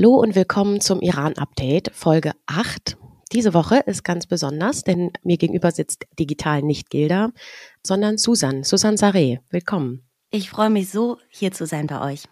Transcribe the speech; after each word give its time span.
Hallo 0.00 0.14
und 0.14 0.34
willkommen 0.34 0.80
zum 0.80 1.02
Iran-Update, 1.02 1.90
Folge 1.92 2.32
8. 2.46 2.96
Diese 3.32 3.52
Woche 3.52 3.80
ist 3.84 4.02
ganz 4.02 4.26
besonders, 4.26 4.82
denn 4.82 5.10
mir 5.24 5.36
gegenüber 5.36 5.72
sitzt 5.72 6.06
digital 6.18 6.62
nicht 6.62 6.88
Gilda, 6.88 7.32
sondern 7.82 8.16
Susan, 8.16 8.64
Susan 8.64 8.94
Saré. 8.96 9.40
Willkommen. 9.50 10.08
Ich 10.30 10.48
freue 10.48 10.70
mich 10.70 10.88
so, 10.88 11.18
hier 11.28 11.52
zu 11.52 11.66
sein 11.66 11.86
bei 11.86 12.00
euch. 12.00 12.24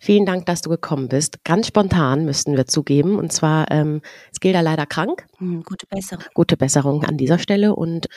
Vielen 0.00 0.26
Dank, 0.26 0.46
dass 0.46 0.62
du 0.62 0.70
gekommen 0.70 1.06
bist. 1.06 1.44
Ganz 1.44 1.68
spontan 1.68 2.24
müssten 2.24 2.56
wir 2.56 2.66
zugeben. 2.66 3.20
Und 3.20 3.32
zwar 3.32 3.70
ähm, 3.70 4.02
ist 4.32 4.40
Gilda 4.40 4.60
leider 4.60 4.86
krank. 4.86 5.24
Hm, 5.38 5.62
gute 5.62 5.86
Besserung. 5.86 6.24
Gute 6.34 6.56
Besserung 6.56 7.04
an 7.04 7.18
dieser 7.18 7.38
Stelle. 7.38 7.76
Und 7.76 8.08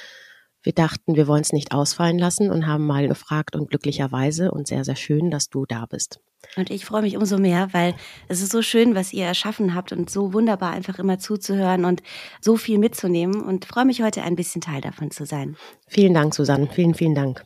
wir 0.64 0.74
dachten, 0.74 1.16
wir 1.16 1.28
wollen 1.28 1.44
es 1.44 1.54
nicht 1.54 1.74
ausfallen 1.74 2.18
lassen 2.18 2.50
und 2.50 2.66
haben 2.66 2.88
mal 2.88 3.08
gefragt 3.08 3.56
und 3.56 3.70
glücklicherweise 3.70 4.50
und 4.50 4.68
sehr, 4.68 4.84
sehr 4.84 4.96
schön, 4.96 5.30
dass 5.30 5.50
du 5.50 5.68
da 5.68 5.86
bist. 5.86 6.22
Und 6.56 6.70
ich 6.70 6.86
freue 6.86 7.02
mich 7.02 7.18
umso 7.18 7.38
mehr, 7.38 7.70
weil 7.72 7.96
es 8.28 8.42
ist 8.42 8.52
so 8.52 8.62
schön, 8.62 8.96
was 8.96 9.14
ihr 9.14 9.26
erschaffen 9.26 9.74
habt 9.74 9.92
und 9.92 10.10
so 10.10 10.34
wunderbar 10.34 10.72
einfach 10.72 11.00
immer 11.00 11.20
zuzuhören 11.20 11.86
und 11.86 12.02
so 12.42 12.58
viel 12.58 12.78
mitzunehmen 12.78 13.42
und 13.42 13.66
freue 13.66 13.86
mich 13.86 14.02
heute 14.02 14.24
ein 14.24 14.36
bisschen 14.36 14.62
Teil 14.62 14.82
davon 14.82 15.12
zu 15.12 15.26
sein. 15.26 15.56
Vielen 15.88 16.14
Dank, 16.14 16.34
Susanne. 16.34 16.70
Vielen, 16.72 16.94
vielen 16.94 17.16
Dank. 17.16 17.44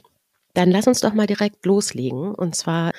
Dann 0.53 0.71
lass 0.71 0.87
uns 0.87 0.99
doch 0.99 1.13
mal 1.13 1.27
direkt 1.27 1.65
loslegen. 1.65 2.33
Und 2.33 2.55
zwar 2.55 2.91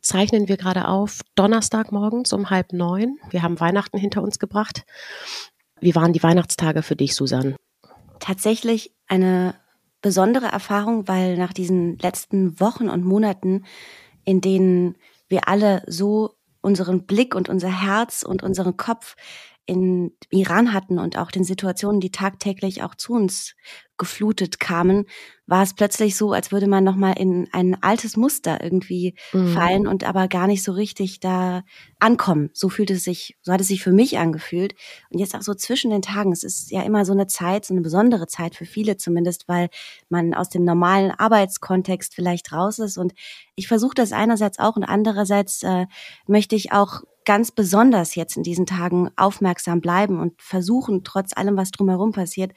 zeichnen 0.00 0.48
wir 0.48 0.56
gerade 0.56 0.88
auf 0.88 1.20
Donnerstagmorgens 1.34 2.32
um 2.32 2.50
halb 2.50 2.72
neun. 2.72 3.18
Wir 3.30 3.42
haben 3.42 3.60
Weihnachten 3.60 3.98
hinter 3.98 4.22
uns 4.22 4.38
gebracht. 4.38 4.84
Wie 5.80 5.94
waren 5.94 6.12
die 6.12 6.22
Weihnachtstage 6.22 6.82
für 6.82 6.96
dich, 6.96 7.14
Susanne? 7.14 7.56
tatsächlich 8.20 8.92
eine 9.06 9.54
besondere 10.02 10.46
Erfahrung, 10.46 11.08
weil 11.08 11.36
nach 11.36 11.52
diesen 11.52 11.98
letzten 11.98 12.60
Wochen 12.60 12.88
und 12.88 13.04
Monaten, 13.04 13.64
in 14.24 14.40
denen 14.40 14.96
wir 15.28 15.48
alle 15.48 15.82
so 15.86 16.36
unseren 16.60 17.06
Blick 17.06 17.34
und 17.34 17.48
unser 17.48 17.68
Herz 17.68 18.22
und 18.22 18.42
unseren 18.42 18.76
Kopf 18.76 19.16
in 19.68 20.12
Iran 20.30 20.72
hatten 20.72 20.98
und 20.98 21.18
auch 21.18 21.30
den 21.30 21.44
Situationen, 21.44 22.00
die 22.00 22.10
tagtäglich 22.10 22.82
auch 22.82 22.94
zu 22.94 23.12
uns 23.12 23.54
geflutet 23.98 24.58
kamen, 24.60 25.04
war 25.46 25.62
es 25.62 25.74
plötzlich 25.74 26.16
so, 26.16 26.32
als 26.32 26.52
würde 26.52 26.68
man 26.68 26.84
nochmal 26.84 27.18
in 27.18 27.48
ein 27.52 27.82
altes 27.82 28.16
Muster 28.16 28.62
irgendwie 28.62 29.14
mhm. 29.34 29.52
fallen 29.52 29.86
und 29.86 30.04
aber 30.04 30.26
gar 30.26 30.46
nicht 30.46 30.62
so 30.62 30.72
richtig 30.72 31.20
da 31.20 31.64
ankommen. 31.98 32.48
So 32.54 32.70
fühlt 32.70 32.90
es 32.90 33.04
sich, 33.04 33.36
so 33.42 33.52
hat 33.52 33.60
es 33.60 33.68
sich 33.68 33.82
für 33.82 33.92
mich 33.92 34.16
angefühlt. 34.16 34.74
Und 35.10 35.18
jetzt 35.18 35.34
auch 35.34 35.42
so 35.42 35.52
zwischen 35.52 35.90
den 35.90 36.00
Tagen, 36.00 36.32
es 36.32 36.44
ist 36.44 36.70
ja 36.70 36.82
immer 36.82 37.04
so 37.04 37.12
eine 37.12 37.26
Zeit, 37.26 37.66
so 37.66 37.74
eine 37.74 37.82
besondere 37.82 38.26
Zeit 38.26 38.54
für 38.54 38.66
viele 38.66 38.96
zumindest, 38.96 39.48
weil 39.48 39.68
man 40.08 40.32
aus 40.32 40.48
dem 40.48 40.64
normalen 40.64 41.10
Arbeitskontext 41.10 42.14
vielleicht 42.14 42.52
raus 42.52 42.78
ist. 42.78 42.96
Und 42.96 43.12
ich 43.54 43.68
versuche 43.68 43.94
das 43.94 44.12
einerseits 44.12 44.58
auch 44.58 44.76
und 44.76 44.84
andererseits 44.84 45.62
äh, 45.62 45.84
möchte 46.26 46.56
ich 46.56 46.72
auch 46.72 47.02
ganz 47.28 47.50
besonders 47.50 48.14
jetzt 48.14 48.38
in 48.38 48.42
diesen 48.42 48.64
Tagen 48.64 49.10
aufmerksam 49.16 49.82
bleiben 49.82 50.18
und 50.18 50.40
versuchen, 50.40 51.04
trotz 51.04 51.36
allem, 51.36 51.58
was 51.58 51.70
drumherum 51.70 52.12
passiert, 52.12 52.52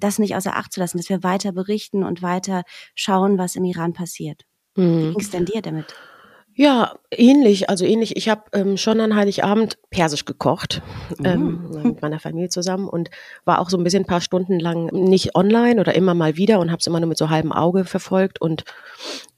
das 0.00 0.18
nicht 0.18 0.34
außer 0.34 0.56
Acht 0.56 0.72
zu 0.72 0.80
lassen, 0.80 0.96
dass 0.96 1.08
wir 1.08 1.22
weiter 1.22 1.52
berichten 1.52 2.02
und 2.02 2.22
weiter 2.22 2.64
schauen, 2.96 3.38
was 3.38 3.54
im 3.54 3.64
Iran 3.64 3.92
passiert. 3.92 4.42
Mhm. 4.74 4.82
Wie 4.82 5.10
ging 5.12 5.20
es 5.20 5.30
denn 5.30 5.44
dir 5.44 5.62
damit? 5.62 5.94
Ja, 6.54 6.96
ähnlich, 7.12 7.70
also 7.70 7.84
ähnlich. 7.84 8.16
Ich 8.16 8.28
habe 8.28 8.42
ähm, 8.52 8.76
schon 8.76 8.98
an 9.00 9.14
Heiligabend 9.14 9.78
Persisch 9.90 10.24
gekocht 10.24 10.82
ähm, 11.22 11.68
mhm. 11.70 11.82
mit 11.84 12.02
meiner 12.02 12.18
Familie 12.18 12.48
zusammen 12.48 12.88
und 12.88 13.10
war 13.44 13.60
auch 13.60 13.70
so 13.70 13.78
ein 13.78 13.84
bisschen 13.84 14.02
ein 14.02 14.08
paar 14.08 14.20
Stunden 14.20 14.58
lang 14.58 14.86
nicht 14.86 15.36
online 15.36 15.80
oder 15.80 15.94
immer 15.94 16.14
mal 16.14 16.36
wieder 16.36 16.58
und 16.58 16.72
habe 16.72 16.80
es 16.80 16.86
immer 16.88 16.98
nur 16.98 17.10
mit 17.10 17.18
so 17.18 17.30
halbem 17.30 17.52
Auge 17.52 17.84
verfolgt 17.84 18.40
und 18.40 18.64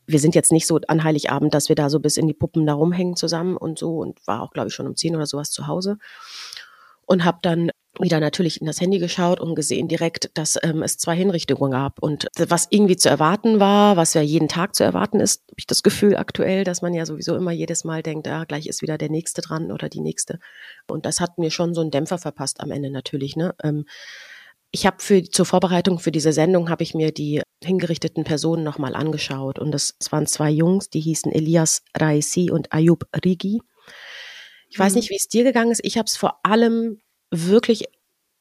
wir 0.09 0.19
sind 0.19 0.35
jetzt 0.35 0.53
nicht 0.53 0.67
so 0.67 0.81
an 0.89 1.05
Heiligabend, 1.05 1.53
dass 1.55 1.69
wir 1.69 1.77
da 1.77 1.91
so 1.91 2.01
bis 2.01 2.17
in 2.17 2.27
die 2.27 2.35
Puppen 2.35 2.67
da 2.67 2.73
rumhängen 2.73 3.15
zusammen 3.15 3.57
und 3.57 3.79
so 3.79 3.99
und 3.99 4.27
war 4.27 4.43
auch, 4.43 4.53
glaube 4.53 4.69
ich, 4.69 4.75
schon 4.75 4.87
um 4.87 4.97
zehn 4.97 5.15
oder 5.15 5.27
sowas 5.27 5.51
zu 5.51 5.67
Hause. 5.67 5.99
Und 7.05 7.25
habe 7.25 7.39
dann 7.43 7.71
wieder 8.01 8.21
natürlich 8.21 8.61
in 8.61 8.67
das 8.67 8.81
Handy 8.81 8.99
geschaut 8.99 9.41
und 9.41 9.55
gesehen 9.55 9.89
direkt, 9.89 10.31
dass 10.35 10.59
ähm, 10.63 10.83
es 10.83 10.99
zwei 10.99 11.17
Hinrichtungen 11.17 11.73
gab. 11.73 12.03
Und 12.03 12.27
was 12.39 12.69
irgendwie 12.71 12.97
zu 12.97 13.09
erwarten 13.09 13.61
war, 13.61 13.97
was 13.97 14.15
ja 14.15 14.23
jeden 14.23 14.49
Tag 14.49 14.75
zu 14.75 14.85
erwarten 14.85 15.21
ist, 15.21 15.43
habe 15.43 15.57
ich 15.59 15.67
das 15.67 15.83
Gefühl 15.83 16.17
aktuell, 16.17 16.65
dass 16.65 16.81
man 16.81 16.95
ja 16.95 17.05
sowieso 17.05 17.37
immer 17.37 17.51
jedes 17.51 17.85
Mal 17.85 18.03
denkt, 18.03 18.29
ah, 18.29 18.45
gleich 18.45 18.67
ist 18.67 18.83
wieder 18.83 18.99
der 18.99 19.11
nächste 19.11 19.43
dran 19.43 19.73
oder 19.73 19.89
die 19.89 20.01
nächste. 20.01 20.39
Und 20.87 21.07
das 21.07 21.21
hat 21.21 21.39
mir 21.39 21.51
schon 21.51 21.75
so 21.75 21.81
einen 21.81 21.91
Dämpfer 21.91 22.19
verpasst 22.19 22.61
am 22.61 22.71
Ende 22.71 22.91
natürlich, 22.91 23.37
ne? 23.37 23.55
Ähm, 23.63 23.85
ich 24.71 24.87
habe 24.87 24.97
für 25.01 25.23
zur 25.23 25.47
Vorbereitung 25.47 25.99
für 25.99 26.13
diese 26.13 26.33
Sendung 26.33 26.69
habe 26.69 26.83
ich 26.83 26.95
mir 26.95 27.11
die 27.11 27.43
hingerichteten 27.65 28.25
Personen 28.25 28.65
nochmal 28.65 28.95
angeschaut. 28.95 29.59
Und 29.59 29.73
das, 29.73 29.95
das 29.99 30.13
waren 30.13 30.27
zwei 30.27 30.51
Jungs, 30.51 30.91
die 30.91 31.01
hießen 31.01 31.33
Elias 31.33 31.83
Raisi 31.97 32.51
und 32.51 32.73
Ayub 32.73 33.05
Rigi. 33.25 33.61
Ich 34.69 34.79
weiß 34.79 34.93
mhm. 34.93 34.99
nicht, 34.99 35.11
wie 35.11 35.17
es 35.17 35.29
dir 35.29 35.45
gegangen 35.45 35.71
ist. 35.71 35.85
Ich 35.85 35.97
habe 35.97 36.07
es 36.07 36.17
vor 36.17 36.41
allem 36.45 37.01
wirklich 37.31 37.85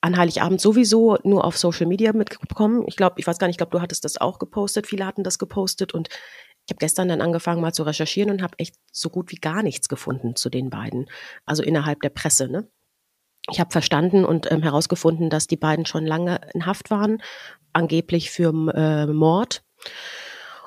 an 0.01 0.17
Heiligabend 0.17 0.61
sowieso 0.61 1.17
nur 1.23 1.43
auf 1.45 1.57
Social 1.57 1.87
Media 1.87 2.13
mitbekommen. 2.13 2.83
Ich 2.87 2.95
glaube, 2.95 3.15
ich 3.17 3.25
weiß 3.25 3.39
gar 3.39 3.47
nicht, 3.47 3.55
ich 3.55 3.57
glaube, 3.57 3.71
du 3.71 3.81
hattest 3.81 4.05
das 4.05 4.19
auch 4.19 4.37
gepostet. 4.37 4.85
Viele 4.85 5.05
hatten 5.05 5.23
das 5.23 5.39
gepostet 5.39 5.93
und 5.93 6.09
ich 6.09 6.71
habe 6.71 6.79
gestern 6.79 7.07
dann 7.07 7.21
angefangen 7.21 7.61
mal 7.61 7.73
zu 7.73 7.83
recherchieren 7.83 8.29
und 8.29 8.41
habe 8.41 8.59
echt 8.59 8.75
so 8.91 9.09
gut 9.09 9.31
wie 9.31 9.37
gar 9.37 9.63
nichts 9.63 9.87
gefunden 9.87 10.35
zu 10.35 10.49
den 10.49 10.69
beiden. 10.69 11.09
Also 11.45 11.63
innerhalb 11.63 12.01
der 12.01 12.09
Presse, 12.09 12.49
ne? 12.49 12.69
Ich 13.51 13.59
habe 13.59 13.71
verstanden 13.71 14.25
und 14.25 14.51
ähm, 14.51 14.61
herausgefunden, 14.61 15.29
dass 15.29 15.47
die 15.47 15.57
beiden 15.57 15.85
schon 15.85 16.05
lange 16.05 16.41
in 16.53 16.65
Haft 16.65 16.89
waren, 16.89 17.21
angeblich 17.73 18.29
für 18.31 18.49
äh, 18.75 19.05
Mord. 19.07 19.63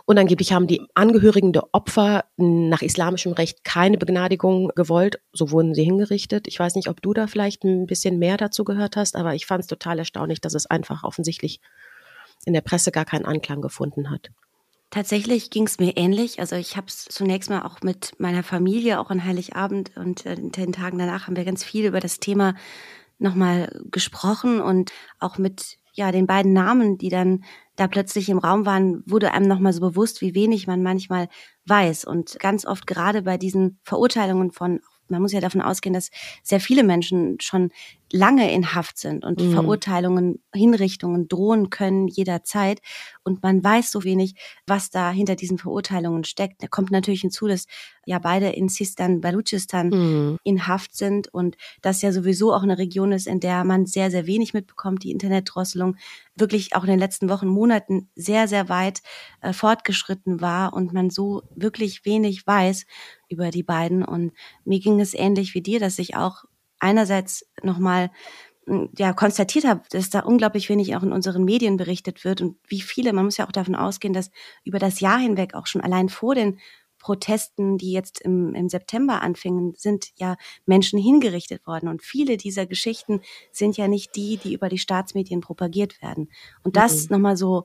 Und 0.06 0.18
angeblich 0.18 0.52
haben 0.52 0.66
die 0.66 0.88
Angehörigen 0.94 1.52
der 1.52 1.68
Opfer 1.72 2.24
nach 2.36 2.82
islamischem 2.82 3.32
Recht 3.32 3.62
keine 3.62 3.96
Begnadigung 3.96 4.72
gewollt. 4.74 5.20
So 5.32 5.52
wurden 5.52 5.72
sie 5.72 5.84
hingerichtet. 5.84 6.48
Ich 6.48 6.58
weiß 6.58 6.74
nicht, 6.74 6.88
ob 6.88 7.00
du 7.00 7.12
da 7.12 7.28
vielleicht 7.28 7.62
ein 7.62 7.86
bisschen 7.86 8.18
mehr 8.18 8.36
dazu 8.36 8.64
gehört 8.64 8.96
hast, 8.96 9.14
aber 9.14 9.34
ich 9.34 9.46
fand 9.46 9.60
es 9.60 9.68
total 9.68 10.00
erstaunlich, 10.00 10.40
dass 10.40 10.54
es 10.54 10.66
einfach 10.66 11.04
offensichtlich 11.04 11.60
in 12.44 12.54
der 12.54 12.60
Presse 12.60 12.90
gar 12.90 13.04
keinen 13.04 13.24
Anklang 13.24 13.60
gefunden 13.60 14.10
hat. 14.10 14.30
Tatsächlich 14.90 15.50
ging 15.50 15.66
es 15.66 15.78
mir 15.78 15.96
ähnlich. 15.96 16.40
Also 16.40 16.56
ich 16.56 16.76
habe 16.76 16.88
es 16.88 17.04
zunächst 17.04 17.48
mal 17.48 17.62
auch 17.62 17.80
mit 17.82 18.12
meiner 18.18 18.42
Familie, 18.42 18.98
auch 18.98 19.10
an 19.10 19.24
Heiligabend 19.24 19.96
und 19.96 20.26
äh, 20.26 20.34
in 20.34 20.50
den 20.50 20.72
Tagen 20.72 20.98
danach 20.98 21.26
haben 21.26 21.36
wir 21.36 21.44
ganz 21.44 21.62
viel 21.62 21.86
über 21.86 22.00
das 22.00 22.18
Thema 22.18 22.54
nochmal 23.18 23.80
gesprochen 23.90 24.60
und 24.60 24.92
auch 25.20 25.38
mit 25.38 25.78
ja 25.92 26.10
den 26.10 26.26
beiden 26.26 26.52
Namen, 26.52 26.98
die 26.98 27.08
dann 27.08 27.44
da 27.76 27.86
plötzlich 27.86 28.28
im 28.28 28.38
Raum 28.38 28.66
waren, 28.66 29.02
wurde 29.06 29.32
einem 29.32 29.46
nochmal 29.46 29.72
so 29.72 29.80
bewusst, 29.80 30.20
wie 30.22 30.34
wenig 30.34 30.66
man 30.66 30.82
manchmal 30.82 31.28
weiß. 31.66 32.04
Und 32.04 32.38
ganz 32.40 32.66
oft 32.66 32.86
gerade 32.86 33.22
bei 33.22 33.38
diesen 33.38 33.78
Verurteilungen 33.84 34.50
von 34.50 34.80
man 35.10 35.22
muss 35.22 35.32
ja 35.32 35.40
davon 35.40 35.60
ausgehen, 35.60 35.92
dass 35.92 36.10
sehr 36.42 36.60
viele 36.60 36.84
Menschen 36.84 37.38
schon 37.40 37.70
lange 38.12 38.52
in 38.52 38.74
Haft 38.74 38.98
sind 38.98 39.24
und 39.24 39.40
mhm. 39.40 39.52
Verurteilungen, 39.52 40.42
Hinrichtungen 40.54 41.28
drohen 41.28 41.70
können 41.70 42.08
jederzeit. 42.08 42.80
Und 43.22 43.42
man 43.42 43.62
weiß 43.62 43.90
so 43.90 44.04
wenig, 44.04 44.34
was 44.66 44.90
da 44.90 45.10
hinter 45.10 45.36
diesen 45.36 45.58
Verurteilungen 45.58 46.24
steckt. 46.24 46.62
Da 46.62 46.66
kommt 46.66 46.90
natürlich 46.90 47.20
hinzu, 47.20 47.46
dass 47.46 47.66
ja 48.06 48.18
beide 48.18 48.48
in 48.48 48.68
Sistan, 48.68 49.20
Baluchistan 49.20 49.88
mhm. 49.88 50.38
in 50.42 50.66
Haft 50.66 50.96
sind 50.96 51.32
und 51.32 51.56
das 51.82 52.02
ja 52.02 52.12
sowieso 52.12 52.52
auch 52.52 52.62
eine 52.62 52.78
Region 52.78 53.12
ist, 53.12 53.26
in 53.26 53.40
der 53.40 53.64
man 53.64 53.86
sehr, 53.86 54.10
sehr 54.10 54.26
wenig 54.26 54.54
mitbekommt. 54.54 55.04
Die 55.04 55.12
Internetdrosselung 55.12 55.96
wirklich 56.34 56.74
auch 56.74 56.82
in 56.84 56.90
den 56.90 56.98
letzten 56.98 57.28
Wochen, 57.28 57.46
Monaten 57.46 58.08
sehr, 58.14 58.48
sehr 58.48 58.68
weit 58.68 59.02
äh, 59.40 59.52
fortgeschritten 59.52 60.40
war 60.40 60.72
und 60.72 60.92
man 60.92 61.10
so 61.10 61.42
wirklich 61.54 62.04
wenig 62.04 62.46
weiß 62.46 62.86
über 63.28 63.50
die 63.50 63.62
beiden. 63.62 64.04
Und 64.04 64.32
mir 64.64 64.80
ging 64.80 65.00
es 65.00 65.14
ähnlich 65.14 65.54
wie 65.54 65.62
dir, 65.62 65.78
dass 65.78 65.98
ich 65.98 66.16
auch 66.16 66.44
einerseits 66.80 67.46
nochmal 67.62 68.10
hm, 68.66 68.90
ja, 68.98 69.12
konstatiert 69.12 69.64
habe, 69.64 69.82
dass 69.90 70.10
da 70.10 70.20
unglaublich 70.20 70.68
wenig 70.68 70.96
auch 70.96 71.02
in 71.02 71.12
unseren 71.12 71.44
Medien 71.44 71.76
berichtet 71.76 72.24
wird 72.24 72.40
und 72.40 72.56
wie 72.66 72.80
viele, 72.80 73.12
man 73.12 73.24
muss 73.24 73.36
ja 73.36 73.46
auch 73.46 73.52
davon 73.52 73.74
ausgehen, 73.74 74.14
dass 74.14 74.30
über 74.64 74.78
das 74.78 75.00
Jahr 75.00 75.18
hinweg 75.18 75.54
auch 75.54 75.66
schon 75.66 75.80
allein 75.80 76.08
vor 76.08 76.34
den 76.34 76.58
Protesten, 77.00 77.78
die 77.78 77.92
jetzt 77.92 78.20
im, 78.20 78.54
im 78.54 78.68
September 78.68 79.22
anfingen, 79.22 79.74
sind 79.74 80.10
ja 80.16 80.36
Menschen 80.66 80.98
hingerichtet 80.98 81.66
worden. 81.66 81.88
Und 81.88 82.02
viele 82.02 82.36
dieser 82.36 82.66
Geschichten 82.66 83.22
sind 83.50 83.76
ja 83.76 83.88
nicht 83.88 84.14
die, 84.14 84.36
die 84.36 84.52
über 84.54 84.68
die 84.68 84.78
Staatsmedien 84.78 85.40
propagiert 85.40 86.00
werden. 86.02 86.30
Und 86.62 86.76
das 86.76 87.08
mhm. 87.08 87.16
nochmal 87.16 87.36
so 87.36 87.64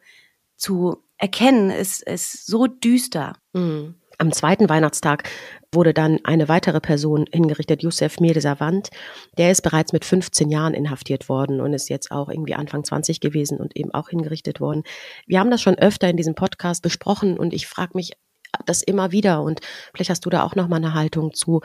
zu 0.56 1.04
erkennen, 1.18 1.70
ist, 1.70 2.02
ist 2.04 2.48
so 2.48 2.66
düster. 2.66 3.38
Mhm. 3.54 3.96
Am 4.18 4.32
zweiten 4.32 4.70
Weihnachtstag 4.70 5.30
wurde 5.72 5.94
dann 5.94 6.20
eine 6.24 6.48
weitere 6.48 6.80
Person 6.80 7.26
hingerichtet, 7.32 7.84
Youssef 7.84 8.20
Mirzawand. 8.20 8.90
Der 9.38 9.52
ist 9.52 9.62
bereits 9.62 9.94
mit 9.94 10.06
15 10.06 10.50
Jahren 10.50 10.74
inhaftiert 10.74 11.28
worden 11.28 11.60
und 11.60 11.74
ist 11.74 11.90
jetzt 11.90 12.12
auch 12.12 12.30
irgendwie 12.30 12.56
Anfang 12.56 12.84
20 12.84 13.20
gewesen 13.20 13.58
und 13.58 13.76
eben 13.76 13.94
auch 13.94 14.10
hingerichtet 14.10 14.60
worden. 14.60 14.84
Wir 15.28 15.40
haben 15.40 15.52
das 15.52 15.62
schon 15.62 15.76
öfter 15.76 16.10
in 16.10 16.18
diesem 16.18 16.36
Podcast 16.36 16.82
besprochen 16.82 17.38
und 17.38 17.54
ich 17.54 17.68
frage 17.68 17.92
mich 17.96 18.14
das 18.66 18.82
immer 18.82 19.12
wieder 19.12 19.42
und 19.42 19.60
vielleicht 19.94 20.10
hast 20.10 20.26
du 20.26 20.30
da 20.30 20.44
auch 20.44 20.56
noch 20.56 20.68
mal 20.68 20.78
eine 20.78 20.94
Haltung 20.94 21.34
zu. 21.34 21.62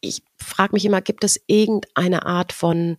Ich 0.00 0.22
frage 0.36 0.74
mich 0.74 0.84
immer, 0.84 1.00
gibt 1.00 1.24
es 1.24 1.40
irgendeine 1.46 2.26
Art 2.26 2.52
von 2.52 2.98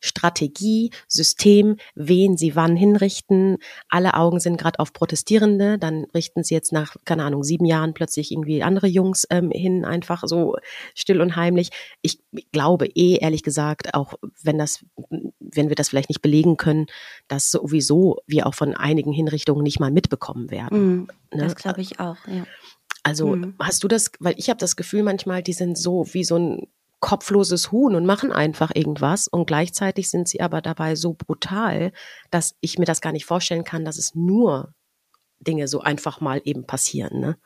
Strategie, 0.00 0.90
System, 1.08 1.76
wen 1.94 2.36
sie 2.36 2.56
wann 2.56 2.76
hinrichten. 2.76 3.58
Alle 3.88 4.14
Augen 4.14 4.40
sind 4.40 4.56
gerade 4.56 4.78
auf 4.78 4.92
Protestierende, 4.92 5.78
dann 5.78 6.04
richten 6.14 6.44
sie 6.44 6.54
jetzt 6.54 6.72
nach, 6.72 6.96
keine 7.04 7.24
Ahnung, 7.24 7.44
sieben 7.44 7.64
Jahren 7.64 7.94
plötzlich 7.94 8.32
irgendwie 8.32 8.62
andere 8.62 8.86
Jungs 8.86 9.26
ähm, 9.30 9.50
hin, 9.50 9.84
einfach 9.84 10.22
so 10.26 10.56
still 10.94 11.20
und 11.20 11.36
heimlich. 11.36 11.70
Ich 12.02 12.20
glaube 12.52 12.86
eh, 12.86 13.18
ehrlich 13.20 13.42
gesagt, 13.42 13.94
auch 13.94 14.14
wenn 14.42 14.58
das, 14.58 14.84
wenn 15.40 15.68
wir 15.68 15.76
das 15.76 15.88
vielleicht 15.88 16.10
nicht 16.10 16.22
belegen 16.22 16.56
können, 16.56 16.86
dass 17.28 17.50
sowieso 17.50 18.18
wir 18.26 18.46
auch 18.46 18.54
von 18.54 18.74
einigen 18.74 19.12
Hinrichtungen 19.12 19.62
nicht 19.62 19.80
mal 19.80 19.90
mitbekommen 19.90 20.50
werden. 20.50 20.78
Mm, 20.78 21.08
ne? 21.34 21.42
Das 21.44 21.56
glaube 21.56 21.80
ich 21.80 22.00
auch, 22.00 22.16
ja. 22.26 22.46
Also 23.06 23.36
mhm. 23.36 23.54
hast 23.60 23.84
du 23.84 23.88
das, 23.88 24.10
weil 24.18 24.34
ich 24.36 24.50
habe 24.50 24.58
das 24.58 24.74
Gefühl 24.74 25.04
manchmal, 25.04 25.40
die 25.40 25.52
sind 25.52 25.78
so 25.78 26.12
wie 26.12 26.24
so 26.24 26.36
ein 26.36 26.66
kopfloses 27.00 27.72
Huhn 27.72 27.94
und 27.94 28.06
machen 28.06 28.32
einfach 28.32 28.72
irgendwas 28.74 29.28
und 29.28 29.46
gleichzeitig 29.46 30.10
sind 30.10 30.28
sie 30.28 30.40
aber 30.40 30.62
dabei 30.62 30.96
so 30.96 31.14
brutal, 31.14 31.92
dass 32.30 32.56
ich 32.60 32.78
mir 32.78 32.86
das 32.86 33.00
gar 33.00 33.12
nicht 33.12 33.26
vorstellen 33.26 33.64
kann, 33.64 33.84
dass 33.84 33.98
es 33.98 34.14
nur 34.14 34.72
Dinge 35.40 35.68
so 35.68 35.80
einfach 35.80 36.20
mal 36.20 36.40
eben 36.44 36.66
passieren. 36.66 37.20
Ne? 37.20 37.36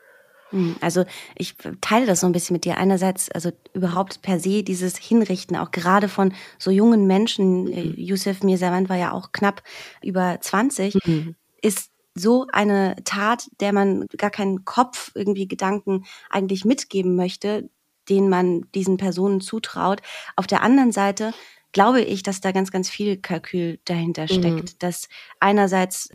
Hm, 0.50 0.76
also 0.80 1.04
ich 1.36 1.56
teile 1.80 2.06
das 2.06 2.20
so 2.20 2.26
ein 2.26 2.32
bisschen 2.32 2.54
mit 2.54 2.64
dir. 2.64 2.76
Einerseits, 2.76 3.30
also 3.30 3.50
überhaupt 3.72 4.22
per 4.22 4.38
se 4.38 4.62
dieses 4.62 4.96
Hinrichten, 4.96 5.56
auch 5.56 5.70
gerade 5.70 6.08
von 6.08 6.32
so 6.58 6.70
jungen 6.70 7.06
Menschen, 7.06 7.68
äh, 7.72 7.84
mhm. 7.84 7.94
Yusuf 7.96 8.42
Mirzawand 8.42 8.88
war 8.88 8.96
ja 8.96 9.12
auch 9.12 9.32
knapp 9.32 9.62
über 10.02 10.38
20, 10.40 10.94
mhm. 11.06 11.34
ist 11.62 11.90
so 12.14 12.46
eine 12.52 12.96
Tat, 13.04 13.48
der 13.60 13.72
man 13.72 14.06
gar 14.16 14.30
keinen 14.30 14.64
Kopf 14.64 15.12
irgendwie 15.14 15.46
Gedanken 15.46 16.04
eigentlich 16.28 16.64
mitgeben 16.64 17.14
möchte, 17.14 17.70
den 18.10 18.28
man 18.28 18.66
diesen 18.74 18.96
Personen 18.96 19.40
zutraut. 19.40 20.00
Auf 20.36 20.46
der 20.46 20.62
anderen 20.62 20.92
Seite 20.92 21.32
glaube 21.72 22.02
ich, 22.02 22.22
dass 22.22 22.40
da 22.40 22.52
ganz, 22.52 22.70
ganz 22.70 22.90
viel 22.90 23.16
Kalkül 23.16 23.78
dahinter 23.84 24.26
steckt, 24.26 24.72
mhm. 24.72 24.78
dass 24.78 25.08
einerseits 25.38 26.10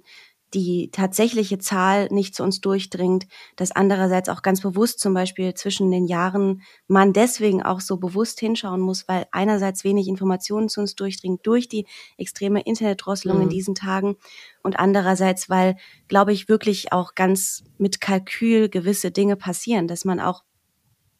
die 0.54 0.90
tatsächliche 0.92 1.58
Zahl 1.58 2.08
nicht 2.12 2.34
zu 2.34 2.42
uns 2.42 2.62
durchdringt, 2.62 3.28
dass 3.58 3.74
andererseits 3.74 4.30
auch 4.30 4.42
ganz 4.42 4.62
bewusst 4.62 5.02
zum 5.02 5.14
Beispiel 5.14 5.54
zwischen 5.54 5.92
den 5.92 6.06
Jahren 6.06 6.62
man 6.88 7.12
deswegen 7.12 7.62
auch 7.62 7.82
so 7.82 7.98
bewusst 7.98 8.40
hinschauen 8.40 8.80
muss, 8.80 9.08
weil 9.08 9.26
einerseits 9.32 9.84
wenig 9.84 10.08
Informationen 10.08 10.70
zu 10.70 10.80
uns 10.80 10.96
durchdringt 10.96 11.46
durch 11.46 11.68
die 11.68 11.86
extreme 12.18 12.62
Internetdrosselung 12.62 13.38
mhm. 13.38 13.44
in 13.44 13.50
diesen 13.50 13.76
Tagen 13.76 14.16
und 14.64 14.80
andererseits, 14.80 15.50
weil, 15.50 15.76
glaube 16.08 16.32
ich, 16.32 16.48
wirklich 16.48 16.94
auch 16.94 17.16
ganz 17.16 17.64
mit 17.78 18.00
Kalkül 18.00 18.70
gewisse 18.70 19.12
Dinge 19.12 19.36
passieren, 19.36 19.88
dass 19.88 20.06
man 20.06 20.22
auch 20.22 20.44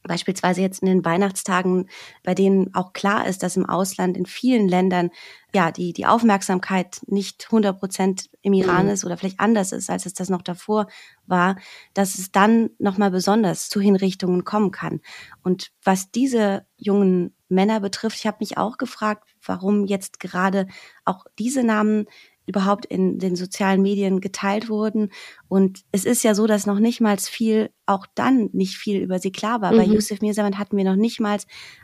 beispielsweise 0.08 0.62
jetzt 0.62 0.82
in 0.82 0.88
den 0.88 1.06
Weihnachtstagen, 1.06 1.90
bei 2.24 2.34
denen 2.34 2.74
auch 2.74 2.94
klar 2.94 3.28
ist, 3.28 3.44
dass 3.44 3.58
im 3.58 3.68
Ausland 3.68 4.18
in 4.18 4.26
vielen 4.26 4.68
Ländern 4.68 5.10
ja 5.54 5.72
die 5.72 5.94
die 5.94 6.06
Aufmerksamkeit 6.06 7.02
nicht 7.08 7.46
100 7.46 7.80
Prozent 7.80 8.30
im 8.42 8.54
Iran 8.54 8.86
mhm. 8.86 8.92
ist 8.92 9.06
oder 9.06 9.18
vielleicht 9.18 9.40
anders 9.40 9.72
ist, 9.72 9.90
als 9.90 10.06
es 10.06 10.14
das 10.14 10.30
noch 10.30 10.42
davor 10.42 10.88
war, 11.26 11.58
dass 11.94 12.18
es 12.18 12.32
dann 12.32 12.70
noch 12.78 12.98
mal 12.98 13.12
besonders 13.12 13.70
zu 13.70 13.80
Hinrichtungen 13.80 14.44
kommen 14.44 14.72
kann. 14.72 15.02
Und 15.44 15.72
was 15.84 16.12
diese 16.12 16.66
jungen 16.78 17.36
Männer 17.48 17.80
betrifft, 17.80 18.18
ich 18.18 18.28
habe 18.28 18.38
mich 18.40 18.58
auch 18.58 18.78
gefragt, 18.78 19.30
warum 19.44 19.86
jetzt 19.86 20.20
gerade 20.20 20.68
auch 21.06 21.26
diese 21.38 21.64
Namen 21.64 22.06
überhaupt 22.46 22.86
in 22.86 23.20
den 23.20 23.36
sozialen 23.36 23.82
Medien 23.82 24.22
geteilt 24.22 24.70
wurden. 24.70 25.10
Und 25.48 25.82
es 25.92 26.06
ist 26.06 26.24
ja 26.24 26.36
so, 26.36 26.48
dass 26.48 26.66
noch 26.66 26.80
nicht 26.80 27.02
mal 27.02 27.18
viel, 27.18 27.70
auch 27.86 28.06
dann 28.16 28.50
nicht 28.54 28.76
viel 28.76 29.02
über 29.02 29.20
sie 29.20 29.32
klar 29.32 29.62
war. 29.62 29.72
Mhm. 29.72 29.78
Bei 29.78 29.84
Yusuf 29.86 30.22
Mirzaman 30.22 30.58
hatten 30.58 30.78
wir 30.78 30.84
noch 30.84 30.96
nicht 30.96 31.20
mal 31.20 31.38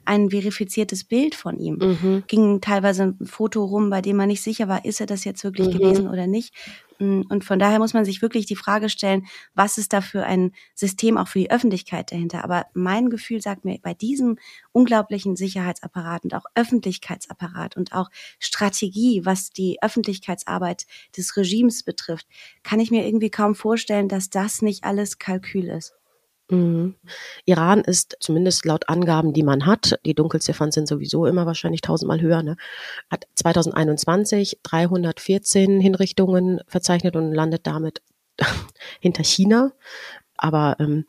ein 0.05 0.29
verifiziertes 0.29 1.03
Bild 1.03 1.35
von 1.35 1.57
ihm. 1.59 1.75
Mhm. 1.75 2.23
Ging 2.27 2.61
teilweise 2.61 3.15
ein 3.19 3.25
Foto 3.25 3.63
rum, 3.63 3.89
bei 3.89 4.01
dem 4.01 4.17
man 4.17 4.27
nicht 4.27 4.41
sicher 4.41 4.67
war, 4.67 4.85
ist 4.85 4.99
er 4.99 5.07
das 5.07 5.23
jetzt 5.23 5.43
wirklich 5.43 5.67
mhm. 5.67 5.79
gewesen 5.79 6.07
oder 6.07 6.27
nicht. 6.27 6.53
Mm, 7.01 7.23
und 7.29 7.43
von 7.43 7.57
daher 7.57 7.79
muss 7.79 7.93
man 7.95 8.05
sich 8.05 8.21
wirklich 8.21 8.45
die 8.45 8.55
Frage 8.55 8.87
stellen, 8.87 9.25
was 9.55 9.77
ist 9.79 9.91
da 9.91 10.01
für 10.01 10.23
ein 10.23 10.51
System 10.75 11.17
auch 11.17 11.27
für 11.27 11.39
die 11.39 11.49
Öffentlichkeit 11.51 12.11
dahinter? 12.11 12.43
Aber 12.43 12.67
mein 12.73 13.09
Gefühl 13.09 13.41
sagt 13.41 13.65
mir, 13.65 13.79
bei 13.81 13.93
diesem 13.95 14.37
unglaublichen 14.71 15.35
Sicherheitsapparat 15.35 16.23
und 16.23 16.35
auch 16.35 16.45
Öffentlichkeitsapparat 16.55 17.75
und 17.75 17.93
auch 17.93 18.09
Strategie, 18.39 19.25
was 19.25 19.49
die 19.49 19.79
Öffentlichkeitsarbeit 19.81 20.85
des 21.17 21.35
Regimes 21.35 21.83
betrifft, 21.83 22.27
kann 22.63 22.79
ich 22.79 22.91
mir 22.91 23.05
irgendwie 23.05 23.31
kaum 23.31 23.55
vorstellen, 23.55 24.07
dass 24.07 24.29
das 24.29 24.61
nicht 24.61 24.83
alles 24.83 25.17
Kalkül 25.17 25.67
ist. 25.69 26.00
Mhm. 26.51 26.95
Iran 27.45 27.81
ist 27.81 28.17
zumindest 28.19 28.65
laut 28.65 28.89
Angaben, 28.89 29.31
die 29.33 29.43
man 29.43 29.65
hat, 29.65 29.99
die 30.05 30.13
Dunkelziffern 30.13 30.71
sind 30.71 30.87
sowieso 30.87 31.25
immer 31.25 31.45
wahrscheinlich 31.45 31.81
tausendmal 31.81 32.21
höher, 32.21 32.43
ne, 32.43 32.57
hat 33.09 33.25
2021 33.35 34.59
314 34.61 35.79
Hinrichtungen 35.79 36.59
verzeichnet 36.67 37.15
und 37.15 37.33
landet 37.33 37.65
damit 37.65 38.01
hinter 38.99 39.23
China. 39.23 39.71
Aber 40.35 40.75
ähm, 40.79 41.05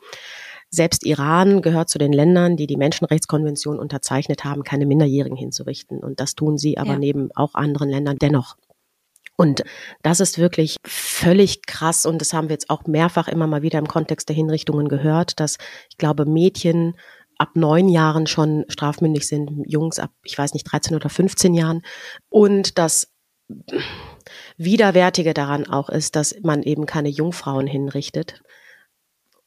selbst 0.71 1.05
Iran 1.05 1.61
gehört 1.61 1.89
zu 1.89 1.99
den 1.99 2.12
Ländern, 2.12 2.56
die 2.56 2.67
die 2.67 2.77
Menschenrechtskonvention 2.77 3.79
unterzeichnet 3.79 4.44
haben, 4.44 4.62
keine 4.62 4.87
Minderjährigen 4.87 5.37
hinzurichten. 5.37 5.99
Und 5.99 6.21
das 6.21 6.35
tun 6.35 6.56
sie 6.56 6.79
aber 6.79 6.93
ja. 6.93 6.99
neben 6.99 7.31
auch 7.35 7.55
anderen 7.55 7.91
Ländern 7.91 8.17
dennoch. 8.19 8.56
Und 9.37 9.62
das 10.02 10.20
ist 10.20 10.38
wirklich 10.38 10.76
völlig 10.87 11.67
krass 11.67 12.06
und 12.06 12.20
das 12.20 12.32
haben 12.32 12.49
wir 12.49 12.55
jetzt 12.55 12.70
auch 12.70 12.87
mehrfach 12.87 13.29
immer 13.29 13.46
mal 13.46 13.62
wieder 13.62 13.79
im 13.79 13.88
Kontext 13.88 14.29
der 14.29 14.37
Hinrichtungen 14.37 14.88
gehört, 14.88 15.40
dass 15.40 15.56
ich 15.90 15.96
glaube 15.96 16.26
Mädchen 16.26 16.94
ab 17.38 17.50
neun 17.55 17.88
Jahren 17.88 18.26
schon 18.26 18.64
strafmündig 18.69 19.26
sind, 19.26 19.50
Jungs 19.67 19.99
ab, 19.99 20.12
ich 20.23 20.37
weiß 20.37 20.55
nicht, 20.55 20.70
13 20.70 20.94
oder 20.94 21.08
15 21.08 21.55
Jahren. 21.55 21.82
Und 22.29 22.79
das 22.79 23.12
Widerwärtige 24.56 25.34
daran 25.34 25.67
auch 25.67 25.88
ist, 25.88 26.14
dass 26.14 26.34
man 26.43 26.62
eben 26.62 26.87
keine 26.87 27.08
Jungfrauen 27.08 27.67
hinrichtet 27.67 28.43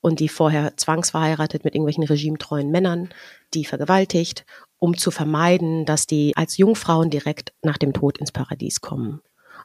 und 0.01 0.19
die 0.19 0.29
vorher 0.29 0.77
zwangsverheiratet 0.77 1.63
mit 1.63 1.73
irgendwelchen 1.73 2.03
regimetreuen 2.03 2.69
Männern, 2.69 3.09
die 3.53 3.65
vergewaltigt, 3.65 4.45
um 4.77 4.97
zu 4.97 5.09
vermeiden, 5.09 5.85
dass 5.85 6.05
die 6.05 6.33
als 6.35 6.57
Jungfrauen 6.57 7.09
direkt 7.09 7.53
nach 7.63 7.77
dem 7.77 7.93
Tod 7.93 8.17
ins 8.17 8.31
Paradies 8.31 8.81
kommen. 8.81 9.21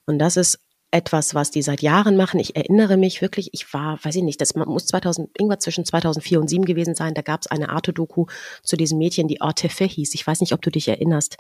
Und 0.06 0.18
das 0.18 0.36
ist 0.36 0.58
etwas, 0.90 1.34
was 1.34 1.50
die 1.50 1.62
seit 1.62 1.82
Jahren 1.82 2.16
machen. 2.16 2.40
Ich 2.40 2.56
erinnere 2.56 2.96
mich 2.96 3.22
wirklich, 3.22 3.50
ich 3.52 3.72
war, 3.72 3.98
weiß 4.02 4.16
ich 4.16 4.22
nicht, 4.22 4.40
das 4.40 4.54
muss 4.54 4.86
2000, 4.86 5.30
irgendwas 5.38 5.60
zwischen 5.60 5.84
2004 5.84 6.40
und 6.40 6.50
2007 6.50 6.64
gewesen 6.64 6.94
sein. 6.94 7.14
Da 7.14 7.22
gab 7.22 7.40
es 7.42 7.46
eine 7.50 7.70
Arte-Doku 7.70 8.26
zu 8.62 8.76
diesem 8.76 8.98
Mädchen, 8.98 9.28
die 9.28 9.40
Ortefe 9.40 9.84
hieß. 9.84 10.14
Ich 10.14 10.26
weiß 10.26 10.40
nicht, 10.40 10.52
ob 10.52 10.62
du 10.62 10.70
dich 10.70 10.88
erinnerst. 10.88 11.36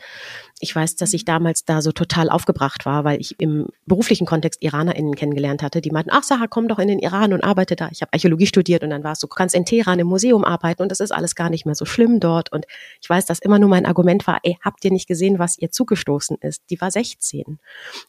Ich 0.60 0.74
weiß, 0.74 0.96
dass 0.96 1.12
ich 1.12 1.24
damals 1.24 1.64
da 1.64 1.82
so 1.82 1.92
total 1.92 2.30
aufgebracht 2.30 2.86
war, 2.86 3.04
weil 3.04 3.20
ich 3.20 3.40
im 3.40 3.68
beruflichen 3.86 4.26
Kontext 4.26 4.62
IranerInnen 4.62 5.16
kennengelernt 5.16 5.62
hatte, 5.62 5.80
die 5.80 5.90
meinten, 5.90 6.10
ach 6.12 6.22
Sarah, 6.22 6.46
komm 6.46 6.68
doch 6.68 6.78
in 6.78 6.88
den 6.88 6.98
Iran 6.98 7.32
und 7.32 7.42
arbeite 7.42 7.76
da. 7.76 7.88
Ich 7.90 8.02
habe 8.02 8.12
Archäologie 8.12 8.46
studiert 8.46 8.84
und 8.84 8.90
dann 8.90 9.02
war 9.02 9.12
es 9.12 9.20
so, 9.20 9.26
du 9.26 9.34
kannst 9.34 9.54
in 9.54 9.64
Teheran 9.64 9.98
im 9.98 10.06
Museum 10.06 10.44
arbeiten 10.44 10.82
und 10.82 10.90
das 10.90 11.00
ist 11.00 11.10
alles 11.10 11.34
gar 11.34 11.50
nicht 11.50 11.66
mehr 11.66 11.74
so 11.74 11.84
schlimm 11.84 12.20
dort. 12.20 12.52
Und 12.52 12.66
ich 13.00 13.10
weiß, 13.10 13.26
dass 13.26 13.40
immer 13.40 13.58
nur 13.58 13.68
mein 13.68 13.86
Argument 13.86 14.26
war, 14.26 14.40
ey, 14.42 14.58
habt 14.62 14.84
ihr 14.84 14.92
nicht 14.92 15.08
gesehen, 15.08 15.38
was 15.38 15.58
ihr 15.58 15.70
zugestoßen 15.70 16.36
ist? 16.40 16.62
Die 16.70 16.80
war 16.80 16.90
16 16.90 17.58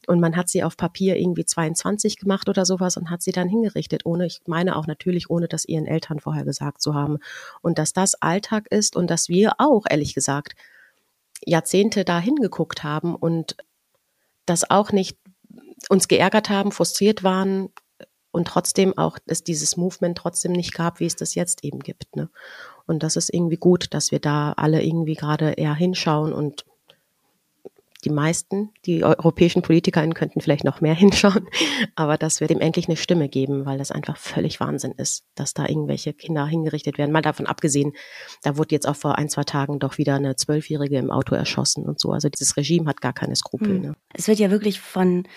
und 0.08 0.20
man 0.20 0.36
hat 0.36 0.50
sie 0.50 0.64
auf 0.64 0.78
Papier 0.78 1.16
irgendwie 1.16 1.31
22 1.36 2.18
gemacht 2.18 2.50
oder 2.50 2.66
sowas 2.66 2.98
und 2.98 3.10
hat 3.10 3.22
sie 3.22 3.32
dann 3.32 3.50
hingerichtet, 3.50 4.06
ohne, 4.06 4.26
ich 4.26 4.42
meine 4.46 4.76
auch 4.76 4.88
natürlich, 4.88 5.30
ohne 5.30 5.48
das 5.48 5.66
ihren 5.66 5.86
Eltern 5.86 6.20
vorher 6.20 6.44
gesagt 6.44 6.82
zu 6.82 6.94
haben. 6.94 7.20
Und 7.62 7.80
dass 7.80 7.94
das 7.94 8.16
Alltag 8.16 8.68
ist 8.70 8.96
und 8.96 9.10
dass 9.10 9.30
wir 9.30 9.54
auch, 9.58 9.86
ehrlich 9.90 10.14
gesagt, 10.14 10.54
Jahrzehnte 11.46 12.06
da 12.06 12.20
hingeguckt 12.20 12.84
haben 12.84 13.16
und 13.16 13.56
das 14.46 14.70
auch 14.70 14.92
nicht 14.92 15.18
uns 15.90 16.08
geärgert 16.08 16.50
haben, 16.50 16.72
frustriert 16.72 17.24
waren 17.24 17.70
und 18.32 18.48
trotzdem 18.48 18.98
auch 18.98 19.18
es 19.26 19.44
dieses 19.44 19.78
Movement 19.78 20.18
trotzdem 20.18 20.52
nicht 20.52 20.74
gab, 20.74 21.00
wie 21.00 21.06
es 21.06 21.16
das 21.16 21.36
jetzt 21.36 21.64
eben 21.64 21.80
gibt. 21.80 22.16
Ne? 22.16 22.30
Und 22.86 23.04
das 23.04 23.16
ist 23.16 23.34
irgendwie 23.34 23.58
gut, 23.58 23.94
dass 23.94 24.12
wir 24.12 24.20
da 24.20 24.54
alle 24.54 24.84
irgendwie 24.84 25.16
gerade 25.16 25.52
eher 25.52 25.76
hinschauen 25.76 26.34
und 26.34 26.66
die 28.04 28.10
meisten, 28.10 28.72
die 28.86 29.04
europäischen 29.04 29.62
PolitikerInnen 29.62 30.14
könnten 30.14 30.42
vielleicht 30.42 30.64
noch 30.64 30.82
mehr 30.82 30.94
hinschauen, 30.96 31.48
aber 31.96 32.18
dass 32.18 32.40
wir 32.40 32.48
dem 32.48 32.60
endlich 32.60 32.88
eine 32.88 32.98
Stimme 32.98 33.30
geben, 33.30 33.66
weil 33.66 33.78
das 33.78 33.92
einfach 33.92 34.18
völlig 34.18 34.60
Wahnsinn 34.60 34.94
ist, 34.94 35.26
dass 35.36 35.54
da 35.54 35.68
irgendwelche 35.68 36.14
Kinder 36.14 36.46
hingerichtet 36.46 36.98
werden. 36.98 37.12
Mal 37.12 37.22
davon 37.22 37.48
abgesehen, 37.48 37.94
da 38.44 38.58
wurde 38.58 38.76
jetzt 38.76 38.88
auch 38.88 38.96
vor 38.96 39.18
ein, 39.18 39.30
zwei 39.30 39.44
Tagen 39.44 39.80
doch 39.80 39.98
wieder 39.98 40.16
eine 40.16 40.36
Zwölfjährige 40.36 40.98
im 40.98 41.12
Auto 41.12 41.36
erschossen 41.36 41.86
und 41.86 42.00
so. 42.00 42.12
Also 42.12 42.30
dieses 42.30 42.58
Regime 42.58 42.88
hat 42.90 43.02
gar 43.02 43.14
keine 43.14 43.36
Skrupel. 43.36 43.76
Hm. 43.76 43.82
Ne? 43.82 43.96
Es 44.14 44.28
wird 44.28 44.40
ja 44.40 44.52
wirklich 44.52 44.80
von 44.80 45.28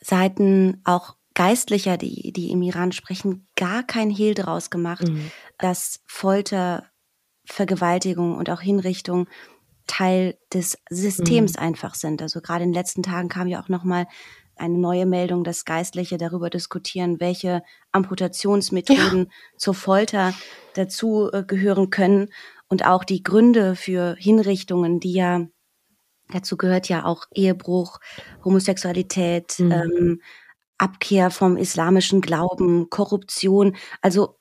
Seiten 0.00 0.80
auch 0.84 1.16
Geistlicher, 1.34 1.96
die, 1.96 2.32
die 2.32 2.50
im 2.50 2.62
Iran 2.62 2.92
sprechen, 2.92 3.46
gar 3.56 3.82
kein 3.82 4.10
Hehl 4.10 4.34
draus 4.34 4.68
gemacht, 4.68 5.08
mhm. 5.08 5.30
dass 5.58 6.00
Folter, 6.06 6.84
Vergewaltigung 7.46 8.36
und 8.36 8.50
auch 8.50 8.60
Hinrichtung 8.60 9.28
Teil 9.86 10.38
des 10.52 10.78
Systems 10.90 11.54
mhm. 11.54 11.62
einfach 11.62 11.94
sind. 11.94 12.22
Also 12.22 12.40
gerade 12.40 12.64
in 12.64 12.70
den 12.70 12.74
letzten 12.74 13.02
Tagen 13.02 13.28
kam 13.28 13.48
ja 13.48 13.62
auch 13.62 13.68
noch 13.68 13.84
mal 13.84 14.06
eine 14.56 14.78
neue 14.78 15.06
Meldung, 15.06 15.44
dass 15.44 15.64
Geistliche 15.64 16.18
darüber 16.18 16.50
diskutieren, 16.50 17.20
welche 17.20 17.62
Amputationsmethoden 17.90 19.24
ja. 19.24 19.30
zur 19.56 19.74
Folter 19.74 20.34
dazu 20.74 21.30
äh, 21.32 21.42
gehören 21.42 21.90
können 21.90 22.28
und 22.68 22.86
auch 22.86 23.04
die 23.04 23.22
Gründe 23.22 23.74
für 23.76 24.14
Hinrichtungen, 24.18 25.00
die 25.00 25.14
ja 25.14 25.46
Dazu 26.32 26.56
gehört 26.56 26.88
ja 26.88 27.04
auch 27.04 27.26
Ehebruch, 27.34 27.98
Homosexualität, 28.44 29.58
mhm. 29.58 29.72
ähm, 29.72 30.22
Abkehr 30.78 31.30
vom 31.30 31.56
islamischen 31.56 32.20
Glauben, 32.20 32.90
Korruption, 32.90 33.76
also 34.00 34.38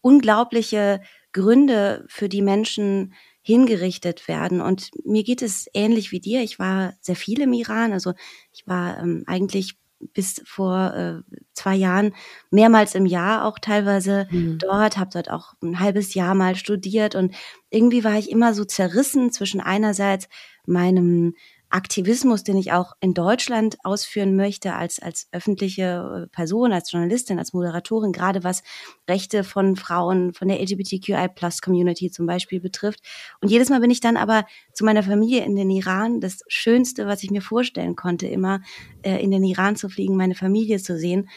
unglaubliche 0.00 1.00
Gründe, 1.32 2.04
für 2.08 2.28
die 2.28 2.42
Menschen 2.42 3.14
hingerichtet 3.50 4.28
werden. 4.28 4.60
Und 4.60 4.90
mir 5.04 5.24
geht 5.24 5.42
es 5.42 5.66
ähnlich 5.74 6.12
wie 6.12 6.20
dir. 6.20 6.42
Ich 6.42 6.58
war 6.58 6.94
sehr 7.00 7.16
viel 7.16 7.40
im 7.40 7.52
Iran. 7.52 7.92
Also 7.92 8.12
ich 8.52 8.66
war 8.66 8.98
ähm, 8.98 9.24
eigentlich 9.26 9.76
bis 10.14 10.40
vor 10.46 10.94
äh, 10.94 11.34
zwei 11.52 11.74
Jahren 11.74 12.14
mehrmals 12.50 12.94
im 12.94 13.06
Jahr 13.06 13.44
auch 13.44 13.58
teilweise 13.58 14.28
mhm. 14.30 14.58
dort, 14.58 14.96
habe 14.96 15.10
dort 15.12 15.30
auch 15.30 15.54
ein 15.62 15.80
halbes 15.80 16.14
Jahr 16.14 16.34
mal 16.34 16.56
studiert 16.56 17.14
und 17.14 17.34
irgendwie 17.68 18.02
war 18.02 18.18
ich 18.18 18.30
immer 18.30 18.54
so 18.54 18.64
zerrissen 18.64 19.30
zwischen 19.30 19.60
einerseits 19.60 20.28
meinem 20.64 21.34
Aktivismus, 21.70 22.42
den 22.42 22.56
ich 22.56 22.72
auch 22.72 22.92
in 23.00 23.14
Deutschland 23.14 23.78
ausführen 23.84 24.36
möchte, 24.36 24.74
als, 24.74 25.00
als 25.00 25.28
öffentliche 25.32 26.24
äh, 26.24 26.26
Person, 26.28 26.72
als 26.72 26.90
Journalistin, 26.90 27.38
als 27.38 27.52
Moderatorin, 27.52 28.12
gerade 28.12 28.44
was 28.44 28.62
Rechte 29.08 29.44
von 29.44 29.76
Frauen, 29.76 30.34
von 30.34 30.48
der 30.48 30.60
LGBTQI-Plus-Community 30.60 32.10
zum 32.10 32.26
Beispiel 32.26 32.60
betrifft. 32.60 33.00
Und 33.40 33.50
jedes 33.50 33.70
Mal 33.70 33.80
bin 33.80 33.90
ich 33.90 34.00
dann 34.00 34.16
aber 34.16 34.44
zu 34.72 34.84
meiner 34.84 35.02
Familie 35.02 35.44
in 35.44 35.56
den 35.56 35.70
Iran, 35.70 36.20
das 36.20 36.40
Schönste, 36.48 37.06
was 37.06 37.22
ich 37.22 37.30
mir 37.30 37.42
vorstellen 37.42 37.96
konnte, 37.96 38.26
immer 38.26 38.60
äh, 39.02 39.22
in 39.22 39.30
den 39.30 39.44
Iran 39.44 39.76
zu 39.76 39.88
fliegen, 39.88 40.16
meine 40.16 40.34
Familie 40.34 40.78
zu 40.78 40.98
sehen. 40.98 41.28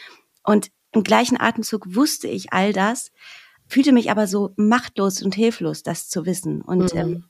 Und 0.42 0.70
im 0.92 1.04
gleichen 1.04 1.40
Atemzug 1.40 1.94
wusste 1.94 2.28
ich 2.28 2.52
all 2.52 2.72
das, 2.72 3.12
fühlte 3.66 3.92
mich 3.92 4.10
aber 4.10 4.26
so 4.26 4.52
machtlos 4.56 5.22
und 5.22 5.34
hilflos, 5.34 5.82
das 5.82 6.08
zu 6.08 6.26
wissen. 6.26 6.60
Und 6.60 6.92
mhm. 6.94 7.00
ähm, 7.00 7.24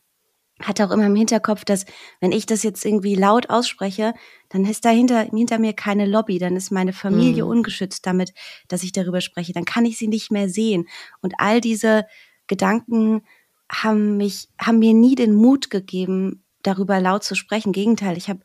hatte 0.62 0.87
auch 0.87 0.90
immer 0.90 1.06
im 1.06 1.16
Hinterkopf, 1.16 1.64
dass 1.64 1.84
wenn 2.20 2.32
ich 2.32 2.46
das 2.46 2.62
jetzt 2.62 2.84
irgendwie 2.84 3.16
laut 3.16 3.50
ausspreche, 3.50 4.14
dann 4.50 4.64
ist 4.64 4.84
dahinter 4.84 5.23
hinter 5.23 5.58
mir 5.58 5.73
keine 5.73 6.06
Lobby, 6.06 6.38
dann 6.38 6.56
ist 6.56 6.70
meine 6.70 6.92
Familie 6.92 7.44
mhm. 7.44 7.50
ungeschützt 7.50 8.06
damit, 8.06 8.32
dass 8.68 8.84
ich 8.84 8.92
darüber 8.92 9.20
spreche, 9.20 9.52
dann 9.52 9.64
kann 9.64 9.84
ich 9.84 9.99
sie 9.99 10.08
nicht 10.08 10.30
mehr 10.30 10.49
sehen. 10.49 10.87
Und 11.20 11.34
all 11.38 11.61
diese 11.61 12.06
Gedanken 12.46 13.23
haben 13.70 14.16
mich, 14.16 14.49
haben 14.61 14.78
mir 14.78 14.94
nie 14.94 15.16
den 15.16 15.34
Mut 15.34 15.70
gegeben, 15.70 16.44
darüber 16.62 17.00
laut 17.00 17.25
zu 17.25 17.34
sprechen. 17.34 17.68
Im 17.68 17.73
Gegenteil, 17.73 18.16
ich 18.16 18.28
habe 18.28 18.40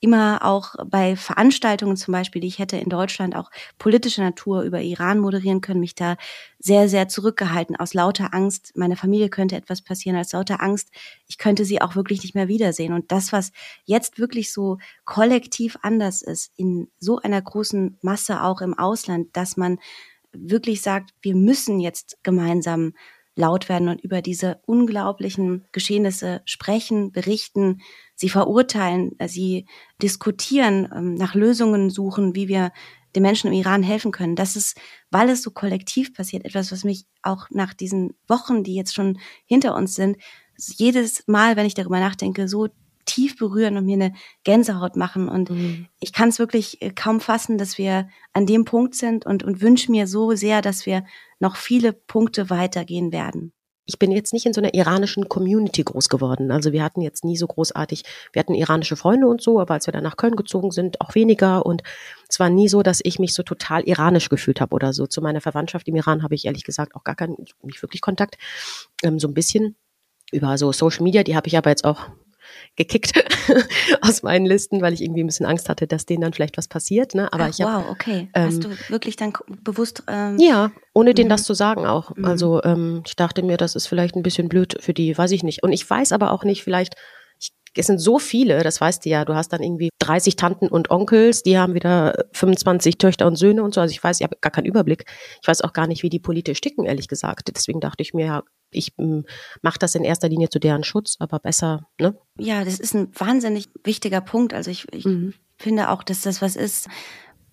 immer 0.00 0.44
auch 0.44 0.74
bei 0.86 1.16
Veranstaltungen 1.16 1.96
zum 1.96 2.12
Beispiel, 2.12 2.40
die 2.42 2.48
ich 2.48 2.58
hätte 2.58 2.76
in 2.76 2.90
Deutschland 2.90 3.34
auch 3.36 3.50
politischer 3.78 4.22
Natur 4.22 4.62
über 4.62 4.82
Iran 4.82 5.18
moderieren 5.18 5.60
können, 5.60 5.80
mich 5.80 5.94
da 5.94 6.16
sehr, 6.58 6.88
sehr 6.88 7.08
zurückgehalten 7.08 7.76
aus 7.76 7.94
lauter 7.94 8.34
Angst. 8.34 8.72
Meiner 8.76 8.96
Familie 8.96 9.30
könnte 9.30 9.56
etwas 9.56 9.82
passieren, 9.82 10.16
als 10.16 10.32
lauter 10.32 10.62
Angst. 10.62 10.90
Ich 11.26 11.38
könnte 11.38 11.64
sie 11.64 11.80
auch 11.80 11.96
wirklich 11.96 12.22
nicht 12.22 12.34
mehr 12.34 12.48
wiedersehen. 12.48 12.92
Und 12.92 13.12
das, 13.12 13.32
was 13.32 13.52
jetzt 13.84 14.18
wirklich 14.18 14.52
so 14.52 14.78
kollektiv 15.04 15.76
anders 15.82 16.22
ist, 16.22 16.52
in 16.56 16.88
so 16.98 17.18
einer 17.18 17.40
großen 17.40 17.98
Masse 18.02 18.42
auch 18.42 18.60
im 18.60 18.74
Ausland, 18.78 19.28
dass 19.36 19.56
man 19.56 19.78
wirklich 20.32 20.82
sagt, 20.82 21.14
wir 21.22 21.34
müssen 21.34 21.80
jetzt 21.80 22.18
gemeinsam 22.22 22.92
laut 23.36 23.68
werden 23.68 23.88
und 23.88 24.00
über 24.02 24.22
diese 24.22 24.60
unglaublichen 24.66 25.64
Geschehnisse 25.72 26.42
sprechen, 26.44 27.10
berichten, 27.12 27.80
sie 28.14 28.28
verurteilen, 28.28 29.18
äh, 29.18 29.28
sie 29.28 29.66
diskutieren, 30.02 30.88
ähm, 30.94 31.14
nach 31.14 31.34
Lösungen 31.34 31.90
suchen, 31.90 32.34
wie 32.34 32.48
wir 32.48 32.72
den 33.14 33.22
Menschen 33.22 33.48
im 33.48 33.52
Iran 33.52 33.82
helfen 33.82 34.12
können. 34.12 34.36
Das 34.36 34.56
ist, 34.56 34.76
weil 35.10 35.28
es 35.28 35.42
so 35.42 35.50
kollektiv 35.50 36.14
passiert, 36.14 36.44
etwas, 36.44 36.72
was 36.72 36.84
mich 36.84 37.06
auch 37.22 37.46
nach 37.50 37.72
diesen 37.72 38.14
Wochen, 38.26 38.64
die 38.64 38.74
jetzt 38.74 38.94
schon 38.94 39.18
hinter 39.44 39.74
uns 39.76 39.94
sind, 39.94 40.16
jedes 40.56 41.26
Mal, 41.26 41.56
wenn 41.56 41.66
ich 41.66 41.74
darüber 41.74 42.00
nachdenke, 42.00 42.48
so 42.48 42.68
tief 43.06 43.36
berühren 43.36 43.76
und 43.76 43.84
mir 43.84 43.94
eine 43.94 44.14
Gänsehaut 44.44 44.96
machen. 44.96 45.28
Und 45.28 45.50
mhm. 45.50 45.86
ich 46.00 46.12
kann 46.12 46.30
es 46.30 46.38
wirklich 46.38 46.80
äh, 46.82 46.90
kaum 46.90 47.20
fassen, 47.20 47.58
dass 47.58 47.78
wir 47.78 48.08
an 48.32 48.46
dem 48.46 48.64
Punkt 48.64 48.94
sind 48.94 49.26
und, 49.26 49.42
und 49.42 49.60
wünsche 49.60 49.90
mir 49.90 50.06
so 50.06 50.34
sehr, 50.34 50.62
dass 50.62 50.86
wir 50.86 51.04
noch 51.38 51.56
viele 51.56 51.92
Punkte 51.92 52.50
weitergehen 52.50 53.12
werden 53.12 53.52
ich 53.86 53.98
bin 53.98 54.10
jetzt 54.12 54.32
nicht 54.32 54.46
in 54.46 54.52
so 54.52 54.60
einer 54.60 54.74
iranischen 54.74 55.28
Community 55.28 55.82
groß 55.82 56.08
geworden. 56.08 56.50
Also 56.50 56.72
wir 56.72 56.82
hatten 56.82 57.02
jetzt 57.02 57.24
nie 57.24 57.36
so 57.36 57.46
großartig, 57.46 58.02
wir 58.32 58.40
hatten 58.40 58.54
iranische 58.54 58.96
Freunde 58.96 59.26
und 59.26 59.42
so, 59.42 59.60
aber 59.60 59.74
als 59.74 59.86
wir 59.86 59.92
dann 59.92 60.04
nach 60.04 60.16
Köln 60.16 60.36
gezogen 60.36 60.70
sind, 60.70 61.00
auch 61.00 61.14
weniger. 61.14 61.66
Und 61.66 61.82
es 62.28 62.40
war 62.40 62.48
nie 62.48 62.68
so, 62.68 62.82
dass 62.82 63.00
ich 63.02 63.18
mich 63.18 63.34
so 63.34 63.42
total 63.42 63.82
iranisch 63.84 64.28
gefühlt 64.30 64.60
habe 64.60 64.74
oder 64.74 64.92
so. 64.92 65.06
Zu 65.06 65.20
meiner 65.20 65.40
Verwandtschaft 65.40 65.86
im 65.88 65.96
Iran 65.96 66.22
habe 66.22 66.34
ich 66.34 66.46
ehrlich 66.46 66.64
gesagt 66.64 66.94
auch 66.94 67.04
gar 67.04 67.14
keinen, 67.14 67.36
nicht 67.62 67.82
wirklich 67.82 68.00
Kontakt. 68.00 68.38
Ähm, 69.02 69.18
so 69.18 69.28
ein 69.28 69.34
bisschen 69.34 69.76
über 70.32 70.56
so 70.56 70.72
Social 70.72 71.02
Media, 71.02 71.22
die 71.22 71.36
habe 71.36 71.46
ich 71.46 71.56
aber 71.56 71.70
jetzt 71.70 71.84
auch 71.84 72.08
gekickt 72.76 73.12
aus 74.00 74.22
meinen 74.22 74.46
Listen, 74.46 74.80
weil 74.80 74.92
ich 74.92 75.02
irgendwie 75.02 75.22
ein 75.22 75.26
bisschen 75.26 75.46
Angst 75.46 75.68
hatte, 75.68 75.86
dass 75.86 76.06
denen 76.06 76.22
dann 76.22 76.32
vielleicht 76.32 76.56
was 76.56 76.68
passiert. 76.68 77.14
Ne? 77.14 77.32
Aber 77.32 77.44
Ach, 77.44 77.48
ich 77.50 77.60
hab, 77.60 77.84
wow, 77.84 77.90
okay. 77.90 78.28
Ähm, 78.34 78.46
Hast 78.46 78.64
du 78.64 78.70
wirklich 78.88 79.16
dann 79.16 79.32
bewusst? 79.62 80.02
Ähm, 80.08 80.38
ja, 80.38 80.70
ohne 80.92 81.14
denen 81.14 81.28
mhm. 81.28 81.30
das 81.30 81.44
zu 81.44 81.54
sagen 81.54 81.86
auch. 81.86 82.14
Mhm. 82.16 82.24
Also 82.24 82.62
ähm, 82.62 83.02
ich 83.06 83.16
dachte 83.16 83.42
mir, 83.42 83.56
das 83.56 83.74
ist 83.74 83.86
vielleicht 83.86 84.16
ein 84.16 84.22
bisschen 84.22 84.48
blöd 84.48 84.76
für 84.80 84.94
die, 84.94 85.16
weiß 85.16 85.30
ich 85.32 85.42
nicht. 85.42 85.62
Und 85.62 85.72
ich 85.72 85.88
weiß 85.88 86.12
aber 86.12 86.32
auch 86.32 86.44
nicht, 86.44 86.62
vielleicht 86.62 86.96
es 87.76 87.86
sind 87.86 87.98
so 87.98 88.18
viele, 88.18 88.62
das 88.62 88.80
weißt 88.80 89.04
du 89.04 89.08
ja, 89.08 89.24
du 89.24 89.34
hast 89.34 89.52
dann 89.52 89.62
irgendwie 89.62 89.90
30 89.98 90.36
Tanten 90.36 90.68
und 90.68 90.90
Onkels, 90.90 91.42
die 91.42 91.58
haben 91.58 91.74
wieder 91.74 92.14
25 92.32 92.98
Töchter 92.98 93.26
und 93.26 93.36
Söhne 93.36 93.62
und 93.62 93.74
so. 93.74 93.80
Also 93.80 93.92
ich 93.92 94.02
weiß, 94.02 94.20
ich 94.20 94.24
habe 94.24 94.36
gar 94.40 94.52
keinen 94.52 94.66
Überblick. 94.66 95.06
Ich 95.42 95.48
weiß 95.48 95.62
auch 95.62 95.72
gar 95.72 95.86
nicht, 95.86 96.02
wie 96.02 96.10
die 96.10 96.20
politisch 96.20 96.60
ticken, 96.60 96.84
ehrlich 96.84 97.08
gesagt. 97.08 97.50
Deswegen 97.54 97.80
dachte 97.80 98.02
ich 98.02 98.14
mir, 98.14 98.26
ja, 98.26 98.42
ich 98.70 98.92
hm, 98.98 99.24
mache 99.62 99.78
das 99.78 99.94
in 99.94 100.04
erster 100.04 100.28
Linie 100.28 100.48
zu 100.48 100.58
deren 100.58 100.84
Schutz, 100.84 101.16
aber 101.18 101.38
besser, 101.38 101.86
ne? 102.00 102.16
Ja, 102.38 102.64
das 102.64 102.80
ist 102.80 102.94
ein 102.94 103.08
wahnsinnig 103.18 103.68
wichtiger 103.84 104.20
Punkt. 104.20 104.52
Also 104.52 104.70
ich, 104.70 104.86
ich 104.92 105.04
mhm. 105.04 105.34
finde 105.56 105.90
auch, 105.90 106.02
dass 106.02 106.22
das 106.22 106.42
was 106.42 106.56
ist, 106.56 106.88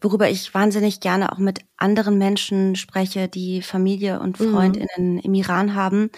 worüber 0.01 0.29
ich 0.29 0.53
wahnsinnig 0.53 0.99
gerne 0.99 1.31
auch 1.31 1.37
mit 1.37 1.61
anderen 1.77 2.17
Menschen 2.17 2.75
spreche, 2.75 3.27
die 3.27 3.61
Familie 3.61 4.19
und 4.19 4.39
mhm. 4.39 4.51
Freundinnen 4.51 5.13
mhm. 5.13 5.19
im 5.19 5.33
Iran 5.35 5.75
haben, 5.75 6.09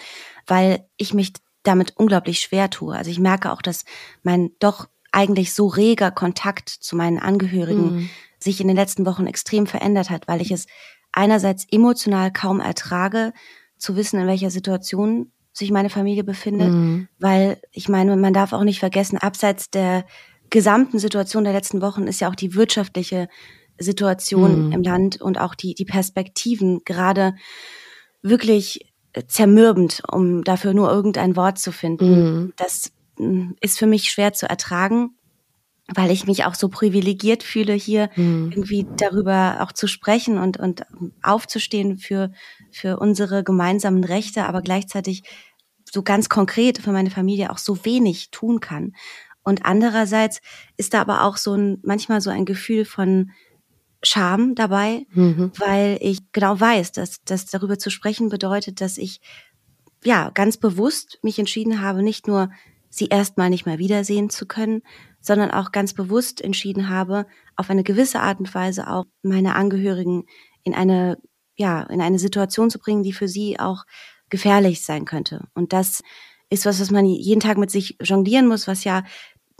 weil 0.46 0.86
ich 0.96 1.14
mich 1.14 1.32
damit 1.64 1.94
unglaublich 1.96 2.38
schwer 2.40 2.70
tue. 2.70 2.94
Also 2.94 3.10
ich 3.10 3.18
merke 3.18 3.52
auch, 3.52 3.62
dass 3.62 3.84
mein 4.22 4.50
doch 4.60 4.88
eigentlich 5.10 5.54
so 5.54 5.66
reger 5.66 6.10
Kontakt 6.10 6.68
zu 6.68 6.96
meinen 6.96 7.18
Angehörigen 7.18 7.94
mhm. 7.94 8.10
sich 8.38 8.60
in 8.60 8.68
den 8.68 8.76
letzten 8.76 9.06
Wochen 9.06 9.26
extrem 9.26 9.66
verändert 9.66 10.10
hat, 10.10 10.28
weil 10.28 10.40
ich 10.40 10.50
es 10.50 10.66
einerseits 11.12 11.66
emotional 11.70 12.32
kaum 12.32 12.60
ertrage, 12.60 13.32
zu 13.78 13.96
wissen, 13.96 14.20
in 14.20 14.26
welcher 14.26 14.50
Situation 14.50 15.32
sich 15.52 15.70
meine 15.70 15.90
Familie 15.90 16.24
befindet, 16.24 16.70
mhm. 16.70 17.08
weil 17.18 17.60
ich 17.70 17.88
meine, 17.88 18.16
man 18.16 18.32
darf 18.32 18.52
auch 18.52 18.64
nicht 18.64 18.80
vergessen, 18.80 19.18
abseits 19.18 19.70
der 19.70 20.04
gesamten 20.50 20.98
Situation 20.98 21.44
der 21.44 21.52
letzten 21.52 21.80
Wochen 21.80 22.06
ist 22.06 22.20
ja 22.20 22.28
auch 22.28 22.34
die 22.34 22.54
wirtschaftliche 22.54 23.28
Situation 23.78 24.66
mhm. 24.66 24.72
im 24.72 24.82
Land 24.82 25.20
und 25.20 25.38
auch 25.38 25.54
die, 25.54 25.74
die 25.74 25.84
Perspektiven 25.84 26.82
gerade 26.84 27.34
wirklich 28.22 28.93
zermürbend, 29.28 30.02
um 30.10 30.44
dafür 30.44 30.74
nur 30.74 30.90
irgendein 30.90 31.36
Wort 31.36 31.58
zu 31.58 31.72
finden. 31.72 32.08
Mhm. 32.08 32.52
Das 32.56 32.92
mm, 33.18 33.52
ist 33.60 33.78
für 33.78 33.86
mich 33.86 34.10
schwer 34.10 34.32
zu 34.32 34.48
ertragen, 34.48 35.10
weil 35.94 36.10
ich 36.10 36.26
mich 36.26 36.44
auch 36.44 36.54
so 36.54 36.68
privilegiert 36.68 37.42
fühle, 37.42 37.74
hier 37.74 38.10
mhm. 38.16 38.50
irgendwie 38.50 38.86
darüber 38.96 39.58
auch 39.60 39.72
zu 39.72 39.86
sprechen 39.86 40.38
und, 40.38 40.58
und 40.58 40.84
aufzustehen 41.22 41.98
für, 41.98 42.32
für 42.70 42.98
unsere 42.98 43.44
gemeinsamen 43.44 44.04
Rechte, 44.04 44.46
aber 44.46 44.62
gleichzeitig 44.62 45.22
so 45.90 46.02
ganz 46.02 46.28
konkret 46.28 46.78
für 46.78 46.92
meine 46.92 47.10
Familie 47.10 47.50
auch 47.50 47.58
so 47.58 47.84
wenig 47.84 48.30
tun 48.30 48.60
kann. 48.60 48.94
Und 49.44 49.66
andererseits 49.66 50.40
ist 50.76 50.94
da 50.94 51.02
aber 51.02 51.24
auch 51.24 51.36
so 51.36 51.54
ein, 51.54 51.78
manchmal 51.82 52.20
so 52.20 52.30
ein 52.30 52.46
Gefühl 52.46 52.84
von 52.86 53.30
Scham 54.04 54.54
dabei, 54.54 55.06
mhm. 55.12 55.52
weil 55.58 55.98
ich 56.00 56.20
genau 56.32 56.58
weiß, 56.58 56.92
dass 56.92 57.22
das 57.24 57.46
darüber 57.46 57.78
zu 57.78 57.90
sprechen 57.90 58.28
bedeutet, 58.28 58.80
dass 58.80 58.98
ich 58.98 59.20
ja 60.04 60.30
ganz 60.30 60.56
bewusst 60.56 61.18
mich 61.22 61.38
entschieden 61.38 61.80
habe, 61.80 62.02
nicht 62.02 62.26
nur 62.26 62.50
sie 62.90 63.06
erstmal 63.06 63.50
nicht 63.50 63.66
mehr 63.66 63.78
wiedersehen 63.78 64.30
zu 64.30 64.46
können, 64.46 64.82
sondern 65.20 65.50
auch 65.50 65.72
ganz 65.72 65.94
bewusst 65.94 66.40
entschieden 66.42 66.88
habe, 66.88 67.26
auf 67.56 67.70
eine 67.70 67.82
gewisse 67.82 68.20
Art 68.20 68.38
und 68.38 68.54
Weise 68.54 68.88
auch 68.88 69.06
meine 69.22 69.54
Angehörigen 69.56 70.24
in 70.62 70.74
eine 70.74 71.18
ja, 71.56 71.82
in 71.84 72.00
eine 72.00 72.18
Situation 72.18 72.70
zu 72.70 72.78
bringen, 72.78 73.02
die 73.02 73.12
für 73.12 73.28
sie 73.28 73.58
auch 73.58 73.84
gefährlich 74.28 74.84
sein 74.84 75.04
könnte. 75.04 75.46
Und 75.54 75.72
das 75.72 76.02
ist 76.50 76.66
was, 76.66 76.80
was 76.80 76.90
man 76.90 77.06
jeden 77.06 77.40
Tag 77.40 77.58
mit 77.58 77.70
sich 77.70 77.96
jonglieren 78.02 78.48
muss, 78.48 78.66
was 78.66 78.84
ja 78.84 79.04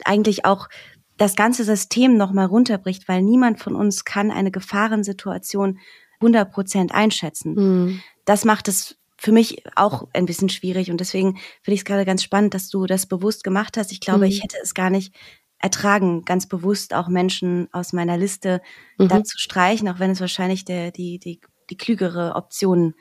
eigentlich 0.05 0.45
auch 0.45 0.69
das 1.17 1.37
ganze 1.37 1.65
System 1.65 2.17
nochmal 2.17 2.47
runterbricht, 2.47 3.09
weil 3.09 3.23
niemand 3.23 3.61
von 3.61 3.77
uns 3.77 4.05
kann 4.05 4.31
eine 4.31 4.51
Gefahrensituation 4.51 5.79
100 6.21 6.51
Prozent 6.51 6.95
einschätzen. 6.95 7.55
Mhm. 7.55 8.01
Das 8.25 8.45
macht 8.45 8.69
es 8.69 8.97
für 9.17 9.33
mich 9.33 9.65
auch 9.77 10.09
ein 10.13 10.27
bisschen 10.27 10.49
schwierig 10.49 10.91
und 10.91 11.01
deswegen 11.01 11.35
finde 11.63 11.75
ich 11.75 11.81
es 11.81 11.85
gerade 11.85 12.05
ganz 12.05 12.23
spannend, 12.23 12.55
dass 12.55 12.69
du 12.69 12.87
das 12.87 13.07
bewusst 13.07 13.45
gemacht 13.45 13.77
hast. 13.77 13.93
Ich 13.93 14.01
glaube, 14.01 14.27
mhm. 14.27 14.33
ich 14.33 14.43
hätte 14.43 14.57
es 14.63 14.75
gar 14.75 14.91
nicht 14.91 15.15
ertragen, 15.59 16.25
ganz 16.25 16.47
bewusst 16.47 16.93
auch 16.93 17.09
Menschen 17.09 17.69
aus 17.73 17.93
meiner 17.93 18.19
Liste 18.19 18.61
mhm. 18.99 19.09
da 19.09 19.25
zu 19.25 19.39
streichen, 19.39 19.89
auch 19.89 19.99
wenn 19.99 20.11
es 20.11 20.21
wahrscheinlich 20.21 20.65
der, 20.65 20.91
die, 20.91 21.19
die, 21.19 21.41
die 21.71 21.77
klügere 21.77 22.35
Option 22.35 22.95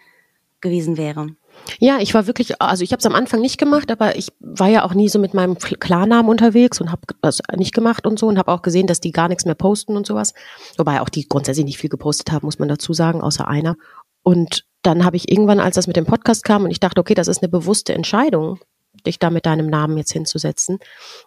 gewesen 0.62 0.96
wäre. 0.96 1.36
Ja, 1.79 2.00
ich 2.00 2.13
war 2.13 2.27
wirklich, 2.27 2.62
also 2.62 2.83
ich 2.83 2.91
habe 2.91 3.00
es 3.00 3.05
am 3.05 3.15
Anfang 3.15 3.41
nicht 3.41 3.57
gemacht, 3.57 3.91
aber 3.91 4.15
ich 4.17 4.29
war 4.39 4.67
ja 4.67 4.83
auch 4.83 4.93
nie 4.93 5.10
so 5.10 5.19
mit 5.19 5.33
meinem 5.33 5.57
Klarnamen 5.57 6.29
unterwegs 6.29 6.81
und 6.81 6.91
habe 6.91 7.01
das 7.22 7.41
nicht 7.55 7.74
gemacht 7.74 8.05
und 8.05 8.19
so 8.19 8.27
und 8.27 8.38
habe 8.38 8.51
auch 8.51 8.62
gesehen, 8.62 8.88
dass 8.88 9.00
die 9.00 9.12
gar 9.12 9.29
nichts 9.29 9.45
mehr 9.45 9.55
posten 9.55 9.95
und 9.95 10.05
sowas. 10.05 10.33
Wobei 10.77 11.01
auch 11.01 11.10
die 11.10 11.27
grundsätzlich 11.27 11.65
nicht 11.65 11.77
viel 11.77 11.89
gepostet 11.89 12.31
haben, 12.31 12.45
muss 12.45 12.60
man 12.60 12.69
dazu 12.69 12.93
sagen, 12.93 13.22
außer 13.22 13.48
einer. 13.48 13.75
Und 14.24 14.65
dann 14.81 15.05
habe 15.05 15.15
ich 15.15 15.31
irgendwann, 15.31 15.60
als 15.60 15.75
das 15.75 15.88
mit 15.88 15.95
dem 15.95 16.05
Podcast 16.05 16.43
kam 16.43 16.63
und 16.63 16.72
ich 16.72 16.79
dachte, 16.79 17.00
okay, 17.00 17.13
das 17.13 17.27
ist 17.27 17.41
eine 17.41 17.50
bewusste 17.50 17.93
Entscheidung, 17.93 18.60
dich 19.05 19.19
da 19.19 19.29
mit 19.29 19.45
deinem 19.45 19.67
Namen 19.67 19.98
jetzt 19.98 20.13
hinzusetzen. 20.13 20.79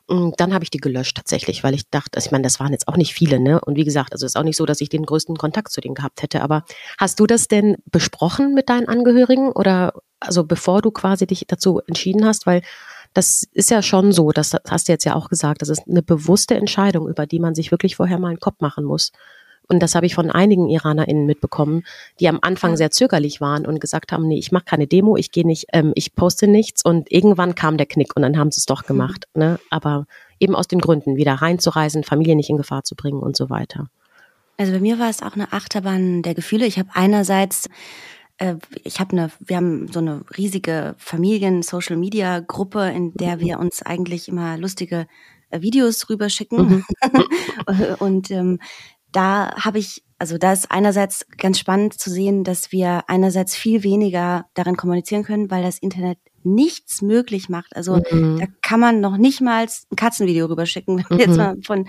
Und 0.07 0.39
dann 0.41 0.55
habe 0.55 0.65
ich 0.65 0.71
die 0.71 0.79
gelöscht 0.79 1.17
tatsächlich, 1.17 1.65
weil 1.65 1.75
ich 1.75 1.89
dachte, 1.91 2.17
also 2.17 2.27
ich 2.27 2.33
meine, 2.33 2.45
das 2.45 2.61
waren 2.61 2.73
jetzt 2.73 2.89
auch 2.89 2.97
nicht 2.97 3.13
viele, 3.13 3.41
ne? 3.41 3.61
Und 3.61 3.77
wie 3.77 3.85
gesagt, 3.85 4.13
also 4.13 4.25
es 4.25 4.33
ist 4.33 4.37
auch 4.37 4.45
nicht 4.45 4.57
so, 4.57 4.67
dass 4.67 4.81
ich 4.81 4.89
den 4.89 5.05
größten 5.05 5.37
Kontakt 5.37 5.73
zu 5.73 5.81
denen 5.81 5.95
gehabt 5.95 6.23
hätte. 6.23 6.43
Aber 6.43 6.65
hast 6.99 7.19
du 7.19 7.27
das 7.27 7.49
denn 7.49 7.77
besprochen 7.87 8.55
mit 8.55 8.69
deinen 8.69 8.89
Angehörigen 8.89 9.51
oder 9.51 9.95
also 10.21 10.45
bevor 10.45 10.83
du 10.83 10.91
quasi 10.91 11.27
dich 11.27 11.45
dazu 11.47 11.81
entschieden 11.87 12.25
hast, 12.25 12.47
weil 12.47 12.63
das 13.15 13.45
ist 13.53 13.71
ja 13.71 13.83
schon 13.83 14.13
so, 14.13 14.31
das 14.31 14.55
hast 14.69 14.89
du 14.89 14.93
jetzt 14.93 15.05
ja 15.05 15.15
auch 15.15 15.29
gesagt, 15.29 15.63
das 15.63 15.69
ist 15.69 15.89
eine 15.89 16.03
bewusste 16.03 16.55
Entscheidung, 16.55 17.09
über 17.09 17.27
die 17.27 17.41
man 17.41 17.55
sich 17.55 17.71
wirklich 17.71 17.97
vorher 17.97 18.19
mal 18.19 18.29
einen 18.29 18.41
Kopf 18.41 18.61
machen 18.61 18.85
muss. 18.85 19.13
Und 19.69 19.83
das 19.83 19.95
habe 19.95 20.07
ich 20.07 20.15
von 20.15 20.31
einigen 20.31 20.69
IranerInnen 20.69 21.27
mitbekommen, 21.27 21.83
die 22.21 22.29
am 22.29 22.39
Anfang 22.41 22.77
sehr 22.77 22.91
zögerlich 22.91 23.41
waren 23.41 23.67
und 23.67 23.81
gesagt 23.81 24.13
haben, 24.13 24.29
nee, 24.29 24.39
ich 24.39 24.53
mache 24.53 24.65
keine 24.65 24.87
Demo, 24.87 25.17
ich 25.17 25.33
gehe 25.33 25.47
nicht, 25.47 25.67
ähm, 25.73 25.93
ich 25.95 26.15
poste 26.15 26.47
nichts. 26.47 26.85
Und 26.85 27.11
irgendwann 27.11 27.55
kam 27.55 27.77
der 27.77 27.87
Knick 27.87 28.15
und 28.15 28.23
dann 28.23 28.39
haben 28.39 28.53
sie 28.53 28.61
es 28.61 28.67
doch 28.67 28.85
mhm. 28.85 28.87
gemacht. 28.87 29.25
Mhm. 29.35 29.43
Ne? 29.43 29.61
Aber 29.71 30.07
eben 30.39 30.55
aus 30.55 30.69
den 30.69 30.81
Gründen, 30.81 31.17
wieder 31.17 31.35
reinzureisen, 31.35 32.05
Familie 32.05 32.37
nicht 32.37 32.51
in 32.51 32.59
Gefahr 32.59 32.85
zu 32.85 32.95
bringen 32.95 33.21
und 33.21 33.37
so 33.37 33.51
weiter. 33.51 33.89
Also 34.57 34.73
bei 34.73 34.81
mir 34.81 34.99
war 34.99 35.11
es 35.11 35.23
auch 35.23 35.35
eine 35.35 35.53
Achterbahn 35.53 36.23
der 36.23 36.35
Gefühle. 36.35 36.67
Ich 36.67 36.79
habe 36.79 36.89
einerseits 36.95 37.69
ich 38.85 39.01
habe 39.01 39.13
eine, 39.13 39.31
wir 39.41 39.57
haben 39.57 39.89
so 39.89 40.01
eine 40.01 40.23
riesige 40.37 40.95
Familien-Social-Media-Gruppe, 40.99 42.91
in 42.91 43.15
der 43.15 43.41
wir 43.41 43.59
uns 43.59 43.83
eigentlich 43.83 44.29
immer 44.29 44.59
lustige 44.59 45.07
äh, 45.51 45.63
Videos 45.63 46.09
rüberschicken. 46.11 46.85
Mhm. 47.13 47.95
und 47.99 48.31
ähm, 48.31 48.59
da 49.13 49.55
habe 49.57 49.79
ich, 49.79 50.05
also 50.19 50.37
da 50.37 50.53
ist 50.53 50.71
einerseits 50.71 51.27
ganz 51.39 51.59
spannend 51.59 51.95
zu 51.95 52.11
sehen, 52.11 52.45
dass 52.45 52.73
wir 52.73 53.05
einerseits 53.09 53.57
viel 53.57 53.83
weniger 53.83 54.47
darin 54.55 54.77
kommunizieren 54.77 55.23
können, 55.23 55.51
weil 55.51 55.63
das 55.63 55.79
Internet 55.79 56.19
nichts 56.43 57.03
möglich 57.03 57.49
macht. 57.49 57.75
Also 57.75 58.03
mhm. 58.11 58.39
da 58.39 58.47
kann 58.63 58.81
man 58.81 59.01
noch 59.01 59.17
nicht 59.17 59.41
mal 59.41 59.65
ein 59.65 59.97
Katzenvideo 59.97 60.47
rüberschicken, 60.47 60.99
wenn 60.99 61.05
man 61.09 61.19
mhm. 61.19 61.25
jetzt 61.25 61.37
mal 61.37 61.57
von 61.65 61.89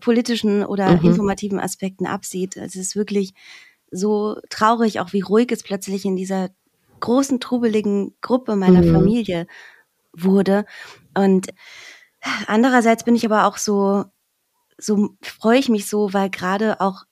politischen 0.00 0.64
oder 0.64 1.00
mhm. 1.00 1.08
informativen 1.08 1.58
Aspekten 1.58 2.06
absieht. 2.06 2.56
Es 2.56 2.76
ist 2.76 2.94
wirklich 2.96 3.32
so 3.96 4.40
traurig, 4.50 5.00
auch 5.00 5.12
wie 5.12 5.20
ruhig 5.20 5.50
es 5.52 5.62
plötzlich 5.62 6.04
in 6.04 6.16
dieser 6.16 6.50
großen, 7.00 7.40
trubeligen 7.40 8.14
Gruppe 8.20 8.56
meiner 8.56 8.82
mhm. 8.82 8.92
Familie 8.92 9.46
wurde. 10.12 10.64
Und 11.14 11.48
andererseits 12.46 13.04
bin 13.04 13.14
ich 13.16 13.24
aber 13.24 13.46
auch 13.46 13.56
so, 13.56 14.04
so 14.78 15.10
freue 15.22 15.58
ich 15.58 15.68
mich 15.68 15.88
so, 15.88 16.12
weil 16.12 16.30
gerade 16.30 16.80
auch 16.80 17.04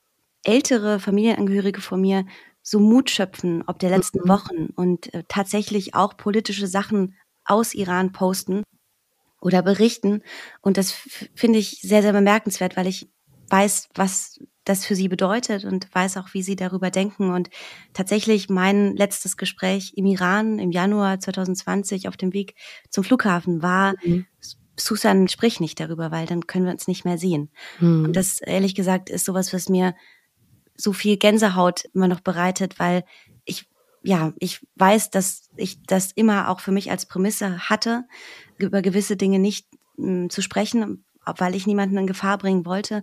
ältere 0.42 1.00
Familienangehörige 1.00 1.80
von 1.80 2.00
mir 2.00 2.26
so 2.62 2.80
Mut 2.80 3.10
schöpfen, 3.10 3.62
ob 3.66 3.78
der 3.78 3.90
letzten 3.90 4.20
mhm. 4.24 4.28
Wochen 4.28 4.66
und 4.74 5.12
äh, 5.12 5.24
tatsächlich 5.28 5.94
auch 5.94 6.16
politische 6.16 6.66
Sachen 6.66 7.14
aus 7.44 7.74
Iran 7.74 8.12
posten 8.12 8.62
oder 9.40 9.62
berichten. 9.62 10.22
Und 10.62 10.78
das 10.78 10.92
finde 11.34 11.58
ich 11.58 11.80
sehr, 11.82 12.02
sehr 12.02 12.14
bemerkenswert, 12.14 12.76
weil 12.76 12.86
ich 12.86 13.10
weiß, 13.50 13.88
was 13.94 14.40
das 14.64 14.86
für 14.86 14.94
sie 14.94 15.08
bedeutet 15.08 15.64
und 15.64 15.94
weiß 15.94 16.16
auch, 16.16 16.32
wie 16.32 16.42
sie 16.42 16.56
darüber 16.56 16.90
denken. 16.90 17.30
Und 17.30 17.50
tatsächlich 17.92 18.48
mein 18.48 18.96
letztes 18.96 19.36
Gespräch 19.36 19.92
im 19.96 20.06
Iran 20.06 20.58
im 20.58 20.70
Januar 20.70 21.20
2020 21.20 22.08
auf 22.08 22.16
dem 22.16 22.32
Weg 22.32 22.54
zum 22.88 23.04
Flughafen 23.04 23.62
war, 23.62 23.94
mhm. 24.02 24.26
Susan, 24.76 25.28
sprich 25.28 25.60
nicht 25.60 25.78
darüber, 25.78 26.10
weil 26.10 26.26
dann 26.26 26.46
können 26.46 26.64
wir 26.64 26.72
uns 26.72 26.88
nicht 26.88 27.04
mehr 27.04 27.18
sehen. 27.18 27.50
Mhm. 27.78 28.06
Und 28.06 28.12
das, 28.14 28.40
ehrlich 28.40 28.74
gesagt, 28.74 29.08
ist 29.10 29.24
sowas, 29.24 29.52
was 29.52 29.68
mir 29.68 29.94
so 30.76 30.92
viel 30.92 31.16
Gänsehaut 31.16 31.84
immer 31.94 32.08
noch 32.08 32.20
bereitet, 32.20 32.78
weil 32.78 33.04
ich, 33.44 33.68
ja, 34.02 34.32
ich 34.38 34.66
weiß, 34.74 35.10
dass 35.10 35.50
ich 35.56 35.82
das 35.84 36.10
immer 36.12 36.48
auch 36.48 36.60
für 36.60 36.72
mich 36.72 36.90
als 36.90 37.06
Prämisse 37.06 37.68
hatte, 37.68 38.04
über 38.58 38.82
gewisse 38.82 39.16
Dinge 39.16 39.38
nicht 39.38 39.68
mh, 39.96 40.30
zu 40.30 40.42
sprechen, 40.42 41.04
weil 41.38 41.54
ich 41.54 41.66
niemanden 41.66 41.96
in 41.98 42.06
Gefahr 42.06 42.38
bringen 42.38 42.66
wollte. 42.66 43.02